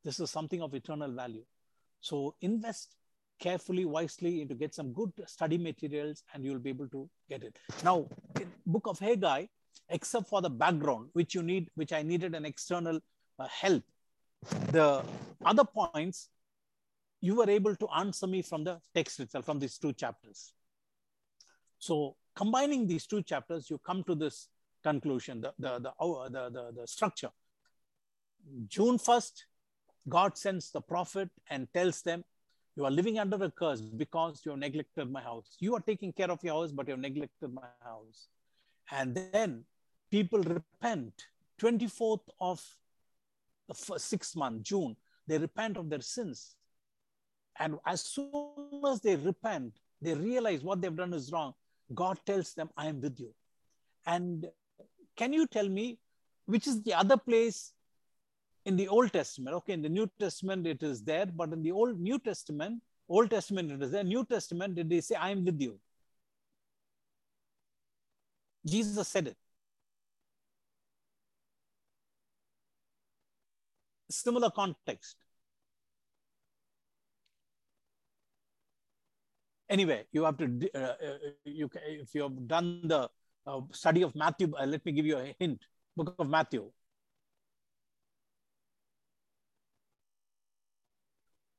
this 0.03 0.19
is 0.19 0.29
something 0.29 0.61
of 0.61 0.73
eternal 0.73 1.11
value. 1.11 1.43
So 2.01 2.35
invest 2.41 2.95
carefully, 3.39 3.85
wisely 3.85 4.41
into 4.41 4.55
get 4.55 4.75
some 4.75 4.93
good 4.93 5.11
study 5.25 5.57
materials, 5.57 6.23
and 6.33 6.43
you'll 6.43 6.59
be 6.59 6.69
able 6.69 6.87
to 6.89 7.09
get 7.29 7.43
it. 7.43 7.57
Now, 7.83 8.07
Book 8.65 8.87
of 8.87 8.99
Haggai, 8.99 9.45
except 9.89 10.27
for 10.27 10.41
the 10.41 10.49
background, 10.49 11.09
which 11.13 11.33
you 11.33 11.41
need, 11.41 11.69
which 11.75 11.93
I 11.93 12.01
needed 12.01 12.35
an 12.35 12.45
external 12.45 12.99
uh, 13.39 13.47
help, 13.47 13.83
the 14.71 15.03
other 15.43 15.63
points 15.63 16.29
you 17.21 17.35
were 17.35 17.49
able 17.49 17.75
to 17.75 17.87
answer 17.97 18.27
me 18.27 18.41
from 18.41 18.63
the 18.63 18.79
text 18.95 19.19
itself, 19.19 19.45
from 19.45 19.59
these 19.59 19.77
two 19.77 19.93
chapters. 19.93 20.53
So 21.79 22.15
combining 22.35 22.87
these 22.87 23.05
two 23.07 23.21
chapters, 23.21 23.69
you 23.69 23.79
come 23.85 24.03
to 24.05 24.15
this 24.15 24.47
conclusion, 24.83 25.41
the, 25.41 25.53
the, 25.59 25.79
the, 25.79 25.93
oh, 25.99 26.29
the, 26.29 26.49
the, 26.49 26.71
the 26.81 26.87
structure. 26.87 27.31
June 28.67 28.97
1st, 28.97 29.43
God 30.07 30.37
sends 30.37 30.71
the 30.71 30.81
prophet 30.81 31.29
and 31.49 31.67
tells 31.73 32.01
them, 32.01 32.23
You 32.75 32.85
are 32.85 32.91
living 32.91 33.19
under 33.19 33.43
a 33.43 33.51
curse 33.51 33.81
because 33.81 34.41
you 34.45 34.51
have 34.51 34.59
neglected 34.59 35.11
my 35.11 35.21
house. 35.21 35.57
You 35.59 35.75
are 35.75 35.81
taking 35.81 36.13
care 36.13 36.31
of 36.31 36.43
your 36.43 36.53
house, 36.55 36.71
but 36.71 36.87
you 36.87 36.91
have 36.91 37.01
neglected 37.01 37.53
my 37.53 37.67
house. 37.83 38.27
And 38.91 39.15
then 39.33 39.65
people 40.09 40.41
repent. 40.41 41.25
24th 41.61 42.21
of 42.39 42.63
the 43.67 43.99
sixth 43.99 44.35
month, 44.35 44.63
June, 44.63 44.95
they 45.27 45.37
repent 45.37 45.77
of 45.77 45.89
their 45.89 46.01
sins. 46.01 46.55
And 47.59 47.77
as 47.85 48.01
soon 48.01 48.81
as 48.87 49.01
they 49.01 49.17
repent, 49.17 49.73
they 50.01 50.13
realize 50.13 50.63
what 50.63 50.81
they've 50.81 50.95
done 50.95 51.13
is 51.13 51.31
wrong. 51.31 51.53
God 51.93 52.17
tells 52.25 52.53
them, 52.53 52.69
I 52.77 52.87
am 52.87 53.01
with 53.01 53.19
you. 53.19 53.33
And 54.05 54.47
can 55.17 55.33
you 55.33 55.45
tell 55.45 55.67
me 55.67 55.99
which 56.45 56.65
is 56.65 56.81
the 56.83 56.93
other 56.93 57.17
place 57.17 57.73
in 58.69 58.77
the 58.77 58.87
Old 58.87 59.11
Testament? 59.11 59.55
Okay, 59.57 59.73
in 59.73 59.81
the 59.81 59.89
New 59.89 60.07
Testament 60.19 60.67
it 60.67 60.83
is 60.83 61.01
there, 61.03 61.25
but 61.25 61.51
in 61.51 61.63
the 61.63 61.71
Old 61.71 61.99
New 61.99 62.19
Testament, 62.19 62.81
Old 63.09 63.31
Testament 63.31 63.71
it 63.71 63.81
is 63.81 63.91
there. 63.91 64.03
New 64.03 64.23
Testament, 64.25 64.75
did 64.75 64.89
they 64.89 65.01
say, 65.01 65.15
I 65.15 65.31
am 65.31 65.43
with 65.43 65.59
you? 65.59 65.79
Jesus 68.65 69.07
said 69.07 69.27
it. 69.27 69.37
Similar 74.09 74.51
context. 74.51 75.15
anyway 79.69 80.03
you 80.11 80.23
have 80.23 80.37
to 80.37 80.45
uh, 80.73 80.79
uh, 80.79 81.17
you 81.45 81.69
if 81.87 82.15
you 82.15 82.23
have 82.23 82.37
done 82.47 82.69
the 82.91 83.01
uh, 83.45 83.61
study 83.71 84.01
of 84.01 84.15
matthew 84.15 84.51
uh, 84.59 84.65
let 84.65 84.83
me 84.83 84.91
give 84.91 85.05
you 85.05 85.17
a 85.17 85.35
hint 85.39 85.59
book 85.95 86.15
of 86.17 86.27
matthew 86.27 86.63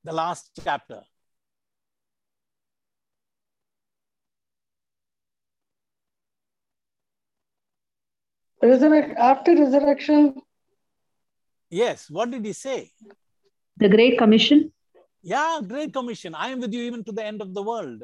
the 0.04 0.12
last 0.12 0.50
chapter. 0.62 1.02
Resurrect, 8.62 9.16
after 9.16 9.56
resurrection, 9.56 10.34
Yes, 11.70 12.10
what 12.10 12.32
did 12.32 12.44
he 12.44 12.52
say? 12.52 12.90
The 13.76 13.88
Great 13.88 14.18
Commission. 14.18 14.72
Yeah, 15.22 15.60
Great 15.66 15.92
Commission. 15.92 16.34
I 16.34 16.48
am 16.48 16.60
with 16.60 16.72
you 16.72 16.82
even 16.82 17.04
to 17.04 17.12
the 17.12 17.24
end 17.24 17.40
of 17.40 17.54
the 17.54 17.62
world. 17.62 18.02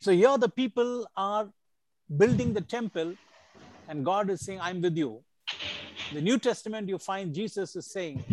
So 0.00 0.10
here 0.10 0.38
the 0.38 0.48
people 0.48 1.06
are 1.14 1.50
building 2.16 2.54
the 2.54 2.62
temple, 2.62 3.14
and 3.88 4.04
God 4.04 4.30
is 4.30 4.40
saying, 4.40 4.60
I'm 4.60 4.80
with 4.80 4.96
you. 4.96 5.22
The 6.14 6.22
New 6.22 6.38
Testament, 6.38 6.88
you 6.88 6.96
find 6.96 7.34
Jesus 7.34 7.76
is 7.76 7.86
saying, 7.86 8.24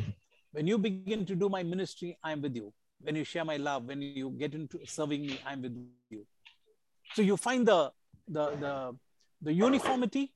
when 0.56 0.68
you 0.68 0.78
begin 0.78 1.26
to 1.26 1.36
do 1.36 1.50
my 1.50 1.64
ministry, 1.64 2.18
I'm 2.24 2.42
with 2.42 2.56
you. 2.56 2.72
When 3.02 3.18
you 3.18 3.26
share 3.26 3.44
my 3.44 3.58
love, 3.58 3.84
when 3.92 4.02
you 4.02 4.30
get 4.30 4.56
into 4.56 4.80
serving 4.86 5.26
me, 5.26 5.38
I'm 5.46 5.62
with 5.62 5.76
you. 6.10 6.26
So 7.14 7.22
you 7.22 7.36
find 7.36 7.68
the 7.68 7.92
the 8.36 8.46
the, 8.64 8.74
the 9.42 9.54
uniformity. 9.54 10.32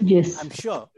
Yes. 0.00 0.38
I'm 0.40 0.48
sure. 0.48 0.88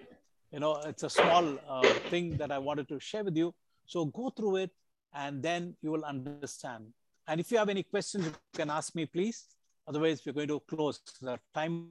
You 0.52 0.60
know, 0.60 0.76
it's 0.86 1.02
a 1.02 1.10
small 1.10 1.58
uh, 1.68 1.82
thing 2.12 2.36
that 2.36 2.52
I 2.52 2.58
wanted 2.58 2.86
to 2.90 3.00
share 3.00 3.24
with 3.24 3.36
you. 3.36 3.52
So 3.86 4.04
go 4.04 4.30
through 4.30 4.56
it 4.64 4.70
and 5.12 5.42
then 5.42 5.74
you 5.82 5.90
will 5.90 6.04
understand. 6.04 6.84
And 7.26 7.40
if 7.40 7.50
you 7.50 7.58
have 7.58 7.68
any 7.68 7.82
questions, 7.82 8.26
you 8.26 8.32
can 8.54 8.70
ask 8.70 8.94
me, 8.94 9.06
please. 9.06 9.46
Otherwise, 9.88 10.22
we're 10.24 10.38
going 10.38 10.52
to 10.54 10.60
close. 10.60 11.00
The 11.20 11.40
time 11.52 11.88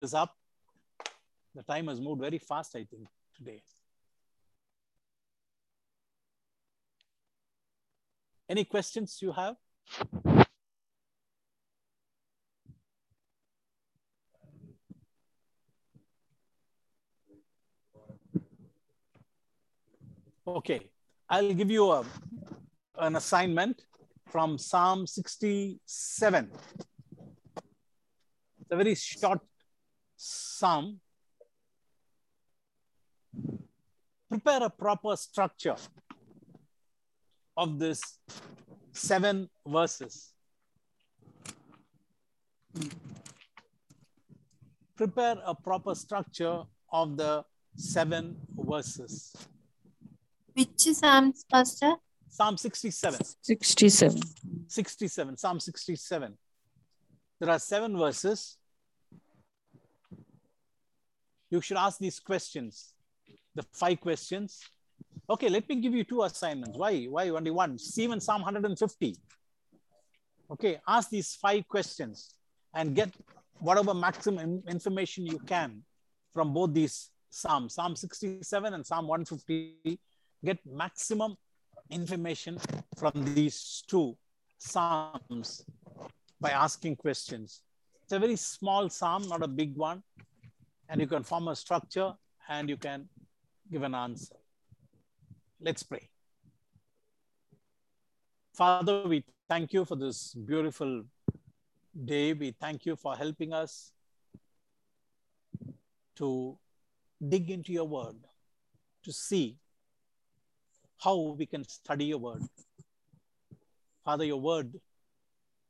is 0.00 0.14
up. 0.14 0.37
The 1.58 1.64
time 1.64 1.88
has 1.88 2.00
moved 2.00 2.20
very 2.20 2.38
fast, 2.38 2.76
I 2.76 2.84
think, 2.84 3.08
today. 3.36 3.60
Any 8.48 8.64
questions 8.64 9.18
you 9.20 9.32
have? 9.32 9.56
Okay, 20.46 20.88
I'll 21.28 21.52
give 21.52 21.72
you 21.72 21.90
a, 21.90 22.04
an 22.98 23.16
assignment 23.16 23.82
from 24.30 24.58
Psalm 24.58 25.08
67. 25.08 26.50
It's 28.60 28.70
a 28.70 28.76
very 28.76 28.94
short 28.94 29.40
psalm. 30.16 31.00
Prepare 34.28 34.64
a 34.64 34.70
proper 34.70 35.16
structure 35.16 35.76
of 37.56 37.78
this 37.78 38.00
seven 38.92 39.48
verses. 39.66 40.32
Prepare 44.96 45.36
a 45.44 45.54
proper 45.54 45.94
structure 45.94 46.62
of 46.92 47.16
the 47.16 47.44
seven 47.76 48.36
verses. 48.56 49.34
Which 50.54 50.70
Psalms, 50.78 51.02
um, 51.04 51.32
Pastor? 51.50 51.94
Psalm 52.28 52.56
67. 52.56 53.20
67. 53.42 54.20
67, 54.66 55.36
Psalm 55.36 55.60
67. 55.60 56.36
There 57.40 57.50
are 57.50 57.58
seven 57.58 57.96
verses. 57.96 58.56
You 61.50 61.60
should 61.60 61.76
ask 61.76 61.98
these 61.98 62.20
questions, 62.20 62.92
the 63.54 63.62
five 63.72 64.00
questions. 64.00 64.60
Okay, 65.28 65.48
let 65.48 65.68
me 65.68 65.76
give 65.76 65.94
you 65.94 66.04
two 66.04 66.22
assignments. 66.22 66.78
Why? 66.78 67.04
Why 67.04 67.28
only 67.28 67.50
one? 67.50 67.78
Even 67.96 68.20
Psalm 68.20 68.42
150. 68.42 69.16
Okay, 70.50 70.80
ask 70.86 71.10
these 71.10 71.34
five 71.34 71.66
questions 71.68 72.34
and 72.74 72.94
get 72.94 73.10
whatever 73.60 73.92
maximum 73.92 74.62
information 74.68 75.26
you 75.26 75.38
can 75.40 75.82
from 76.32 76.54
both 76.54 76.72
these 76.72 77.10
Psalms, 77.30 77.74
Psalm 77.74 77.94
67 77.94 78.74
and 78.74 78.86
Psalm 78.86 79.06
150. 79.06 80.00
Get 80.44 80.58
maximum 80.64 81.36
information 81.90 82.58
from 82.96 83.12
these 83.34 83.82
two 83.86 84.16
psalms 84.58 85.64
by 86.40 86.50
asking 86.50 86.96
questions. 86.96 87.62
It's 88.04 88.12
a 88.12 88.18
very 88.18 88.36
small 88.36 88.88
psalm, 88.88 89.28
not 89.28 89.42
a 89.42 89.48
big 89.48 89.76
one, 89.76 90.02
and 90.88 91.00
you 91.00 91.06
can 91.06 91.22
form 91.22 91.48
a 91.48 91.56
structure 91.56 92.14
and 92.48 92.68
you 92.68 92.76
can 92.76 93.08
give 93.70 93.82
an 93.82 93.94
answer. 93.94 94.36
Let's 95.60 95.82
pray. 95.82 96.08
Father, 98.54 99.06
we 99.06 99.24
thank 99.48 99.72
you 99.72 99.84
for 99.84 99.96
this 99.96 100.34
beautiful 100.34 101.04
day. 102.04 102.32
We 102.32 102.52
thank 102.52 102.86
you 102.86 102.96
for 102.96 103.16
helping 103.16 103.52
us 103.52 103.92
to 106.16 106.56
dig 107.28 107.50
into 107.50 107.72
your 107.72 107.86
word, 107.86 108.16
to 109.04 109.12
see 109.12 109.56
how 110.98 111.36
we 111.38 111.46
can 111.46 111.66
study 111.68 112.06
your 112.06 112.18
word. 112.18 112.42
Father, 114.04 114.24
your 114.24 114.40
word 114.40 114.80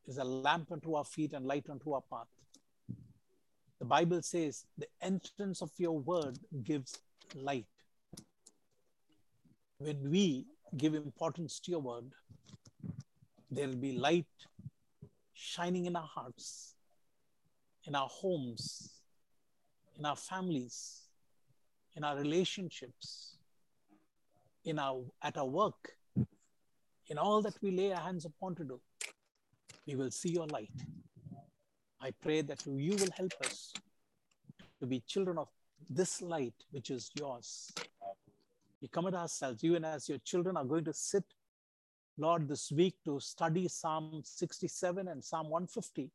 is 0.06 0.18
a 0.18 0.24
lamp 0.24 0.72
unto 0.72 0.94
our 0.94 1.04
feet 1.04 1.32
and 1.34 1.44
light 1.46 1.66
unto 1.68 1.92
our 1.92 2.02
path. 2.10 2.28
The 3.78 3.84
Bible 3.84 4.22
says 4.22 4.64
the 4.76 4.88
entrance 5.02 5.60
of 5.60 5.70
your 5.76 5.98
word 5.98 6.38
gives 6.64 6.98
light. 7.34 7.66
When 9.78 10.10
we 10.10 10.46
give 10.76 10.94
importance 10.94 11.60
to 11.60 11.70
your 11.70 11.80
word, 11.80 12.12
there 13.50 13.68
will 13.68 13.76
be 13.76 13.92
light 13.92 14.26
shining 15.34 15.86
in 15.86 15.94
our 15.94 16.06
hearts, 16.06 16.74
in 17.84 17.94
our 17.94 18.08
homes, 18.08 18.90
in 19.96 20.04
our 20.04 20.16
families, 20.16 21.02
in 21.94 22.02
our 22.02 22.16
relationships, 22.16 23.36
in 24.64 24.78
our 24.78 25.04
at 25.22 25.38
our 25.38 25.46
work, 25.46 25.92
in 27.06 27.16
all 27.16 27.40
that 27.42 27.54
we 27.62 27.70
lay 27.70 27.92
our 27.92 28.00
hands 28.00 28.24
upon 28.24 28.56
to 28.56 28.64
do, 28.64 28.80
we 29.86 29.94
will 29.94 30.10
see 30.10 30.30
your 30.30 30.46
light. 30.48 30.70
I 32.00 32.10
pray 32.20 32.42
that 32.42 32.66
you 32.66 32.96
will 32.96 33.10
help 33.16 33.32
us 33.44 33.72
to 34.80 34.86
be 34.86 35.00
children 35.06 35.38
of 35.38 35.48
this 35.88 36.20
light 36.20 36.54
which 36.70 36.90
is 36.90 37.10
yours. 37.18 37.72
We 38.80 38.88
commit 38.88 39.14
ourselves, 39.14 39.64
even 39.64 39.84
as 39.84 40.08
your 40.08 40.18
children 40.18 40.56
are 40.56 40.64
going 40.64 40.84
to 40.84 40.92
sit, 40.92 41.24
Lord, 42.16 42.48
this 42.48 42.70
week 42.70 42.94
to 43.04 43.18
study 43.20 43.68
Psalm 43.68 44.22
67 44.24 45.08
and 45.08 45.24
Psalm 45.24 45.48
150. 45.48 46.10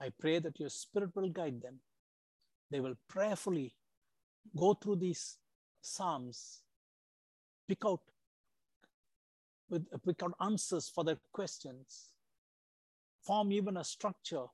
I 0.00 0.10
pray 0.18 0.38
that 0.38 0.60
your 0.60 0.68
spirit 0.68 1.10
will 1.14 1.28
guide 1.28 1.62
them. 1.62 1.80
They 2.70 2.80
will 2.80 2.96
prayerfully 3.08 3.74
go 4.56 4.74
through 4.74 4.96
these 4.96 5.38
Psalms 5.80 6.62
pick 7.68 7.84
out 7.84 8.00
with 9.68 9.86
pick 10.04 10.22
out 10.22 10.32
answers 10.40 10.88
for 10.88 11.04
their 11.04 11.18
questions, 11.32 12.12
form 13.22 13.52
even 13.52 13.76
a 13.76 13.84
structure, 13.84 14.44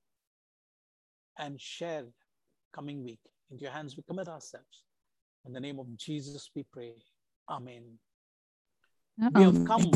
and 1.38 1.60
share 1.60 2.04
coming 2.72 3.04
week. 3.04 3.20
Into 3.50 3.64
your 3.64 3.72
hands 3.72 3.96
we 3.96 4.02
commit 4.02 4.28
ourselves. 4.28 4.84
In 5.44 5.52
the 5.52 5.60
name 5.60 5.78
of 5.78 5.86
Jesus 5.96 6.50
we 6.54 6.64
pray. 6.72 6.92
Amen. 7.48 7.82
We 9.34 9.42
have 9.42 9.64
come 9.66 9.90